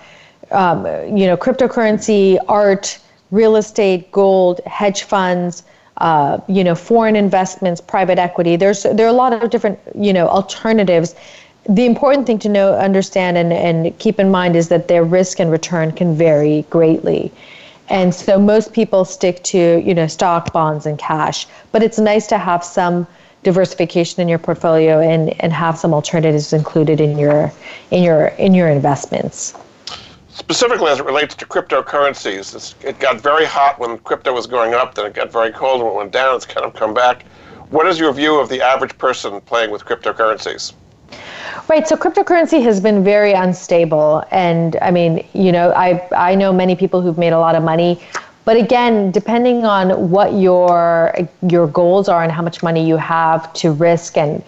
um, 0.50 0.86
you 1.14 1.26
know, 1.26 1.36
cryptocurrency, 1.36 2.38
art, 2.48 2.98
real 3.30 3.56
estate, 3.56 4.10
gold, 4.12 4.62
hedge 4.64 5.02
funds, 5.02 5.64
uh, 5.98 6.38
you 6.48 6.64
know, 6.64 6.74
foreign 6.74 7.16
investments, 7.16 7.82
private 7.82 8.18
equity. 8.18 8.56
There's 8.56 8.84
there 8.84 9.04
are 9.04 9.10
a 9.10 9.20
lot 9.24 9.34
of 9.34 9.50
different 9.50 9.78
you 9.94 10.14
know 10.14 10.26
alternatives. 10.26 11.14
The 11.68 11.84
important 11.84 12.26
thing 12.26 12.38
to 12.38 12.48
know, 12.48 12.72
understand, 12.72 13.36
and, 13.36 13.52
and 13.52 13.98
keep 13.98 14.18
in 14.18 14.30
mind 14.30 14.56
is 14.56 14.68
that 14.68 14.88
their 14.88 15.04
risk 15.04 15.38
and 15.38 15.50
return 15.50 15.92
can 15.92 16.16
vary 16.16 16.62
greatly. 16.70 17.30
And 17.88 18.14
so 18.14 18.38
most 18.38 18.72
people 18.72 19.04
stick 19.04 19.42
to, 19.44 19.82
you 19.84 19.94
know, 19.94 20.06
stock, 20.06 20.52
bonds, 20.52 20.86
and 20.86 20.98
cash. 20.98 21.46
But 21.72 21.82
it's 21.82 21.98
nice 21.98 22.26
to 22.28 22.38
have 22.38 22.64
some 22.64 23.06
diversification 23.42 24.22
in 24.22 24.28
your 24.28 24.38
portfolio 24.38 25.00
and, 25.00 25.38
and 25.42 25.52
have 25.52 25.78
some 25.78 25.92
alternatives 25.92 26.52
included 26.52 27.00
in 27.00 27.18
your 27.18 27.52
in 27.90 28.02
your 28.02 28.28
in 28.38 28.54
your 28.54 28.68
investments. 28.68 29.54
Specifically 30.28 30.90
as 30.90 30.98
it 30.98 31.04
relates 31.04 31.34
to 31.36 31.46
cryptocurrencies, 31.46 32.74
it 32.82 32.98
got 32.98 33.20
very 33.20 33.44
hot 33.44 33.78
when 33.78 33.98
crypto 33.98 34.32
was 34.32 34.48
going 34.48 34.74
up, 34.74 34.94
then 34.94 35.06
it 35.06 35.14
got 35.14 35.30
very 35.30 35.52
cold 35.52 35.80
when 35.80 35.92
it 35.92 35.94
went 35.94 36.10
down. 36.10 36.34
It's 36.34 36.46
kind 36.46 36.66
of 36.66 36.74
come 36.74 36.92
back. 36.92 37.24
What 37.70 37.86
is 37.86 38.00
your 38.00 38.12
view 38.12 38.40
of 38.40 38.48
the 38.48 38.60
average 38.60 38.96
person 38.98 39.40
playing 39.42 39.70
with 39.70 39.84
cryptocurrencies? 39.84 40.72
Right. 41.68 41.86
So 41.88 41.96
cryptocurrency 41.96 42.62
has 42.62 42.80
been 42.80 43.02
very 43.02 43.32
unstable, 43.32 44.22
and 44.30 44.76
I 44.82 44.90
mean, 44.90 45.26
you 45.32 45.52
know, 45.52 45.72
I 45.72 46.06
I 46.14 46.34
know 46.34 46.52
many 46.52 46.76
people 46.76 47.00
who've 47.00 47.18
made 47.18 47.32
a 47.32 47.38
lot 47.38 47.54
of 47.54 47.62
money, 47.62 48.00
but 48.44 48.56
again, 48.56 49.10
depending 49.10 49.64
on 49.64 50.10
what 50.10 50.34
your 50.34 51.14
your 51.48 51.66
goals 51.66 52.08
are 52.08 52.22
and 52.22 52.30
how 52.30 52.42
much 52.42 52.62
money 52.62 52.86
you 52.86 52.96
have 52.96 53.52
to 53.54 53.72
risk 53.72 54.16
and 54.16 54.42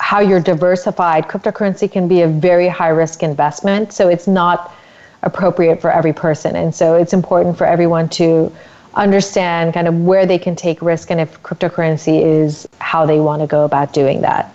how 0.00 0.20
you're 0.20 0.40
diversified, 0.40 1.26
cryptocurrency 1.26 1.90
can 1.90 2.06
be 2.06 2.22
a 2.22 2.28
very 2.28 2.68
high 2.68 2.88
risk 2.88 3.22
investment. 3.22 3.92
So 3.92 4.08
it's 4.08 4.26
not 4.26 4.74
appropriate 5.22 5.80
for 5.80 5.90
every 5.90 6.12
person, 6.12 6.54
and 6.56 6.74
so 6.74 6.94
it's 6.94 7.12
important 7.12 7.56
for 7.56 7.66
everyone 7.66 8.08
to 8.10 8.52
understand 8.94 9.74
kind 9.74 9.86
of 9.88 9.94
where 9.94 10.26
they 10.26 10.38
can 10.38 10.56
take 10.56 10.82
risk 10.82 11.10
and 11.10 11.20
if 11.20 11.42
cryptocurrency 11.42 12.22
is 12.22 12.68
how 12.80 13.06
they 13.06 13.20
want 13.20 13.40
to 13.40 13.46
go 13.46 13.64
about 13.64 13.92
doing 13.92 14.20
that. 14.22 14.52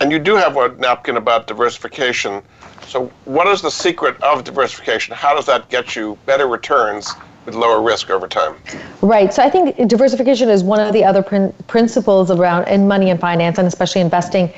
And 0.00 0.10
you 0.10 0.18
do 0.18 0.36
have 0.36 0.56
a 0.56 0.68
napkin 0.76 1.16
about 1.16 1.46
diversification. 1.46 2.42
So, 2.86 3.06
what 3.24 3.46
is 3.46 3.62
the 3.62 3.70
secret 3.70 4.20
of 4.22 4.44
diversification? 4.44 5.14
How 5.14 5.34
does 5.34 5.46
that 5.46 5.68
get 5.68 5.96
you 5.96 6.18
better 6.26 6.46
returns 6.46 7.14
with 7.46 7.54
lower 7.54 7.82
risk 7.82 8.10
over 8.10 8.26
time? 8.26 8.56
Right. 9.02 9.32
So, 9.32 9.42
I 9.42 9.50
think 9.50 9.88
diversification 9.88 10.48
is 10.48 10.62
one 10.62 10.80
of 10.80 10.92
the 10.92 11.04
other 11.04 11.22
prin- 11.22 11.52
principles 11.68 12.30
around 12.30 12.68
in 12.68 12.88
money 12.88 13.10
and 13.10 13.20
finance, 13.20 13.58
and 13.58 13.66
especially 13.66 14.00
investing, 14.00 14.52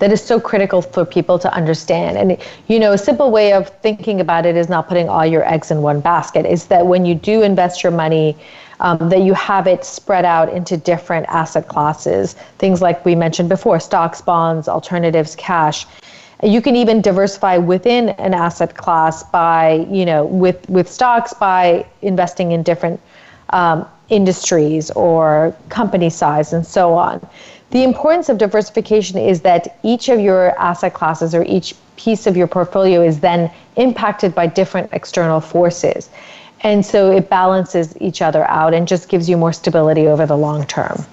that 0.00 0.12
is 0.12 0.22
so 0.22 0.40
critical 0.40 0.82
for 0.82 1.04
people 1.04 1.38
to 1.38 1.52
understand. 1.54 2.16
And 2.18 2.38
you 2.66 2.80
know, 2.80 2.92
a 2.92 2.98
simple 2.98 3.30
way 3.30 3.52
of 3.52 3.68
thinking 3.80 4.20
about 4.20 4.46
it 4.46 4.56
is 4.56 4.68
not 4.68 4.88
putting 4.88 5.08
all 5.08 5.24
your 5.24 5.46
eggs 5.48 5.70
in 5.70 5.82
one 5.82 6.00
basket. 6.00 6.46
Is 6.46 6.66
that 6.66 6.86
when 6.86 7.04
you 7.04 7.14
do 7.14 7.42
invest 7.42 7.82
your 7.82 7.92
money 7.92 8.36
um, 8.80 9.08
that 9.08 9.20
you 9.20 9.34
have 9.34 9.66
it 9.66 9.84
spread 9.84 10.24
out 10.24 10.52
into 10.52 10.76
different 10.76 11.26
asset 11.28 11.68
classes, 11.68 12.34
things 12.58 12.82
like 12.82 13.04
we 13.04 13.14
mentioned 13.14 13.48
before 13.48 13.78
stocks, 13.78 14.20
bonds, 14.20 14.68
alternatives, 14.68 15.36
cash. 15.36 15.86
You 16.42 16.62
can 16.62 16.74
even 16.74 17.02
diversify 17.02 17.58
within 17.58 18.10
an 18.10 18.32
asset 18.32 18.74
class 18.74 19.22
by, 19.22 19.86
you 19.90 20.06
know, 20.06 20.24
with, 20.24 20.68
with 20.70 20.90
stocks 20.90 21.34
by 21.34 21.86
investing 22.00 22.52
in 22.52 22.62
different 22.62 23.00
um, 23.50 23.86
industries 24.08 24.90
or 24.92 25.54
company 25.68 26.08
size 26.08 26.52
and 26.52 26.66
so 26.66 26.94
on. 26.94 27.26
The 27.70 27.84
importance 27.84 28.28
of 28.28 28.38
diversification 28.38 29.18
is 29.18 29.42
that 29.42 29.78
each 29.84 30.08
of 30.08 30.18
your 30.18 30.58
asset 30.58 30.94
classes 30.94 31.34
or 31.34 31.44
each 31.44 31.74
piece 31.96 32.26
of 32.26 32.36
your 32.36 32.46
portfolio 32.46 33.02
is 33.02 33.20
then 33.20 33.50
impacted 33.76 34.34
by 34.34 34.46
different 34.46 34.88
external 34.92 35.40
forces. 35.40 36.08
And 36.62 36.84
so 36.84 37.10
it 37.10 37.30
balances 37.30 37.96
each 38.00 38.20
other 38.20 38.44
out 38.48 38.74
and 38.74 38.86
just 38.86 39.08
gives 39.08 39.28
you 39.28 39.36
more 39.36 39.52
stability 39.52 40.06
over 40.06 40.26
the 40.26 40.36
long 40.36 40.66
term. 40.66 41.04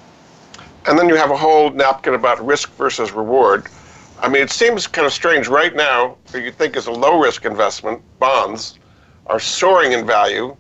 And 0.85 0.97
then 0.97 1.07
you 1.09 1.15
have 1.15 1.31
a 1.31 1.37
whole 1.37 1.69
napkin 1.71 2.13
about 2.13 2.45
risk 2.45 2.71
versus 2.75 3.11
reward. 3.11 3.67
I 4.19 4.29
mean, 4.29 4.41
it 4.41 4.51
seems 4.51 4.87
kind 4.87 5.05
of 5.05 5.13
strange 5.13 5.47
right 5.47 5.75
now, 5.75 6.17
what 6.31 6.43
you 6.43 6.51
think 6.51 6.75
is 6.75 6.87
a 6.87 6.91
low 6.91 7.21
risk 7.21 7.45
investment, 7.45 8.01
bonds, 8.19 8.79
are 9.27 9.39
soaring 9.39 9.91
in 9.91 10.05
value, 10.05 10.55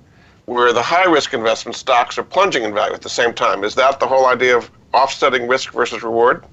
where 0.45 0.73
the 0.73 0.81
high 0.81 1.05
risk 1.05 1.33
investment 1.33 1.75
stocks 1.75 2.17
are 2.17 2.23
plunging 2.23 2.63
in 2.63 2.73
value 2.73 2.93
at 2.93 3.01
the 3.01 3.09
same 3.09 3.33
time. 3.33 3.63
Is 3.63 3.75
that 3.75 3.99
the 3.99 4.07
whole 4.07 4.27
idea 4.27 4.55
of 4.55 4.69
offsetting 4.93 5.47
risk 5.47 5.73
versus 5.73 6.03
reward? 6.03 6.45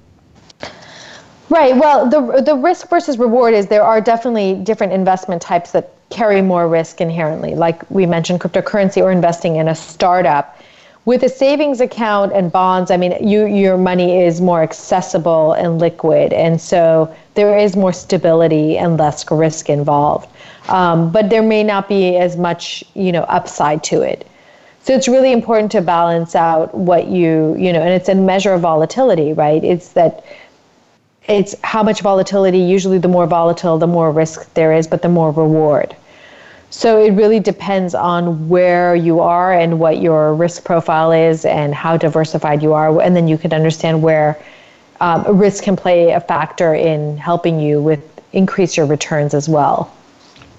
Right. 1.49 1.75
Well, 1.75 2.09
the 2.09 2.41
the 2.41 2.55
risk 2.55 2.89
versus 2.89 3.19
reward 3.19 3.53
is 3.53 3.67
there 3.67 3.83
are 3.83 4.01
definitely 4.01 4.55
different 4.63 4.93
investment 4.93 5.41
types 5.41 5.71
that 5.73 5.94
carry 6.15 6.41
more 6.41 6.67
risk 6.67 7.01
inherently, 7.01 7.55
like 7.55 7.77
we 7.91 8.05
mentioned 8.05 8.39
cryptocurrency 8.39 9.01
or 9.03 9.11
investing 9.11 9.57
in 9.57 9.67
a 9.67 9.75
startup. 9.75 10.57
With 11.03 11.21
a 11.23 11.29
savings 11.29 11.81
account 11.81 12.31
and 12.33 12.51
bonds, 12.51 12.89
I 12.89 12.97
mean, 12.97 13.15
you, 13.21 13.45
your 13.45 13.77
money 13.77 14.23
is 14.23 14.41
more 14.41 14.63
accessible 14.63 15.53
and 15.53 15.77
liquid, 15.77 16.33
and 16.33 16.59
so 16.59 17.13
there 17.35 17.57
is 17.57 17.75
more 17.75 17.93
stability 17.93 18.77
and 18.77 18.97
less 18.97 19.29
risk 19.29 19.69
involved. 19.69 20.29
Um, 20.69 21.11
but 21.11 21.29
there 21.29 21.43
may 21.43 21.63
not 21.63 21.87
be 21.89 22.15
as 22.15 22.37
much, 22.37 22.83
you 22.95 23.11
know, 23.11 23.23
upside 23.23 23.83
to 23.83 24.01
it. 24.01 24.25
So 24.81 24.93
it's 24.93 25.07
really 25.07 25.31
important 25.31 25.71
to 25.73 25.81
balance 25.81 26.33
out 26.33 26.73
what 26.73 27.07
you, 27.07 27.55
you 27.59 27.73
know, 27.73 27.81
and 27.81 27.89
it's 27.89 28.09
a 28.09 28.15
measure 28.15 28.53
of 28.53 28.61
volatility, 28.61 29.33
right? 29.33 29.63
It's 29.63 29.89
that 29.89 30.23
it's 31.27 31.55
how 31.63 31.83
much 31.83 32.01
volatility. 32.01 32.59
Usually, 32.59 32.99
the 32.99 33.07
more 33.07 33.27
volatile, 33.27 33.77
the 33.77 33.87
more 33.87 34.11
risk 34.11 34.53
there 34.53 34.73
is, 34.73 34.87
but 34.87 35.01
the 35.01 35.09
more 35.09 35.31
reward. 35.31 35.95
So 36.75 37.01
it 37.01 37.11
really 37.11 37.39
depends 37.39 37.95
on 37.95 38.49
where 38.49 38.97
you 38.97 39.21
are 39.21 39.53
and 39.53 39.79
what 39.79 40.01
your 40.01 40.35
risk 40.35 40.65
profile 40.65 41.13
is 41.13 41.45
and 41.45 41.73
how 41.73 41.95
diversified 41.95 42.61
you 42.61 42.73
are, 42.73 43.01
and 43.01 43.15
then 43.15 43.29
you 43.29 43.37
can 43.37 43.53
understand 43.53 44.03
where 44.03 44.37
um, 44.99 45.37
risk 45.37 45.63
can 45.63 45.77
play 45.77 46.11
a 46.11 46.19
factor 46.19 46.75
in 46.75 47.15
helping 47.15 47.61
you 47.61 47.81
with 47.81 48.01
increase 48.33 48.75
your 48.75 48.87
returns 48.87 49.33
as 49.33 49.47
well. 49.47 49.95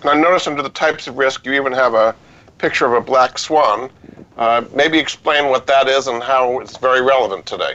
And 0.01 0.09
I 0.09 0.19
noticed 0.19 0.49
under 0.49 0.63
the 0.63 0.71
types 0.71 1.07
of 1.07 1.19
risk, 1.19 1.45
you 1.45 1.53
even 1.53 1.73
have 1.73 1.93
a 1.93 2.17
picture 2.57 2.87
of 2.87 2.95
a 2.95 3.03
black 3.03 3.39
swan. 3.39 3.91
Uh, 4.39 4.65
maybe 4.75 4.99
explain 4.99 5.51
what 5.51 5.67
that 5.67 5.87
is 5.87 6.07
and 6.07 6.23
how 6.23 6.61
it's 6.61 6.79
very 6.79 7.03
relevant 7.03 7.45
today. 7.45 7.75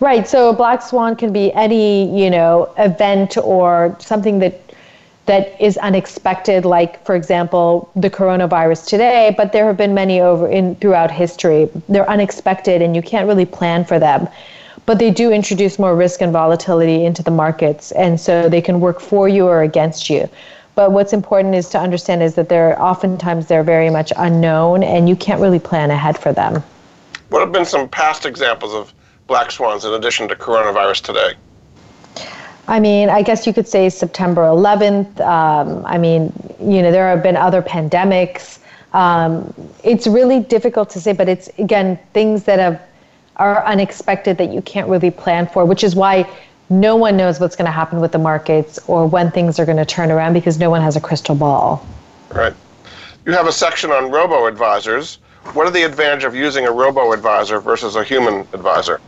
Right. 0.00 0.28
So 0.28 0.50
a 0.50 0.52
black 0.52 0.82
swan 0.82 1.16
can 1.16 1.32
be 1.32 1.50
any, 1.54 2.14
you 2.22 2.28
know, 2.28 2.74
event 2.76 3.38
or 3.38 3.96
something 4.00 4.38
that 4.40 4.60
that 5.26 5.60
is 5.60 5.76
unexpected, 5.78 6.64
like 6.64 7.04
for 7.04 7.14
example, 7.14 7.90
the 7.96 8.10
coronavirus 8.10 8.86
today, 8.86 9.34
but 9.36 9.52
there 9.52 9.66
have 9.66 9.76
been 9.76 9.94
many 9.94 10.20
over 10.20 10.48
in 10.48 10.76
throughout 10.76 11.10
history. 11.10 11.70
They're 11.88 12.08
unexpected 12.08 12.82
and 12.82 12.94
you 12.94 13.02
can't 13.02 13.26
really 13.26 13.46
plan 13.46 13.84
for 13.84 13.98
them. 13.98 14.28
But 14.86 14.98
they 14.98 15.10
do 15.10 15.32
introduce 15.32 15.78
more 15.78 15.96
risk 15.96 16.20
and 16.20 16.30
volatility 16.30 17.06
into 17.06 17.22
the 17.22 17.30
markets, 17.30 17.90
and 17.92 18.20
so 18.20 18.50
they 18.50 18.60
can 18.60 18.80
work 18.80 19.00
for 19.00 19.28
you 19.28 19.46
or 19.46 19.62
against 19.62 20.10
you. 20.10 20.28
But 20.74 20.92
what's 20.92 21.12
important 21.12 21.54
is 21.54 21.68
to 21.70 21.78
understand 21.78 22.22
is 22.22 22.34
that 22.34 22.48
they're 22.48 22.80
oftentimes 22.82 23.46
they're 23.46 23.62
very 23.62 23.90
much 23.90 24.12
unknown 24.16 24.82
and 24.82 25.08
you 25.08 25.16
can't 25.16 25.40
really 25.40 25.60
plan 25.60 25.90
ahead 25.90 26.18
for 26.18 26.32
them. 26.32 26.62
What 27.30 27.40
have 27.40 27.52
been 27.52 27.64
some 27.64 27.88
past 27.88 28.26
examples 28.26 28.74
of 28.74 28.92
black 29.26 29.50
swans 29.52 29.84
in 29.84 29.92
addition 29.92 30.28
to 30.28 30.34
coronavirus 30.34 31.02
today? 31.02 31.32
I 32.66 32.80
mean, 32.80 33.10
I 33.10 33.22
guess 33.22 33.46
you 33.46 33.52
could 33.52 33.68
say 33.68 33.88
September 33.90 34.42
11th. 34.42 35.20
Um, 35.20 35.84
I 35.84 35.98
mean, 35.98 36.32
you 36.60 36.82
know, 36.82 36.90
there 36.90 37.08
have 37.08 37.22
been 37.22 37.36
other 37.36 37.60
pandemics. 37.60 38.58
Um, 38.94 39.52
it's 39.82 40.06
really 40.06 40.40
difficult 40.40 40.88
to 40.90 41.00
say, 41.00 41.12
but 41.12 41.28
it's 41.28 41.48
again 41.58 41.98
things 42.12 42.44
that 42.44 42.58
have 42.58 42.80
are 43.36 43.64
unexpected 43.66 44.38
that 44.38 44.52
you 44.52 44.62
can't 44.62 44.88
really 44.88 45.10
plan 45.10 45.46
for, 45.46 45.64
which 45.64 45.82
is 45.82 45.96
why 45.96 46.28
no 46.70 46.96
one 46.96 47.16
knows 47.16 47.40
what's 47.40 47.56
going 47.56 47.66
to 47.66 47.72
happen 47.72 48.00
with 48.00 48.12
the 48.12 48.18
markets 48.18 48.78
or 48.86 49.06
when 49.06 49.30
things 49.30 49.58
are 49.58 49.64
going 49.64 49.76
to 49.76 49.84
turn 49.84 50.10
around 50.10 50.32
because 50.32 50.58
no 50.58 50.70
one 50.70 50.80
has 50.80 50.96
a 50.96 51.00
crystal 51.00 51.34
ball. 51.34 51.84
Right. 52.30 52.54
You 53.26 53.32
have 53.32 53.46
a 53.46 53.52
section 53.52 53.90
on 53.90 54.10
robo 54.10 54.46
advisors. 54.46 55.18
What 55.52 55.66
are 55.66 55.70
the 55.70 55.82
advantage 55.82 56.24
of 56.24 56.34
using 56.34 56.66
a 56.66 56.70
robo 56.70 57.12
advisor 57.12 57.60
versus 57.60 57.96
a 57.96 58.04
human 58.04 58.40
advisor? 58.52 59.00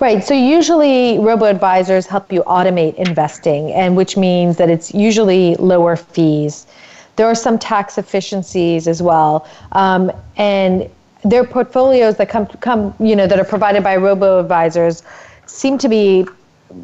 Right. 0.00 0.22
So 0.22 0.34
usually 0.34 1.18
robo 1.18 1.46
advisors 1.46 2.06
help 2.06 2.32
you 2.32 2.42
automate 2.42 2.94
investing, 2.96 3.72
and 3.72 3.96
which 3.96 4.16
means 4.16 4.56
that 4.56 4.68
it's 4.68 4.92
usually 4.92 5.54
lower 5.56 5.96
fees. 5.96 6.66
There 7.16 7.26
are 7.26 7.34
some 7.34 7.58
tax 7.58 7.98
efficiencies 7.98 8.88
as 8.88 9.02
well, 9.02 9.46
um, 9.72 10.10
and 10.36 10.90
their 11.24 11.44
portfolios 11.44 12.16
that 12.16 12.28
come 12.28 12.46
come 12.46 12.94
you 12.98 13.14
know 13.14 13.26
that 13.26 13.38
are 13.38 13.44
provided 13.44 13.82
by 13.82 13.96
robo 13.96 14.40
advisors 14.40 15.02
seem 15.46 15.78
to 15.78 15.88
be 15.88 16.26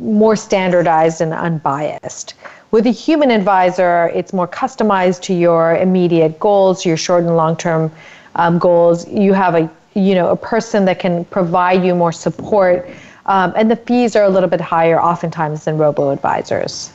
more 0.01 0.37
standardized 0.37 1.21
and 1.21 1.33
unbiased. 1.33 2.35
With 2.71 2.87
a 2.87 2.91
human 2.91 3.31
advisor, 3.31 4.11
it's 4.15 4.33
more 4.33 4.47
customized 4.47 5.23
to 5.23 5.35
your 5.35 5.77
immediate 5.77 6.39
goals, 6.39 6.85
your 6.85 6.99
short 6.99 7.25
and 7.25 7.37
long 7.37 7.57
term 7.57 7.91
um, 8.35 8.59
goals. 8.59 9.09
You 9.09 9.33
have 9.33 9.55
a 9.55 9.69
you 9.99 10.15
know 10.15 10.31
a 10.31 10.37
person 10.37 10.85
that 10.85 10.99
can 10.99 11.25
provide 11.27 11.85
you 11.85 11.95
more 11.95 12.13
support 12.13 12.89
um, 13.27 13.53
and 13.57 13.71
the 13.71 13.77
fees 13.77 14.17
are 14.17 14.25
a 14.25 14.29
little 14.31 14.49
bit 14.49 14.61
higher 14.61 15.01
oftentimes 15.01 15.65
than 15.65 15.77
robo 15.77 16.11
advisors 16.11 16.93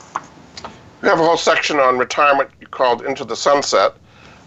we 1.01 1.09
have 1.09 1.19
a 1.19 1.23
whole 1.23 1.37
section 1.37 1.79
on 1.79 1.97
retirement 1.97 2.49
called 2.71 3.03
into 3.05 3.23
the 3.25 3.35
sunset 3.35 3.93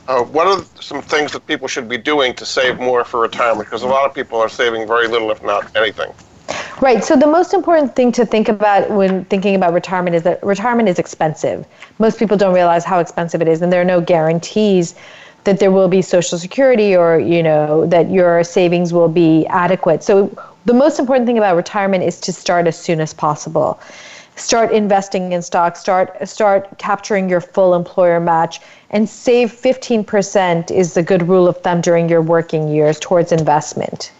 Uh, 0.08 0.22
what 0.22 0.46
are 0.46 0.62
some 0.80 1.02
things 1.02 1.32
that 1.32 1.44
people 1.46 1.66
should 1.66 1.88
be 1.88 1.98
doing 1.98 2.32
to 2.32 2.44
save 2.46 2.78
more 2.78 3.04
for 3.04 3.18
retirement? 3.20 3.66
Because 3.66 3.82
a 3.82 3.88
lot 3.88 4.06
of 4.06 4.14
people 4.14 4.38
are 4.38 4.48
saving 4.48 4.86
very 4.86 5.08
little, 5.08 5.32
if 5.32 5.42
not 5.42 5.62
anything. 5.74 6.12
Right. 6.80 7.02
So 7.02 7.16
the 7.16 7.26
most 7.26 7.52
important 7.54 7.96
thing 7.96 8.12
to 8.12 8.24
think 8.24 8.48
about 8.48 8.88
when 8.90 9.24
thinking 9.24 9.56
about 9.56 9.72
retirement 9.72 10.14
is 10.14 10.22
that 10.22 10.38
retirement 10.44 10.88
is 10.88 10.98
expensive. 11.00 11.66
Most 11.98 12.20
people 12.20 12.36
don't 12.36 12.54
realize 12.54 12.84
how 12.84 13.00
expensive 13.00 13.42
it 13.42 13.48
is, 13.48 13.62
and 13.62 13.72
there 13.72 13.80
are 13.80 13.90
no 13.96 14.00
guarantees 14.00 14.94
that 15.46 15.58
there 15.58 15.70
will 15.70 15.88
be 15.88 16.02
social 16.02 16.38
security 16.38 16.94
or 16.94 17.18
you 17.18 17.42
know 17.42 17.86
that 17.86 18.10
your 18.10 18.44
savings 18.44 18.92
will 18.92 19.08
be 19.08 19.46
adequate. 19.46 20.02
So 20.02 20.30
the 20.66 20.74
most 20.74 20.98
important 20.98 21.26
thing 21.26 21.38
about 21.38 21.56
retirement 21.56 22.04
is 22.04 22.20
to 22.20 22.32
start 22.32 22.66
as 22.66 22.78
soon 22.78 23.00
as 23.00 23.14
possible 23.14 23.80
start 24.36 24.70
investing 24.72 25.32
in 25.32 25.42
stocks, 25.42 25.80
start 25.80 26.28
start 26.28 26.78
capturing 26.78 27.28
your 27.28 27.40
full 27.40 27.74
employer 27.74 28.20
match, 28.20 28.60
and 28.90 29.08
save 29.08 29.50
15% 29.50 30.70
is 30.70 30.96
a 30.96 31.02
good 31.02 31.26
rule 31.26 31.48
of 31.48 31.56
thumb 31.62 31.80
during 31.80 32.08
your 32.08 32.22
working 32.22 32.68
years 32.68 33.00
towards 33.00 33.32
investment. 33.32 34.12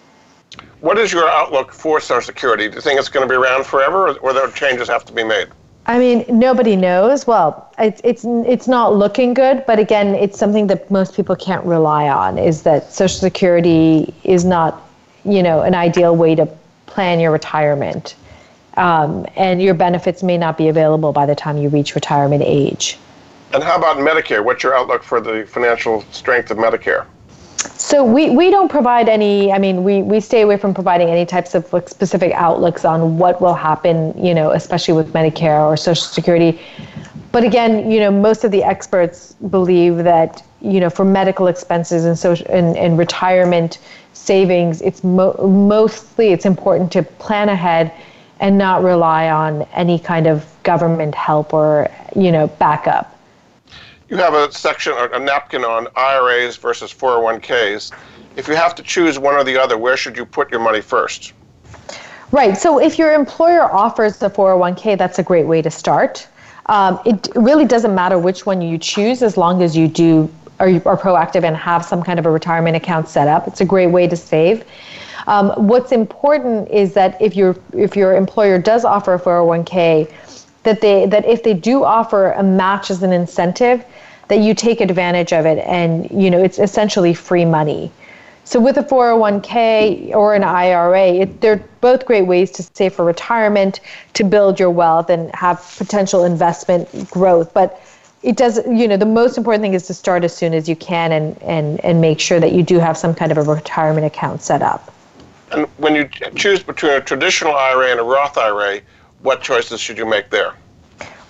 What 0.81 0.99
is 0.99 1.13
your 1.13 1.29
outlook 1.29 1.73
for 1.73 2.01
Social 2.01 2.23
Security? 2.23 2.69
Do 2.69 2.77
you 2.77 2.81
think 2.81 2.99
it's 2.99 3.09
going 3.09 3.27
to 3.27 3.33
be 3.33 3.37
around 3.37 3.67
forever, 3.67 4.09
or, 4.09 4.19
or 4.19 4.33
there 4.33 4.49
changes 4.51 4.89
have 4.89 5.05
to 5.07 5.13
be 5.13 5.25
made? 5.25 5.49
I 5.87 5.99
mean, 5.99 6.25
nobody 6.29 6.75
knows. 6.75 7.27
Well, 7.27 7.73
it's 7.79 8.01
it's 8.03 8.25
it's 8.25 8.67
not 8.67 8.95
looking 8.95 9.35
good, 9.35 9.65
but 9.67 9.79
again, 9.79 10.15
it's 10.15 10.39
something 10.39 10.67
that 10.67 10.91
most 10.91 11.15
people 11.15 11.37
can't 11.37 11.65
rely 11.65 12.09
on. 12.09 12.39
Is 12.39 12.63
that 12.63 12.93
Social 12.93 13.21
Security 13.21 14.13
is 14.25 14.45
not, 14.45 14.83
you 15.25 15.43
know, 15.43 15.63
an 15.63 15.75
ideal 15.75 16.17
way 16.17 16.35
to 16.35 16.47
plan 16.87 17.21
your 17.21 17.31
retirement 17.31 18.17
um, 18.77 19.27
and 19.37 19.63
your 19.63 19.75
benefits 19.75 20.23
may 20.23 20.37
not 20.37 20.59
be 20.59 20.69
available 20.69 21.13
by 21.13 21.27
the 21.27 21.35
time 21.35 21.57
you 21.57 21.69
reach 21.69 21.95
retirement 21.95 22.43
age. 22.45 22.99
And 23.53 23.63
how 23.63 23.77
about 23.77 23.97
Medicare? 23.97 24.45
What's 24.45 24.63
your 24.63 24.75
outlook 24.75 25.03
for 25.03 25.21
the 25.21 25.47
financial 25.47 26.03
strength 26.11 26.51
of 26.51 26.59
Medicare? 26.59 27.07
So 27.59 28.05
we, 28.05 28.31
we 28.31 28.51
don't 28.51 28.71
provide 28.71 29.09
any, 29.09 29.53
I 29.53 29.59
mean, 29.59 29.85
we, 29.85 30.03
we 30.03 30.21
stay 30.21 30.43
away 30.43 30.57
from 30.57 30.75
providing 30.75 31.09
any 31.09 31.25
types 31.25 31.55
of 31.55 31.73
like, 31.73 31.89
specific 31.89 32.33
outlooks 32.33 32.85
on 32.85 33.19
what 33.19 33.41
will 33.41 33.55
happen, 33.55 34.13
you 34.23 34.35
know, 34.35 34.51
especially 34.51 34.95
with 34.95 35.13
Medicare 35.13 35.65
or 35.65 35.77
Social 35.77 36.03
Security. 36.03 36.61
But 37.33 37.45
again, 37.45 37.91
you 37.91 38.01
know, 38.01 38.11
most 38.11 38.45
of 38.45 38.51
the 38.51 38.65
experts 38.65 39.35
believe 39.51 39.99
that, 39.99 40.43
you 40.61 40.81
know, 40.81 40.91
for 40.91 41.05
medical 41.05 41.47
expenses 41.47 42.05
and 42.05 42.19
social 42.19 42.47
and, 42.49 42.77
and 42.77 42.99
retirement 42.99 43.79
savings, 44.15 44.83
it's 44.83 45.05
mo- 45.05 45.37
mostly 45.47 46.29
it's 46.29 46.47
important 46.47 46.91
to 46.93 47.03
plan 47.03 47.49
ahead 47.49 47.93
and 48.41 48.59
not 48.59 48.83
rely 48.83 49.31
on 49.31 49.63
any 49.75 49.99
kind 49.99 50.27
of 50.27 50.45
government 50.63 51.15
help 51.15 51.55
or 51.55 51.91
you 52.15 52.33
know 52.33 52.47
backup. 52.47 53.16
You 54.09 54.17
have 54.19 54.35
a 54.35 54.53
section, 54.53 54.93
or 54.93 55.07
a 55.07 55.19
napkin 55.19 55.65
on 55.65 55.89
IRAs 55.97 56.57
versus 56.57 56.93
401ks. 56.95 57.93
If 58.37 58.47
you 58.47 58.55
have 58.55 58.75
to 58.77 58.83
choose 58.83 59.19
one 59.19 59.35
or 59.35 59.43
the 59.43 59.61
other, 59.61 59.77
where 59.77 59.97
should 59.97 60.17
you 60.17 60.25
put 60.25 60.51
your 60.51 60.61
money 60.61 60.81
first? 60.81 61.33
Right. 62.31 62.57
So 62.57 62.79
if 62.79 62.99
your 62.99 63.13
employer 63.15 63.73
offers 63.73 64.19
the 64.19 64.29
401k, 64.29 64.99
that's 64.99 65.19
a 65.19 65.23
great 65.23 65.47
way 65.47 65.63
to 65.63 65.71
start. 65.71 66.29
Um, 66.67 67.01
it 67.05 67.29
really 67.35 67.65
doesn't 67.65 67.95
matter 67.95 68.19
which 68.19 68.47
one 68.47 68.61
you 68.61 68.79
choose 68.79 69.23
as 69.23 69.37
long 69.37 69.63
as 69.63 69.77
you 69.77 69.89
do 69.89 70.33
are, 70.59 70.69
are 70.69 70.97
proactive 70.97 71.45
and 71.45 71.57
have 71.57 71.85
some 71.85 72.03
kind 72.03 72.19
of 72.19 72.27
a 72.27 72.31
retirement 72.31 72.77
account 72.77 73.09
set 73.09 73.29
up. 73.29 73.47
It's 73.47 73.61
a 73.61 73.65
great 73.65 73.89
way 73.89 74.07
to 74.09 74.17
save. 74.17 74.65
Um, 75.27 75.51
what's 75.57 75.93
important 75.93 76.69
is 76.71 76.95
that 76.95 77.21
if 77.21 77.35
your 77.35 77.57
if 77.73 77.97
your 77.97 78.15
employer 78.15 78.59
does 78.59 78.85
offer 78.85 79.15
a 79.15 79.21
401k, 79.21 80.11
that 80.63 80.81
they 80.81 81.07
that 81.07 81.25
if 81.25 81.43
they 81.43 81.55
do 81.55 81.85
offer 81.85 82.33
a 82.33 82.43
match 82.43 82.91
as 82.91 83.03
an 83.03 83.13
incentive, 83.13 83.85
that 84.29 84.39
you 84.39 84.55
take 84.55 84.81
advantage 84.81 85.33
of 85.33 85.47
it, 85.47 85.59
and 85.67 86.11
you 86.11 86.31
know 86.31 86.43
it's 86.43 86.59
essentially 86.59 87.15
free 87.15 87.45
money. 87.45 87.93
So 88.45 88.61
with 88.61 88.77
a 88.77 88.83
401k 88.83 90.15
or 90.15 90.37
an 90.37 90.45
IRA, 90.45 91.07
it, 91.07 91.41
they're 91.41 91.65
both 91.81 92.07
great 92.07 92.23
ways 92.23 92.53
to 92.53 92.63
save 92.63 92.95
for 92.95 93.05
retirement, 93.05 93.81
to 94.15 94.23
build 94.23 94.61
your 94.61 94.71
wealth, 94.71 95.11
and 95.11 95.35
have 95.35 95.75
potential 95.79 96.25
investment 96.25 97.11
growth. 97.11 97.53
But 97.53 97.83
it 98.23 98.37
does, 98.37 98.65
you 98.67 98.87
know, 98.87 98.97
the 98.97 99.05
most 99.05 99.37
important 99.37 99.63
thing 99.63 99.75
is 99.75 99.89
to 99.89 99.95
start 99.95 100.23
as 100.23 100.35
soon 100.35 100.55
as 100.55 100.69
you 100.69 100.77
can 100.77 101.11
and, 101.11 101.43
and, 101.43 101.85
and 101.85 102.01
make 102.01 102.21
sure 102.21 102.39
that 102.39 102.53
you 102.53 102.63
do 102.63 102.79
have 102.79 102.97
some 102.97 103.17
kind 103.17 103.33
of 103.33 103.39
a 103.39 103.43
retirement 103.43 104.07
account 104.07 104.43
set 104.43 104.63
up. 104.63 104.95
And 105.51 105.67
when 105.79 105.97
you 105.97 106.09
choose 106.37 106.63
between 106.63 106.93
a 106.93 107.01
traditional 107.01 107.55
IRA 107.55 107.91
and 107.91 107.99
a 107.99 108.05
Roth 108.05 108.39
IRA, 108.39 108.81
what 109.23 109.43
choices 109.43 109.81
should 109.81 109.99
you 109.99 110.07
make 110.07 110.31
there? 110.31 110.55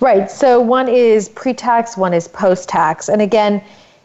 Right. 0.00 0.30
So 0.30 0.60
one 0.60 0.88
is 0.88 1.28
pre-tax, 1.30 1.96
one 1.96 2.12
is 2.12 2.28
post-tax, 2.28 3.08
and 3.08 3.22
again, 3.22 3.62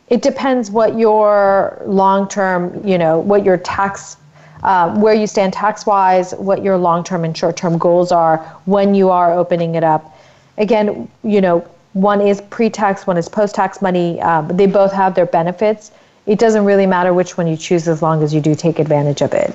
it 0.09 0.21
depends 0.21 0.71
what 0.71 0.97
your 0.97 1.81
long-term, 1.85 2.85
you 2.85 2.97
know, 2.97 3.19
what 3.19 3.45
your 3.45 3.57
tax, 3.57 4.17
uh, 4.63 4.93
where 4.99 5.13
you 5.13 5.27
stand 5.27 5.53
tax-wise, 5.53 6.33
what 6.33 6.63
your 6.63 6.77
long-term 6.77 7.23
and 7.23 7.37
short-term 7.37 7.77
goals 7.77 8.11
are 8.11 8.37
when 8.65 8.93
you 8.93 9.09
are 9.09 9.33
opening 9.33 9.75
it 9.75 9.83
up. 9.83 10.17
Again, 10.57 11.09
you 11.23 11.39
know, 11.39 11.65
one 11.93 12.21
is 12.21 12.41
pre-tax, 12.41 13.05
one 13.05 13.17
is 13.17 13.27
post-tax 13.27 13.81
money. 13.81 14.21
Um, 14.21 14.47
they 14.49 14.67
both 14.67 14.93
have 14.93 15.13
their 15.15 15.25
benefits. 15.25 15.91
It 16.25 16.39
doesn't 16.39 16.65
really 16.65 16.85
matter 16.85 17.13
which 17.13 17.37
one 17.37 17.47
you 17.47 17.57
choose 17.57 17.87
as 17.87 18.01
long 18.01 18.23
as 18.23 18.33
you 18.33 18.39
do 18.39 18.55
take 18.55 18.79
advantage 18.79 19.21
of 19.21 19.33
it. 19.33 19.53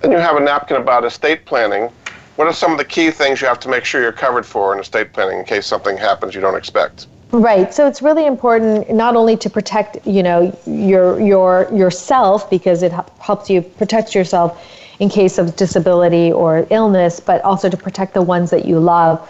Then 0.00 0.12
you 0.12 0.18
have 0.18 0.36
a 0.36 0.40
napkin 0.40 0.76
about 0.76 1.04
estate 1.04 1.44
planning. 1.46 1.90
What 2.36 2.46
are 2.46 2.52
some 2.52 2.72
of 2.72 2.78
the 2.78 2.84
key 2.84 3.10
things 3.10 3.40
you 3.40 3.46
have 3.46 3.60
to 3.60 3.68
make 3.68 3.84
sure 3.84 4.02
you're 4.02 4.12
covered 4.12 4.46
for 4.46 4.74
in 4.74 4.80
estate 4.80 5.12
planning 5.12 5.38
in 5.38 5.44
case 5.44 5.66
something 5.66 5.96
happens 5.96 6.34
you 6.34 6.40
don't 6.40 6.56
expect? 6.56 7.06
Right. 7.32 7.74
So 7.74 7.88
it's 7.88 8.02
really 8.02 8.26
important 8.26 8.90
not 8.90 9.16
only 9.16 9.36
to 9.38 9.50
protect, 9.50 10.06
you 10.06 10.22
know, 10.22 10.56
your 10.64 11.20
your 11.20 11.68
yourself 11.74 12.48
because 12.48 12.82
it 12.82 12.92
helps 13.18 13.50
you 13.50 13.62
protect 13.62 14.14
yourself 14.14 14.64
in 15.00 15.08
case 15.08 15.38
of 15.38 15.56
disability 15.56 16.30
or 16.30 16.66
illness, 16.70 17.20
but 17.20 17.42
also 17.42 17.68
to 17.68 17.76
protect 17.76 18.14
the 18.14 18.22
ones 18.22 18.50
that 18.50 18.64
you 18.64 18.78
love. 18.78 19.28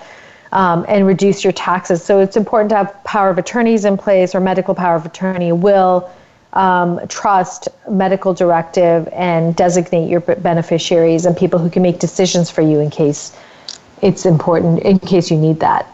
Um, 0.52 0.86
and 0.88 1.06
reduce 1.06 1.42
your 1.42 1.52
taxes. 1.52 2.02
So 2.04 2.20
it's 2.20 2.36
important 2.36 2.70
to 2.70 2.76
have 2.76 3.04
power 3.04 3.28
of 3.28 3.36
attorneys 3.36 3.84
in 3.84 3.96
place 3.98 4.32
or 4.34 4.40
medical 4.40 4.74
power 4.74 4.94
of 4.94 5.04
attorney, 5.04 5.50
will, 5.50 6.08
um, 6.56 7.06
trust, 7.08 7.68
medical 7.88 8.32
directive, 8.32 9.08
and 9.12 9.54
designate 9.54 10.08
your 10.08 10.20
beneficiaries 10.20 11.26
and 11.26 11.36
people 11.36 11.58
who 11.58 11.68
can 11.68 11.82
make 11.82 11.98
decisions 11.98 12.50
for 12.50 12.62
you 12.62 12.80
in 12.80 12.90
case 12.90 13.36
it's 14.02 14.24
important, 14.24 14.80
in 14.80 14.98
case 14.98 15.30
you 15.30 15.36
need 15.36 15.60
that. 15.60 15.86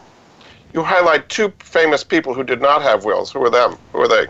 You 0.72 0.82
highlight 0.82 1.28
two 1.28 1.52
famous 1.58 2.02
people 2.04 2.32
who 2.32 2.44
did 2.44 2.62
not 2.62 2.80
have 2.82 3.04
wills. 3.04 3.30
Who 3.32 3.42
are 3.42 3.50
them? 3.50 3.76
Who 3.92 3.98
are 4.00 4.08
they? 4.08 4.26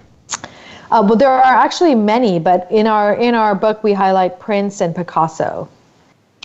Uh, 0.91 1.03
well, 1.03 1.16
there 1.16 1.30
are 1.30 1.43
actually 1.43 1.95
many, 1.95 2.39
but 2.39 2.66
in 2.70 2.87
our 2.87 3.14
in 3.14 3.35
our 3.35 3.55
book 3.55 3.83
we 3.85 3.93
highlight 3.93 4.41
Prince 4.41 4.80
and 4.80 4.95
Picasso. 4.95 5.68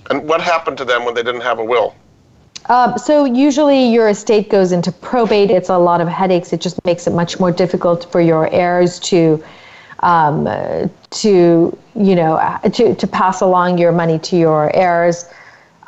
And 0.10 0.28
what 0.28 0.42
happened 0.42 0.78
to 0.78 0.86
them 0.86 1.04
when 1.04 1.16
they 1.16 1.24
didn't 1.24 1.42
have 1.42 1.60
a 1.60 1.64
will? 1.66 1.96
Uh, 2.68 2.98
so 2.98 3.26
usually 3.26 3.88
your 3.92 4.10
estate 4.10 4.50
goes 4.50 4.72
into 4.72 4.92
probate. 4.92 5.50
It's 5.50 5.70
a 5.70 5.78
lot 5.78 6.02
of 6.02 6.08
headaches. 6.08 6.54
It 6.54 6.62
just 6.62 6.84
makes 6.86 7.08
it 7.08 7.14
much 7.14 7.40
more 7.40 7.52
difficult 7.52 8.10
for 8.12 8.22
your 8.22 8.50
heirs 8.54 9.00
to 9.12 9.44
um, 10.00 10.46
to 11.10 11.78
you 11.96 12.16
know 12.16 12.60
to, 12.74 12.96
to 12.96 13.08
pass 13.08 13.42
along 13.42 13.78
your 13.78 13.92
money 13.92 14.20
to 14.20 14.38
your 14.38 14.76
heirs 14.76 15.26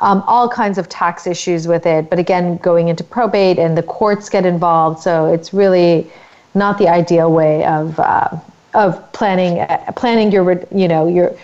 um, 0.00 0.24
all 0.26 0.48
kinds 0.48 0.78
of 0.78 0.88
tax 0.88 1.26
issues 1.26 1.68
with 1.68 1.86
it. 1.86 2.08
But 2.10 2.18
again 2.18 2.56
going 2.58 2.88
into 2.88 3.04
probate 3.04 3.58
and 3.58 3.76
the 3.76 3.82
courts 3.82 4.28
get 4.28 4.46
involved. 4.46 5.00
So 5.00 5.32
it's 5.32 5.52
really 5.52 6.10
not 6.54 6.78
the 6.78 6.88
ideal 6.88 7.32
way 7.32 7.64
of 7.64 7.98
uh, 8.00 8.28
of 8.74 9.12
planning 9.12 9.60
uh, 9.60 9.92
planning 9.96 10.32
your 10.32 10.64
you 10.74 10.88
know 10.88 11.06
your 11.06 11.36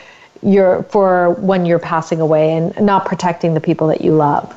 your 0.43 0.83
for 0.85 1.33
when 1.35 1.67
you're 1.67 1.79
passing 1.79 2.21
away 2.21 2.55
and 2.57 2.79
not 2.81 3.05
protecting 3.05 3.55
the 3.55 3.61
people 3.61 3.87
that 3.89 4.01
you 4.01 4.13
love. 4.13 4.55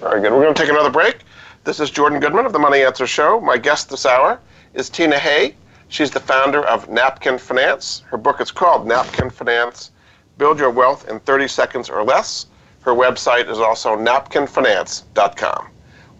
Very 0.00 0.20
good. 0.20 0.32
We're 0.32 0.42
going 0.42 0.54
to 0.54 0.60
take 0.60 0.70
another 0.70 0.90
break. 0.90 1.18
This 1.64 1.78
is 1.78 1.90
jordan 1.90 2.20
goodman 2.20 2.46
of 2.46 2.52
the 2.52 2.58
money 2.58 2.82
answer 2.82 3.06
show. 3.06 3.40
My 3.40 3.58
guest 3.58 3.90
this 3.90 4.06
hour 4.06 4.40
is 4.72 4.88
tina 4.88 5.18
hay 5.18 5.54
She's 5.90 6.12
the 6.12 6.20
founder 6.20 6.64
of 6.64 6.88
Napkin 6.88 7.36
Finance. 7.36 8.04
Her 8.06 8.16
book 8.16 8.40
is 8.40 8.52
called 8.52 8.86
Napkin 8.86 9.28
Finance 9.28 9.90
Build 10.38 10.60
Your 10.60 10.70
Wealth 10.70 11.08
in 11.08 11.18
30 11.18 11.48
Seconds 11.48 11.90
or 11.90 12.04
Less. 12.04 12.46
Her 12.82 12.92
website 12.92 13.50
is 13.50 13.58
also 13.58 13.96
napkinfinance.com. 13.96 15.68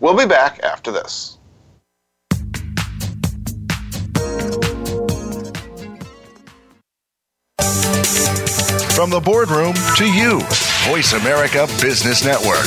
We'll 0.01 0.17
be 0.17 0.27
back 0.27 0.59
after 0.65 0.91
this. 0.91 1.39
From 8.93 9.11
the 9.11 9.23
boardroom 9.25 9.75
to 9.97 10.05
you, 10.05 10.41
Voice 10.91 11.13
America 11.13 11.69
Business 11.81 12.25
Network. 12.25 12.67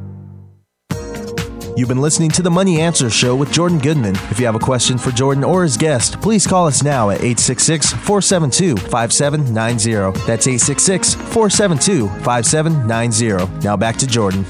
You've 1.77 1.87
been 1.87 2.01
listening 2.01 2.31
to 2.31 2.41
the 2.41 2.51
Money 2.51 2.81
Answer 2.81 3.09
Show 3.09 3.33
with 3.33 3.49
Jordan 3.49 3.79
Goodman. 3.79 4.15
If 4.29 4.39
you 4.39 4.45
have 4.45 4.55
a 4.55 4.59
question 4.59 4.97
for 4.97 5.09
Jordan 5.11 5.43
or 5.43 5.63
his 5.63 5.77
guest, 5.77 6.21
please 6.21 6.45
call 6.45 6.67
us 6.67 6.83
now 6.83 7.09
at 7.11 7.19
866 7.21 7.93
472 7.93 8.75
5790. 8.75 10.19
That's 10.27 10.47
866 10.47 11.15
472 11.15 12.09
5790. 12.23 13.59
Now 13.63 13.77
back 13.77 13.95
to 13.97 14.07
Jordan. 14.07 14.43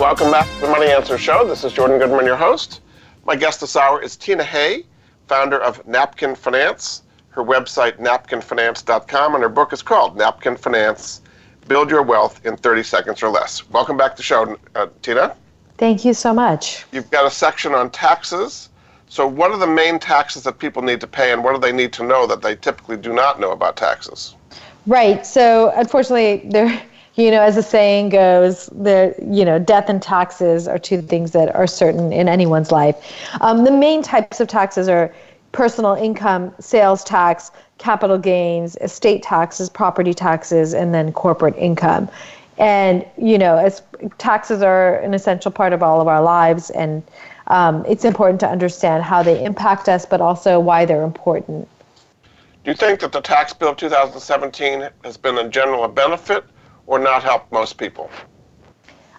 Welcome 0.00 0.32
back 0.32 0.48
to 0.56 0.60
the 0.62 0.68
Money 0.68 0.90
Answer 0.90 1.16
Show. 1.16 1.46
This 1.46 1.62
is 1.62 1.72
Jordan 1.72 2.00
Goodman, 2.00 2.26
your 2.26 2.36
host. 2.36 2.80
My 3.24 3.36
guest 3.36 3.60
this 3.60 3.76
hour 3.76 4.02
is 4.02 4.16
Tina 4.16 4.42
Hay, 4.42 4.84
founder 5.28 5.60
of 5.60 5.86
Napkin 5.86 6.34
Finance. 6.34 7.02
Her 7.28 7.44
website, 7.44 7.98
napkinfinance.com, 7.98 9.34
and 9.34 9.42
her 9.42 9.48
book 9.48 9.72
is 9.72 9.80
called 9.80 10.16
Napkin 10.16 10.56
Finance 10.56 11.22
Build 11.68 11.88
Your 11.88 12.02
Wealth 12.02 12.44
in 12.44 12.56
30 12.56 12.82
Seconds 12.82 13.22
or 13.22 13.30
Less. 13.30 13.68
Welcome 13.70 13.96
back 13.96 14.12
to 14.12 14.16
the 14.16 14.24
show, 14.24 14.56
uh, 14.74 14.88
Tina. 15.02 15.36
Thank 15.78 16.04
you 16.04 16.14
so 16.14 16.32
much. 16.32 16.84
You've 16.92 17.10
got 17.10 17.26
a 17.26 17.30
section 17.30 17.74
on 17.74 17.90
taxes. 17.90 18.68
So, 19.08 19.26
what 19.26 19.50
are 19.50 19.58
the 19.58 19.66
main 19.66 19.98
taxes 19.98 20.44
that 20.44 20.58
people 20.58 20.80
need 20.80 21.00
to 21.00 21.06
pay, 21.06 21.32
and 21.32 21.44
what 21.44 21.54
do 21.54 21.60
they 21.60 21.72
need 21.72 21.92
to 21.94 22.04
know 22.04 22.26
that 22.26 22.40
they 22.40 22.56
typically 22.56 22.96
do 22.96 23.12
not 23.12 23.40
know 23.40 23.52
about 23.52 23.76
taxes? 23.76 24.36
Right. 24.86 25.26
So, 25.26 25.70
unfortunately, 25.76 26.48
there, 26.50 26.82
you 27.16 27.30
know, 27.30 27.42
as 27.42 27.56
the 27.56 27.62
saying 27.62 28.08
goes, 28.08 28.70
there, 28.72 29.14
you 29.22 29.44
know, 29.44 29.58
death 29.58 29.88
and 29.88 30.00
taxes 30.00 30.66
are 30.66 30.78
two 30.78 31.02
things 31.02 31.32
that 31.32 31.54
are 31.54 31.66
certain 31.66 32.12
in 32.12 32.28
anyone's 32.28 32.72
life. 32.72 32.96
Um, 33.42 33.64
the 33.64 33.70
main 33.70 34.02
types 34.02 34.40
of 34.40 34.48
taxes 34.48 34.88
are 34.88 35.14
personal 35.52 35.92
income, 35.94 36.54
sales 36.58 37.04
tax, 37.04 37.50
capital 37.78 38.16
gains, 38.16 38.76
estate 38.80 39.22
taxes, 39.22 39.68
property 39.68 40.14
taxes, 40.14 40.72
and 40.72 40.94
then 40.94 41.12
corporate 41.12 41.56
income. 41.56 42.08
And 42.58 43.04
you 43.16 43.38
know, 43.38 43.56
as 43.56 43.82
taxes 44.18 44.62
are 44.62 44.96
an 44.96 45.14
essential 45.14 45.50
part 45.50 45.72
of 45.72 45.82
all 45.82 46.00
of 46.00 46.08
our 46.08 46.22
lives, 46.22 46.70
and 46.70 47.02
um, 47.46 47.84
it's 47.86 48.04
important 48.04 48.40
to 48.40 48.48
understand 48.48 49.02
how 49.02 49.22
they 49.22 49.44
impact 49.44 49.88
us, 49.88 50.04
but 50.06 50.20
also 50.20 50.60
why 50.60 50.84
they're 50.84 51.02
important. 51.02 51.68
Do 52.64 52.70
you 52.70 52.76
think 52.76 53.00
that 53.00 53.10
the 53.10 53.20
tax 53.20 53.52
bill 53.52 53.70
of 53.70 53.76
2017 53.76 54.88
has 55.04 55.16
been 55.16 55.36
in 55.38 55.50
general 55.50 55.84
a 55.84 55.88
benefit 55.88 56.44
or 56.86 56.98
not 56.98 57.24
helped 57.24 57.50
most 57.50 57.76
people? 57.76 58.08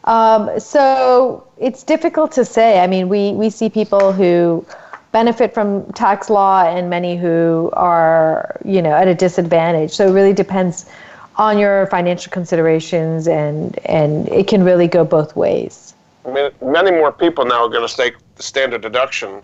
Um, 0.05 0.59
so 0.59 1.47
it's 1.57 1.83
difficult 1.83 2.31
to 2.33 2.45
say. 2.45 2.79
I 2.79 2.87
mean, 2.87 3.09
we, 3.09 3.31
we 3.31 3.49
see 3.49 3.69
people 3.69 4.13
who 4.13 4.65
benefit 5.11 5.53
from 5.53 5.91
tax 5.93 6.29
law 6.29 6.63
and 6.63 6.89
many 6.89 7.15
who 7.15 7.69
are, 7.73 8.59
you 8.65 8.81
know, 8.81 8.91
at 8.91 9.07
a 9.07 9.15
disadvantage. 9.15 9.91
So 9.91 10.07
it 10.07 10.11
really 10.11 10.33
depends 10.33 10.89
on 11.35 11.57
your 11.57 11.87
financial 11.87 12.31
considerations, 12.31 13.27
and 13.27 13.77
and 13.85 14.27
it 14.29 14.47
can 14.47 14.63
really 14.63 14.87
go 14.87 15.03
both 15.03 15.35
ways. 15.35 15.93
I 16.25 16.31
mean, 16.31 16.51
many 16.61 16.91
more 16.91 17.11
people 17.11 17.45
now 17.45 17.65
are 17.65 17.69
going 17.69 17.87
to 17.87 17.95
take 17.95 18.15
the 18.35 18.43
standard 18.43 18.81
deduction, 18.81 19.41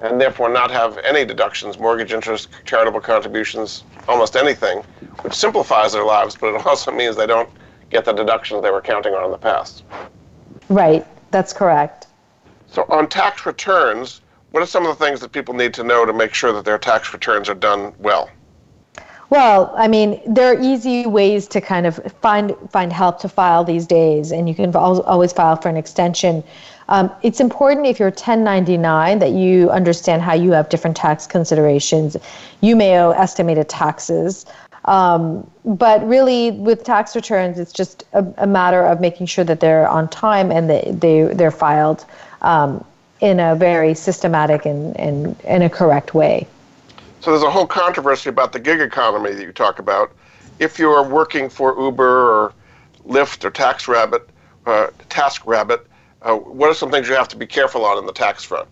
and 0.00 0.20
therefore 0.20 0.48
not 0.48 0.70
have 0.70 0.98
any 0.98 1.24
deductions, 1.24 1.78
mortgage 1.78 2.12
interest, 2.12 2.48
charitable 2.64 3.00
contributions, 3.00 3.84
almost 4.08 4.36
anything, 4.36 4.82
which 5.22 5.34
simplifies 5.34 5.92
their 5.92 6.04
lives, 6.04 6.36
but 6.36 6.54
it 6.54 6.66
also 6.66 6.90
means 6.90 7.16
they 7.16 7.26
don't 7.26 7.48
get 7.90 8.04
the 8.04 8.12
deductions 8.12 8.62
they 8.62 8.70
were 8.70 8.80
counting 8.80 9.14
on 9.14 9.24
in 9.24 9.30
the 9.30 9.38
past. 9.38 9.84
Right, 10.68 11.06
that's 11.30 11.52
correct. 11.52 12.06
So 12.66 12.84
on 12.88 13.08
tax 13.08 13.46
returns, 13.46 14.20
what 14.50 14.62
are 14.62 14.66
some 14.66 14.86
of 14.86 14.98
the 14.98 15.04
things 15.04 15.20
that 15.20 15.32
people 15.32 15.54
need 15.54 15.74
to 15.74 15.84
know 15.84 16.04
to 16.04 16.12
make 16.12 16.34
sure 16.34 16.52
that 16.52 16.64
their 16.64 16.78
tax 16.78 17.12
returns 17.12 17.48
are 17.48 17.54
done 17.54 17.92
well? 17.98 18.30
Well, 19.30 19.72
I 19.76 19.88
mean, 19.88 20.20
there 20.26 20.52
are 20.52 20.60
easy 20.60 21.06
ways 21.06 21.46
to 21.48 21.60
kind 21.60 21.86
of 21.86 21.96
find 22.20 22.54
find 22.70 22.92
help 22.92 23.20
to 23.20 23.28
file 23.28 23.64
these 23.64 23.86
days, 23.86 24.32
and 24.32 24.48
you 24.48 24.54
can 24.54 24.74
always 24.76 25.32
file 25.32 25.56
for 25.56 25.68
an 25.68 25.76
extension. 25.76 26.44
Um, 26.88 27.10
it's 27.22 27.40
important 27.40 27.86
if 27.86 27.98
you're 27.98 28.10
1099 28.10 29.18
that 29.20 29.30
you 29.30 29.70
understand 29.70 30.20
how 30.20 30.34
you 30.34 30.52
have 30.52 30.68
different 30.68 30.96
tax 30.96 31.26
considerations. 31.26 32.16
You 32.60 32.76
may 32.76 32.98
owe 32.98 33.12
estimated 33.12 33.70
taxes, 33.70 34.44
um, 34.84 35.50
but 35.64 36.06
really 36.06 36.50
with 36.50 36.84
tax 36.84 37.16
returns, 37.16 37.58
it's 37.58 37.72
just 37.72 38.04
a, 38.12 38.26
a, 38.36 38.46
matter 38.46 38.84
of 38.84 39.00
making 39.00 39.26
sure 39.26 39.44
that 39.44 39.60
they're 39.60 39.88
on 39.88 40.08
time 40.08 40.52
and 40.52 40.68
that 40.68 41.00
they 41.00 41.22
they're 41.22 41.50
filed 41.50 42.04
um, 42.42 42.84
in 43.20 43.40
a 43.40 43.54
very 43.54 43.94
systematic 43.94 44.66
and, 44.66 44.94
and 44.98 45.40
in 45.44 45.62
a 45.62 45.70
correct 45.70 46.14
way. 46.14 46.46
So 47.24 47.30
there's 47.30 47.42
a 47.42 47.50
whole 47.50 47.66
controversy 47.66 48.28
about 48.28 48.52
the 48.52 48.60
gig 48.60 48.82
economy 48.82 49.32
that 49.32 49.42
you 49.42 49.50
talk 49.50 49.78
about. 49.78 50.12
If 50.58 50.78
you're 50.78 51.02
working 51.02 51.48
for 51.48 51.74
Uber 51.80 52.04
or 52.04 52.52
Lyft 53.06 53.46
or 53.46 53.50
TaskRabbit, 53.50 54.20
uh, 54.66 54.88
TaskRabbit, 55.08 55.86
uh, 56.20 56.34
what 56.34 56.68
are 56.68 56.74
some 56.74 56.90
things 56.90 57.08
you 57.08 57.14
have 57.14 57.28
to 57.28 57.36
be 57.38 57.46
careful 57.46 57.86
on 57.86 57.96
in 57.96 58.04
the 58.04 58.12
tax 58.12 58.44
front? 58.44 58.68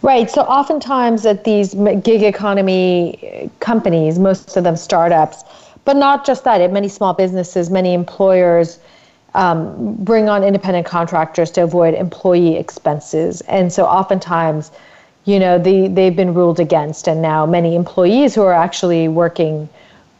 Right. 0.00 0.30
So 0.30 0.42
oftentimes 0.42 1.26
at 1.26 1.42
these 1.42 1.74
gig 1.74 2.22
economy 2.22 3.50
companies, 3.58 4.16
most 4.16 4.56
of 4.56 4.62
them 4.62 4.76
startups, 4.76 5.42
but 5.84 5.96
not 5.96 6.24
just 6.24 6.44
that. 6.44 6.60
At 6.60 6.72
many 6.72 6.88
small 6.88 7.14
businesses, 7.14 7.68
many 7.68 7.94
employers 7.94 8.78
um, 9.34 9.96
bring 10.04 10.28
on 10.28 10.44
independent 10.44 10.86
contractors 10.86 11.50
to 11.52 11.64
avoid 11.64 11.94
employee 11.94 12.54
expenses, 12.54 13.40
and 13.42 13.72
so 13.72 13.86
oftentimes 13.86 14.70
you 15.24 15.38
know, 15.38 15.58
the, 15.58 15.88
they've 15.88 16.16
been 16.16 16.34
ruled 16.34 16.60
against. 16.60 17.08
And 17.08 17.22
now 17.22 17.46
many 17.46 17.76
employees 17.76 18.34
who 18.34 18.42
are 18.42 18.52
actually 18.52 19.08
working 19.08 19.68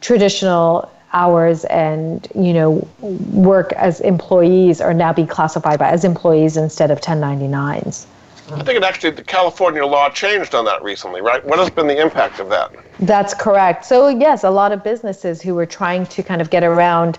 traditional 0.01 0.91
hours 1.13 1.65
and, 1.67 2.27
you 2.35 2.53
know, 2.53 2.89
work 3.01 3.73
as 3.75 4.01
employees 4.01 4.81
are 4.81 4.95
now 4.95 5.13
being 5.13 5.29
classified 5.29 5.79
by, 5.79 5.91
as 5.91 6.05
employees 6.05 6.57
instead 6.57 6.91
of 6.91 7.01
1099s. 7.01 8.07
I 8.51 8.63
think 8.65 8.77
it 8.77 8.83
actually, 8.83 9.11
the 9.11 9.25
California 9.25 9.85
law 9.85 10.11
changed 10.11 10.55
on 10.55 10.65
that 10.67 10.83
recently, 10.83 11.21
right? 11.21 11.45
What 11.45 11.59
has 11.59 11.71
been 11.71 11.87
the 11.87 12.01
impact 12.01 12.39
of 12.39 12.49
that? 12.51 12.73
That's 13.01 13.35
correct. 13.35 13.85
So, 13.85 14.09
yes, 14.09 14.45
a 14.45 14.51
lot 14.51 14.73
of 14.73 14.83
businesses 14.85 15.41
who 15.41 15.55
were 15.55 15.67
trying 15.67 16.07
to 16.07 16.23
kind 16.23 16.43
of 16.43 16.51
get 16.51 16.63
around 16.63 17.19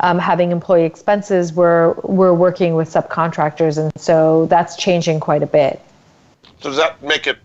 um, 0.00 0.18
having 0.18 0.52
employee 0.52 0.84
expenses 0.84 1.52
were, 1.52 1.92
were 2.02 2.34
working 2.34 2.74
with 2.74 2.92
subcontractors. 2.92 3.78
And 3.78 3.90
so 3.96 4.46
that's 4.46 4.76
changing 4.76 5.20
quite 5.20 5.42
a 5.42 5.46
bit. 5.46 5.80
So 6.60 6.70
does 6.70 6.76
that 6.78 7.02
make 7.02 7.26
it 7.26 7.38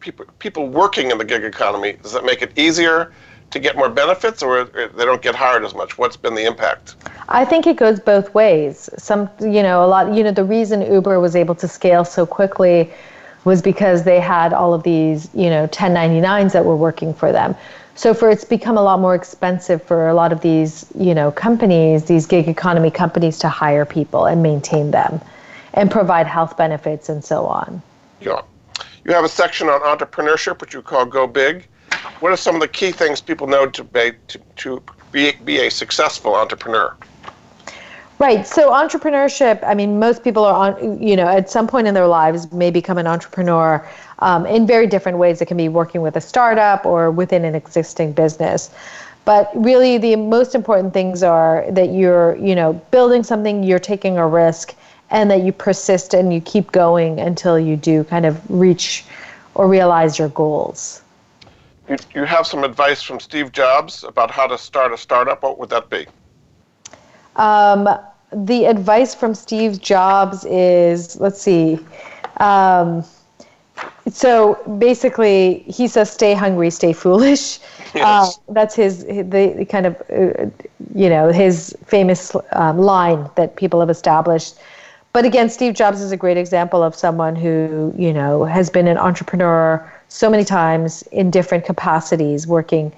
people 0.00 0.26
people 0.38 0.68
working 0.68 1.10
in 1.10 1.18
the 1.18 1.24
gig 1.24 1.44
economy? 1.44 1.94
Does 2.02 2.12
that 2.12 2.24
make 2.24 2.42
it 2.42 2.56
easier 2.58 3.12
to 3.50 3.58
get 3.58 3.76
more 3.76 3.88
benefits, 3.88 4.42
or 4.42 4.64
they 4.64 5.04
don't 5.04 5.22
get 5.22 5.34
hired 5.34 5.64
as 5.64 5.74
much? 5.74 5.96
What's 5.96 6.16
been 6.16 6.34
the 6.34 6.44
impact? 6.44 6.96
I 7.28 7.44
think 7.44 7.66
it 7.66 7.76
goes 7.76 7.98
both 7.98 8.34
ways. 8.34 8.90
Some, 8.98 9.30
you 9.40 9.62
know, 9.62 9.84
a 9.84 9.88
lot. 9.88 10.14
You 10.14 10.22
know, 10.22 10.32
the 10.32 10.44
reason 10.44 10.82
Uber 10.82 11.18
was 11.20 11.34
able 11.34 11.54
to 11.56 11.68
scale 11.68 12.04
so 12.04 12.26
quickly 12.26 12.90
was 13.44 13.62
because 13.62 14.04
they 14.04 14.20
had 14.20 14.52
all 14.52 14.74
of 14.74 14.82
these, 14.82 15.30
you 15.34 15.48
know, 15.48 15.66
1099s 15.68 16.52
that 16.52 16.64
were 16.64 16.76
working 16.76 17.14
for 17.14 17.32
them. 17.32 17.54
So 17.94 18.14
for 18.14 18.30
it's 18.30 18.44
become 18.44 18.76
a 18.76 18.82
lot 18.82 19.00
more 19.00 19.14
expensive 19.14 19.82
for 19.82 20.08
a 20.08 20.14
lot 20.14 20.32
of 20.32 20.40
these, 20.40 20.86
you 20.96 21.14
know, 21.14 21.32
companies, 21.32 22.04
these 22.04 22.26
gig 22.26 22.46
economy 22.48 22.90
companies 22.90 23.38
to 23.38 23.48
hire 23.48 23.84
people 23.84 24.26
and 24.26 24.42
maintain 24.42 24.90
them 24.90 25.20
and 25.74 25.90
provide 25.90 26.26
health 26.26 26.56
benefits 26.56 27.08
and 27.08 27.24
so 27.24 27.46
on. 27.46 27.82
Yeah. 28.20 28.42
You 29.08 29.14
have 29.14 29.24
a 29.24 29.28
section 29.28 29.70
on 29.70 29.80
entrepreneurship, 29.80 30.60
which 30.60 30.74
you 30.74 30.82
call 30.82 31.06
Go 31.06 31.26
Big. 31.26 31.66
What 32.20 32.30
are 32.30 32.36
some 32.36 32.54
of 32.54 32.60
the 32.60 32.68
key 32.68 32.92
things 32.92 33.22
people 33.22 33.46
know 33.46 33.66
to 33.66 33.82
be, 33.82 34.12
to, 34.26 34.38
to 34.56 34.82
be, 35.12 35.32
be 35.46 35.60
a 35.60 35.70
successful 35.70 36.34
entrepreneur? 36.34 36.94
Right. 38.18 38.46
So 38.46 38.70
entrepreneurship, 38.70 39.64
I 39.64 39.72
mean, 39.72 39.98
most 39.98 40.22
people 40.22 40.44
are 40.44 40.52
on, 40.52 41.02
you 41.02 41.16
know, 41.16 41.26
at 41.26 41.48
some 41.48 41.66
point 41.66 41.86
in 41.86 41.94
their 41.94 42.06
lives 42.06 42.52
may 42.52 42.70
become 42.70 42.98
an 42.98 43.06
entrepreneur 43.06 43.88
um, 44.18 44.44
in 44.44 44.66
very 44.66 44.86
different 44.86 45.16
ways. 45.16 45.40
It 45.40 45.46
can 45.46 45.56
be 45.56 45.70
working 45.70 46.02
with 46.02 46.16
a 46.16 46.20
startup 46.20 46.84
or 46.84 47.10
within 47.10 47.46
an 47.46 47.54
existing 47.54 48.12
business. 48.12 48.70
But 49.24 49.50
really, 49.54 49.96
the 49.96 50.16
most 50.16 50.54
important 50.54 50.92
things 50.92 51.22
are 51.22 51.64
that 51.70 51.92
you're, 51.94 52.36
you 52.36 52.54
know, 52.54 52.74
building 52.90 53.22
something, 53.22 53.62
you're 53.62 53.78
taking 53.78 54.18
a 54.18 54.26
risk, 54.28 54.74
and 55.10 55.30
that 55.30 55.42
you 55.42 55.52
persist 55.52 56.14
and 56.14 56.32
you 56.32 56.40
keep 56.40 56.70
going 56.72 57.20
until 57.20 57.58
you 57.58 57.76
do 57.76 58.04
kind 58.04 58.26
of 58.26 58.40
reach 58.50 59.04
or 59.54 59.66
realize 59.68 60.18
your 60.18 60.28
goals. 60.28 61.02
You, 61.88 61.96
you 62.14 62.24
have 62.24 62.46
some 62.46 62.64
advice 62.64 63.02
from 63.02 63.18
Steve 63.20 63.52
Jobs 63.52 64.04
about 64.04 64.30
how 64.30 64.46
to 64.46 64.58
start 64.58 64.92
a 64.92 64.96
startup. 64.98 65.42
What 65.42 65.58
would 65.58 65.70
that 65.70 65.88
be? 65.90 66.06
Um, 67.36 67.88
the 68.32 68.66
advice 68.66 69.14
from 69.14 69.34
Steve 69.34 69.80
Jobs 69.80 70.44
is 70.44 71.18
let's 71.20 71.40
see. 71.40 71.78
Um, 72.38 73.04
so 74.08 74.54
basically, 74.78 75.64
he 75.66 75.86
says, 75.86 76.10
"Stay 76.10 76.34
hungry, 76.34 76.70
stay 76.70 76.92
foolish." 76.92 77.58
Yes. 77.94 78.38
Uh, 78.48 78.52
that's 78.52 78.74
his 78.74 79.04
the, 79.04 79.54
the 79.56 79.64
kind 79.64 79.86
of 79.86 79.96
uh, 80.10 80.46
you 80.94 81.08
know 81.08 81.30
his 81.32 81.76
famous 81.84 82.34
um, 82.52 82.78
line 82.78 83.28
that 83.36 83.56
people 83.56 83.80
have 83.80 83.90
established. 83.90 84.56
But 85.12 85.24
again, 85.24 85.48
Steve 85.48 85.74
Jobs 85.74 86.00
is 86.00 86.12
a 86.12 86.16
great 86.16 86.36
example 86.36 86.82
of 86.82 86.94
someone 86.94 87.34
who 87.34 87.94
you 87.96 88.12
know 88.12 88.44
has 88.44 88.70
been 88.70 88.86
an 88.86 88.98
entrepreneur 88.98 89.92
so 90.08 90.30
many 90.30 90.44
times 90.44 91.02
in 91.12 91.30
different 91.30 91.64
capacities, 91.64 92.46
working 92.46 92.92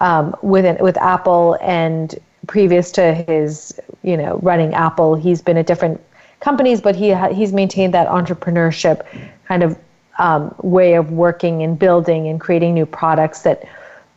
um, 0.00 0.34
with 0.42 0.80
with 0.80 0.96
Apple 0.98 1.56
and 1.60 2.18
previous 2.46 2.90
to 2.92 3.14
his 3.14 3.78
you 4.02 4.16
know 4.16 4.38
running 4.42 4.74
Apple, 4.74 5.14
he's 5.14 5.40
been 5.40 5.56
at 5.56 5.66
different 5.66 6.00
companies, 6.40 6.80
but 6.80 6.96
he 6.96 7.10
ha- 7.10 7.32
he's 7.32 7.52
maintained 7.52 7.94
that 7.94 8.08
entrepreneurship 8.08 9.06
kind 9.46 9.62
of 9.62 9.78
um, 10.18 10.54
way 10.62 10.94
of 10.94 11.10
working 11.12 11.62
and 11.62 11.78
building 11.78 12.28
and 12.28 12.40
creating 12.40 12.74
new 12.74 12.86
products 12.86 13.42
that 13.42 13.62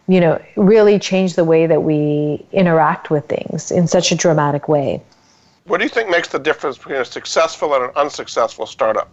you 0.08 0.20
know 0.20 0.42
really 0.56 1.00
change 1.00 1.36
the 1.36 1.44
way 1.44 1.68
that 1.68 1.84
we 1.84 2.46
interact 2.52 3.10
with 3.10 3.26
things 3.28 3.72
in 3.72 3.88
such 3.88 4.12
a 4.12 4.16
dramatic 4.16 4.68
way. 4.68 5.02
What 5.68 5.80
do 5.80 5.84
you 5.84 5.90
think 5.90 6.10
makes 6.10 6.28
the 6.28 6.38
difference 6.38 6.78
between 6.78 6.98
a 6.98 7.06
successful 7.06 7.74
and 7.74 7.86
an 7.86 7.90
unsuccessful 7.96 8.68
startup? 8.68 9.10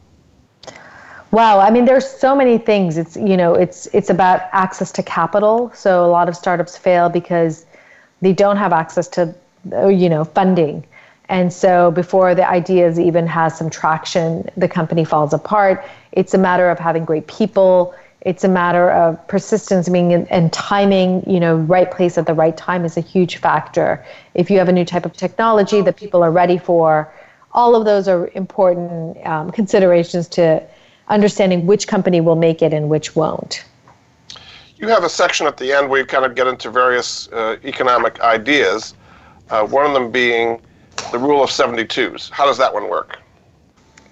Wow, 1.30 1.58
I 1.60 1.70
mean 1.70 1.86
there's 1.86 2.06
so 2.06 2.36
many 2.36 2.58
things. 2.58 2.98
It's 2.98 3.16
you 3.16 3.38
know, 3.38 3.54
it's 3.54 3.86
it's 3.94 4.10
about 4.10 4.42
access 4.52 4.92
to 4.92 5.02
capital. 5.02 5.72
So 5.74 6.04
a 6.04 6.10
lot 6.10 6.28
of 6.28 6.36
startups 6.36 6.76
fail 6.76 7.08
because 7.08 7.64
they 8.20 8.34
don't 8.34 8.58
have 8.58 8.72
access 8.74 9.08
to 9.08 9.34
you 9.64 10.10
know, 10.10 10.24
funding. 10.24 10.84
And 11.30 11.50
so 11.50 11.90
before 11.90 12.34
the 12.34 12.46
ideas 12.46 13.00
even 13.00 13.26
has 13.28 13.56
some 13.56 13.70
traction, 13.70 14.46
the 14.56 14.68
company 14.68 15.04
falls 15.04 15.32
apart. 15.32 15.82
It's 16.12 16.34
a 16.34 16.38
matter 16.38 16.68
of 16.68 16.78
having 16.78 17.06
great 17.06 17.28
people. 17.28 17.94
It's 18.24 18.44
a 18.44 18.48
matter 18.48 18.90
of 18.90 19.26
persistence 19.26 19.88
being 19.88 20.12
and, 20.12 20.30
and 20.30 20.52
timing, 20.52 21.28
you 21.28 21.40
know, 21.40 21.56
right 21.56 21.90
place 21.90 22.16
at 22.16 22.26
the 22.26 22.34
right 22.34 22.56
time 22.56 22.84
is 22.84 22.96
a 22.96 23.00
huge 23.00 23.38
factor. 23.38 24.04
If 24.34 24.48
you 24.48 24.58
have 24.58 24.68
a 24.68 24.72
new 24.72 24.84
type 24.84 25.04
of 25.04 25.12
technology 25.12 25.80
that 25.80 25.96
people 25.96 26.22
are 26.22 26.30
ready 26.30 26.56
for, 26.56 27.12
all 27.52 27.74
of 27.74 27.84
those 27.84 28.06
are 28.06 28.30
important 28.34 29.24
um, 29.26 29.50
considerations 29.50 30.28
to 30.28 30.62
understanding 31.08 31.66
which 31.66 31.88
company 31.88 32.20
will 32.20 32.36
make 32.36 32.62
it 32.62 32.72
and 32.72 32.88
which 32.88 33.16
won't. 33.16 33.64
You 34.76 34.88
have 34.88 35.04
a 35.04 35.08
section 35.08 35.46
at 35.46 35.56
the 35.56 35.72
end 35.72 35.90
where 35.90 36.00
you 36.00 36.06
kind 36.06 36.24
of 36.24 36.34
get 36.34 36.46
into 36.46 36.70
various 36.70 37.28
uh, 37.28 37.56
economic 37.64 38.20
ideas, 38.20 38.94
uh, 39.50 39.66
one 39.66 39.84
of 39.84 39.92
them 39.92 40.10
being 40.10 40.60
the 41.10 41.18
rule 41.18 41.42
of 41.42 41.50
72s. 41.50 42.30
How 42.30 42.46
does 42.46 42.58
that 42.58 42.72
one 42.72 42.88
work? 42.88 43.21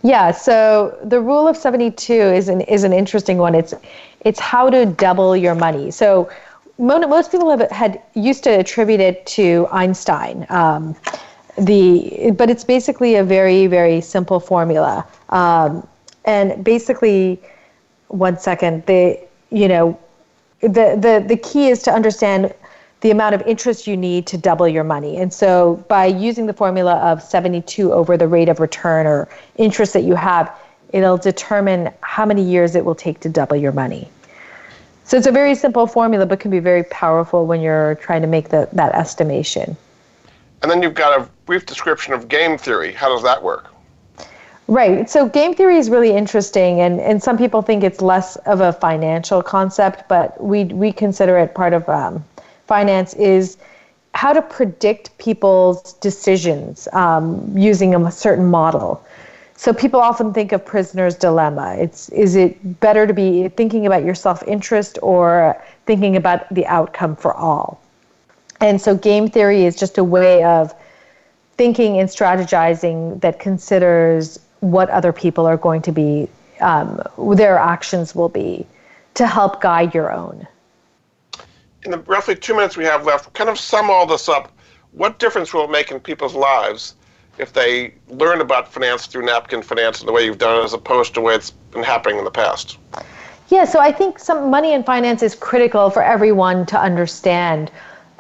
Yeah, 0.02 0.30
so 0.30 0.98
the 1.04 1.20
rule 1.20 1.46
of 1.46 1.56
72 1.56 2.12
is 2.12 2.48
an 2.48 2.62
is 2.62 2.84
an 2.84 2.92
interesting 2.92 3.38
one. 3.38 3.54
It's 3.54 3.74
it's 4.24 4.40
how 4.40 4.70
to 4.70 4.86
double 4.86 5.36
your 5.36 5.54
money. 5.54 5.90
So 5.90 6.30
most 6.78 7.30
people 7.30 7.50
have 7.50 7.70
had 7.70 8.00
used 8.14 8.42
to 8.44 8.50
attribute 8.50 9.00
it 9.00 9.26
to 9.26 9.68
Einstein. 9.70 10.46
Um, 10.48 10.96
the 11.58 12.32
but 12.36 12.48
it's 12.48 12.64
basically 12.64 13.16
a 13.16 13.24
very 13.24 13.66
very 13.66 14.00
simple 14.00 14.40
formula. 14.40 15.06
Um, 15.28 15.86
and 16.24 16.64
basically, 16.64 17.40
one 18.08 18.38
second, 18.38 18.86
the 18.86 19.18
you 19.50 19.68
know, 19.68 19.98
the 20.60 20.96
the 20.96 21.24
the 21.26 21.36
key 21.36 21.68
is 21.68 21.82
to 21.82 21.92
understand 21.92 22.54
the 23.00 23.10
amount 23.10 23.34
of 23.34 23.42
interest 23.42 23.86
you 23.86 23.96
need 23.96 24.26
to 24.26 24.36
double 24.36 24.68
your 24.68 24.84
money. 24.84 25.16
And 25.16 25.32
so 25.32 25.84
by 25.88 26.06
using 26.06 26.46
the 26.46 26.52
formula 26.52 26.96
of 26.96 27.22
72 27.22 27.92
over 27.92 28.16
the 28.16 28.28
rate 28.28 28.48
of 28.48 28.60
return 28.60 29.06
or 29.06 29.28
interest 29.56 29.94
that 29.94 30.02
you 30.02 30.14
have, 30.14 30.54
it'll 30.92 31.16
determine 31.16 31.90
how 32.02 32.26
many 32.26 32.42
years 32.42 32.74
it 32.74 32.84
will 32.84 32.94
take 32.94 33.20
to 33.20 33.28
double 33.28 33.56
your 33.56 33.72
money. 33.72 34.08
So 35.04 35.16
it's 35.16 35.26
a 35.26 35.32
very 35.32 35.54
simple 35.54 35.86
formula, 35.86 36.26
but 36.26 36.40
can 36.40 36.50
be 36.50 36.60
very 36.60 36.84
powerful 36.84 37.46
when 37.46 37.60
you're 37.60 37.96
trying 37.96 38.22
to 38.22 38.28
make 38.28 38.50
the, 38.50 38.68
that 38.72 38.94
estimation. 38.94 39.76
And 40.62 40.70
then 40.70 40.82
you've 40.82 40.94
got 40.94 41.20
a 41.20 41.28
brief 41.46 41.66
description 41.66 42.12
of 42.12 42.28
game 42.28 42.58
theory. 42.58 42.92
How 42.92 43.08
does 43.08 43.22
that 43.22 43.42
work? 43.42 43.72
Right. 44.68 45.10
So 45.10 45.28
game 45.28 45.54
theory 45.54 45.78
is 45.78 45.90
really 45.90 46.12
interesting, 46.12 46.80
and, 46.80 47.00
and 47.00 47.20
some 47.20 47.36
people 47.36 47.60
think 47.60 47.82
it's 47.82 48.00
less 48.00 48.36
of 48.36 48.60
a 48.60 48.72
financial 48.72 49.42
concept, 49.42 50.08
but 50.08 50.40
we 50.40 50.66
we 50.66 50.92
consider 50.92 51.36
it 51.38 51.56
part 51.56 51.72
of 51.72 51.88
um, 51.88 52.24
finance 52.70 53.14
is 53.14 53.56
how 54.14 54.32
to 54.32 54.42
predict 54.42 55.18
people's 55.18 55.94
decisions 55.94 56.86
um, 56.92 57.24
using 57.56 57.96
a 57.96 58.12
certain 58.12 58.46
model. 58.46 59.04
So 59.56 59.72
people 59.72 60.00
often 60.00 60.32
think 60.32 60.52
of 60.52 60.64
prisoner's 60.64 61.16
dilemma. 61.16 61.76
It's 61.84 62.08
is 62.10 62.36
it 62.36 62.52
better 62.86 63.08
to 63.08 63.12
be 63.12 63.48
thinking 63.48 63.86
about 63.86 64.04
your 64.04 64.14
self-interest 64.14 65.00
or 65.02 65.60
thinking 65.86 66.14
about 66.16 66.40
the 66.54 66.64
outcome 66.66 67.16
for 67.16 67.34
all? 67.34 67.80
And 68.60 68.80
so 68.80 68.94
game 68.94 69.26
theory 69.28 69.64
is 69.64 69.74
just 69.74 69.98
a 69.98 70.04
way 70.04 70.44
of 70.44 70.72
thinking 71.56 71.98
and 71.98 72.08
strategizing 72.08 73.20
that 73.20 73.40
considers 73.40 74.38
what 74.60 74.88
other 74.90 75.12
people 75.12 75.44
are 75.44 75.56
going 75.56 75.82
to 75.82 75.92
be, 75.92 76.28
um, 76.60 77.02
their 77.34 77.58
actions 77.58 78.14
will 78.14 78.28
be, 78.28 78.64
to 79.14 79.26
help 79.26 79.60
guide 79.60 79.92
your 79.92 80.12
own 80.12 80.46
in 81.84 81.90
the 81.90 81.98
roughly 81.98 82.34
two 82.34 82.54
minutes 82.54 82.76
we 82.76 82.84
have 82.84 83.04
left, 83.04 83.32
kind 83.34 83.50
of 83.50 83.58
sum 83.58 83.90
all 83.90 84.06
this 84.06 84.28
up. 84.28 84.52
What 84.92 85.18
difference 85.18 85.54
will 85.54 85.64
it 85.64 85.70
make 85.70 85.90
in 85.90 86.00
people's 86.00 86.34
lives 86.34 86.94
if 87.38 87.52
they 87.52 87.94
learn 88.08 88.40
about 88.40 88.72
finance 88.72 89.06
through 89.06 89.24
napkin 89.24 89.62
finance 89.62 90.00
and 90.00 90.08
the 90.08 90.12
way 90.12 90.24
you've 90.24 90.38
done 90.38 90.60
it 90.60 90.64
as 90.64 90.72
opposed 90.72 91.14
to 91.14 91.20
the 91.20 91.24
way 91.24 91.34
it's 91.34 91.50
been 91.50 91.82
happening 91.82 92.18
in 92.18 92.24
the 92.24 92.30
past? 92.30 92.76
Yeah, 93.48 93.64
so 93.64 93.80
I 93.80 93.92
think 93.92 94.18
some 94.18 94.50
money 94.50 94.74
and 94.74 94.84
finance 94.84 95.22
is 95.22 95.34
critical 95.34 95.90
for 95.90 96.02
everyone 96.02 96.66
to 96.66 96.78
understand. 96.78 97.70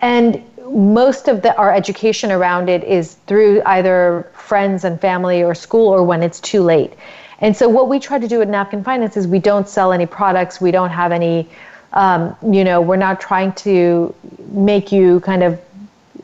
And 0.00 0.42
most 0.72 1.28
of 1.28 1.42
the, 1.42 1.54
our 1.56 1.72
education 1.72 2.32
around 2.32 2.68
it 2.68 2.82
is 2.84 3.14
through 3.26 3.62
either 3.66 4.28
friends 4.32 4.84
and 4.84 5.00
family 5.00 5.42
or 5.42 5.54
school 5.54 5.88
or 5.88 6.02
when 6.02 6.22
it's 6.22 6.40
too 6.40 6.62
late. 6.62 6.94
And 7.40 7.56
so 7.56 7.68
what 7.68 7.88
we 7.88 7.98
try 7.98 8.18
to 8.18 8.28
do 8.28 8.42
at 8.42 8.48
Napkin 8.48 8.84
Finance 8.84 9.16
is 9.16 9.26
we 9.26 9.38
don't 9.38 9.68
sell 9.68 9.92
any 9.92 10.06
products, 10.06 10.60
we 10.60 10.70
don't 10.70 10.90
have 10.90 11.12
any 11.12 11.48
um, 11.92 12.36
you 12.50 12.64
know, 12.64 12.80
we're 12.80 12.96
not 12.96 13.20
trying 13.20 13.52
to 13.52 14.14
make 14.52 14.92
you 14.92 15.20
kind 15.20 15.42
of 15.42 15.60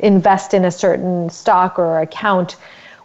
invest 0.00 0.54
in 0.54 0.64
a 0.64 0.70
certain 0.70 1.30
stock 1.30 1.78
or 1.78 2.00
account. 2.00 2.56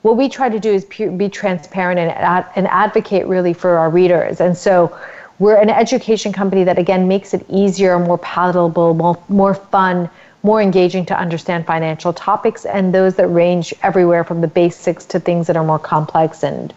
What 0.02 0.18
we 0.18 0.30
try 0.30 0.50
to 0.50 0.60
do 0.60 0.72
is 0.72 0.86
be 0.86 1.30
transparent 1.30 2.00
and, 2.00 2.12
ad- 2.12 2.48
and 2.56 2.68
advocate 2.68 3.26
really 3.28 3.54
for 3.54 3.78
our 3.78 3.90
readers. 3.90 4.42
And 4.42 4.58
so 4.58 4.98
we're 5.40 5.56
an 5.56 5.70
education 5.70 6.32
company 6.34 6.64
that, 6.64 6.78
again, 6.78 7.08
makes 7.08 7.34
it 7.34 7.46
easier, 7.50 7.98
more 7.98 8.18
palatable, 8.20 8.94
more, 8.94 9.18
more 9.28 9.54
fun, 9.54 10.10
more 10.44 10.62
engaging 10.62 11.06
to 11.06 11.18
understand 11.18 11.66
financial 11.66 12.14
topics 12.14 12.66
and 12.66 12.94
those 12.94 13.16
that 13.16 13.28
range 13.28 13.74
everywhere 13.84 14.24
from 14.24 14.42
the 14.42 14.48
basics 14.48 15.06
to 15.06 15.20
things 15.20 15.48
that 15.48 15.56
are 15.56 15.64
more 15.64 15.80
complex 15.80 16.44
and, 16.44 16.74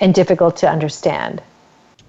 and 0.00 0.14
difficult 0.14 0.56
to 0.56 0.70
understand. 0.70 1.42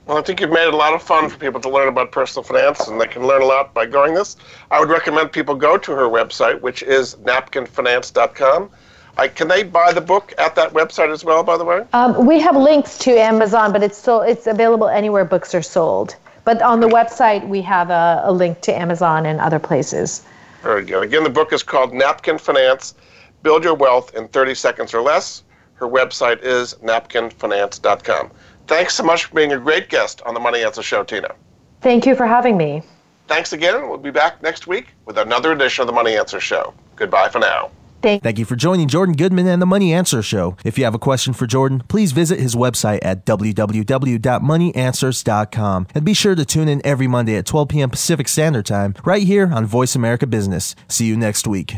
Well, 0.08 0.18
I 0.18 0.22
think 0.22 0.40
you've 0.40 0.52
made 0.52 0.68
it 0.68 0.74
a 0.74 0.78
lot 0.78 0.94
of 0.94 1.04
fun 1.04 1.30
for 1.30 1.38
people 1.38 1.60
to 1.60 1.70
learn 1.70 1.90
about 1.90 2.14
personal 2.14 2.42
finance, 2.42 2.88
and 2.88 3.00
they 3.00 3.08
can 3.08 3.28
learn 3.28 3.42
a 3.42 3.46
lot 3.46 3.74
by 3.74 3.86
going 3.86 4.14
this. 4.14 4.38
I 4.72 4.80
would 4.80 4.90
recommend 4.90 5.34
people 5.34 5.54
go 5.54 5.78
to 5.78 5.92
her 5.92 6.08
website, 6.08 6.62
which 6.62 6.82
is 6.82 7.16
napkinfinance.com. 7.16 8.70
I, 9.18 9.28
can 9.28 9.50
they 9.50 9.64
buy 9.64 9.92
the 9.92 10.00
book 10.00 10.34
at 10.38 10.56
that 10.56 10.72
website 10.72 11.12
as 11.12 11.26
well, 11.26 11.44
by 11.44 11.58
the 11.58 11.66
way? 11.66 11.84
Um, 11.92 12.26
we 12.26 12.40
have 12.40 12.56
links 12.56 12.98
to 13.00 13.12
Amazon, 13.12 13.74
but 13.74 13.84
it's 13.84 13.98
still 13.98 14.22
it's 14.22 14.48
available 14.48 14.88
anywhere 14.88 15.26
books 15.26 15.54
are 15.54 15.62
sold. 15.62 16.16
But 16.46 16.62
on 16.62 16.80
the 16.80 16.88
website, 16.88 17.46
we 17.46 17.62
have 17.64 17.90
a, 17.90 18.22
a 18.24 18.32
link 18.32 18.62
to 18.62 18.74
Amazon 18.74 19.26
and 19.26 19.42
other 19.42 19.60
places. 19.60 20.24
Very 20.64 20.86
good. 20.86 21.04
Again, 21.04 21.26
the 21.26 21.30
book 21.30 21.52
is 21.52 21.64
called 21.64 21.94
Napkin 21.94 22.38
Finance 22.38 22.96
Build 23.44 23.66
Your 23.66 23.74
Wealth 23.74 24.16
in 24.16 24.30
30 24.30 24.56
Seconds 24.56 24.94
or 24.94 25.02
Less. 25.02 25.44
Her 25.76 25.88
website 25.88 26.42
is 26.44 26.76
napkinfinance.com. 26.76 28.32
Thanks 28.68 28.96
so 28.96 29.04
much 29.04 29.26
for 29.26 29.36
being 29.36 29.52
a 29.54 29.58
great 29.58 29.90
guest 29.90 30.22
on 30.26 30.34
the 30.34 30.40
Money 30.40 30.64
Answer 30.64 30.84
Show, 30.84 31.04
Tina. 31.04 31.34
Thank 31.82 32.06
you 32.06 32.16
for 32.16 32.26
having 32.28 32.58
me. 32.58 32.84
Thanks 33.28 33.54
again. 33.54 33.90
We'll 33.90 33.98
be 33.98 34.12
back 34.12 34.42
next 34.44 34.68
week 34.68 34.88
with 35.06 35.18
another 35.18 35.52
edition 35.52 35.82
of 35.82 35.88
the 35.88 35.94
Money 35.94 36.16
Answer 36.16 36.40
Show. 36.40 36.74
Goodbye 36.96 37.30
for 37.30 37.40
now. 37.40 37.72
Thank-, 38.02 38.24
Thank 38.24 38.40
you 38.40 38.46
for 38.46 38.56
joining 38.56 38.88
Jordan 38.88 39.16
Goodman 39.16 39.48
and 39.48 39.62
the 39.62 39.66
Money 39.66 39.94
Answer 39.94 40.22
Show. 40.22 40.56
If 40.64 40.78
you 40.78 40.86
have 40.86 40.96
a 40.96 41.00
question 41.00 41.34
for 41.34 41.48
Jordan, 41.48 41.84
please 41.88 42.12
visit 42.12 42.40
his 42.40 42.56
website 42.56 43.00
at 43.02 43.26
www.moneyanswers.com 43.26 45.88
and 45.94 46.06
be 46.06 46.14
sure 46.14 46.36
to 46.36 46.46
tune 46.46 46.70
in 46.70 46.82
every 46.86 47.08
Monday 47.08 47.36
at 47.36 47.46
12 47.46 47.70
p.m. 47.70 47.90
Pacific 47.90 48.28
Standard 48.28 48.66
Time 48.66 48.94
right 49.04 49.24
here 49.24 49.50
on 49.52 49.66
Voice 49.66 49.96
America 49.96 50.28
Business. 50.28 50.76
See 50.88 51.06
you 51.06 51.18
next 51.18 51.48
week. 51.48 51.78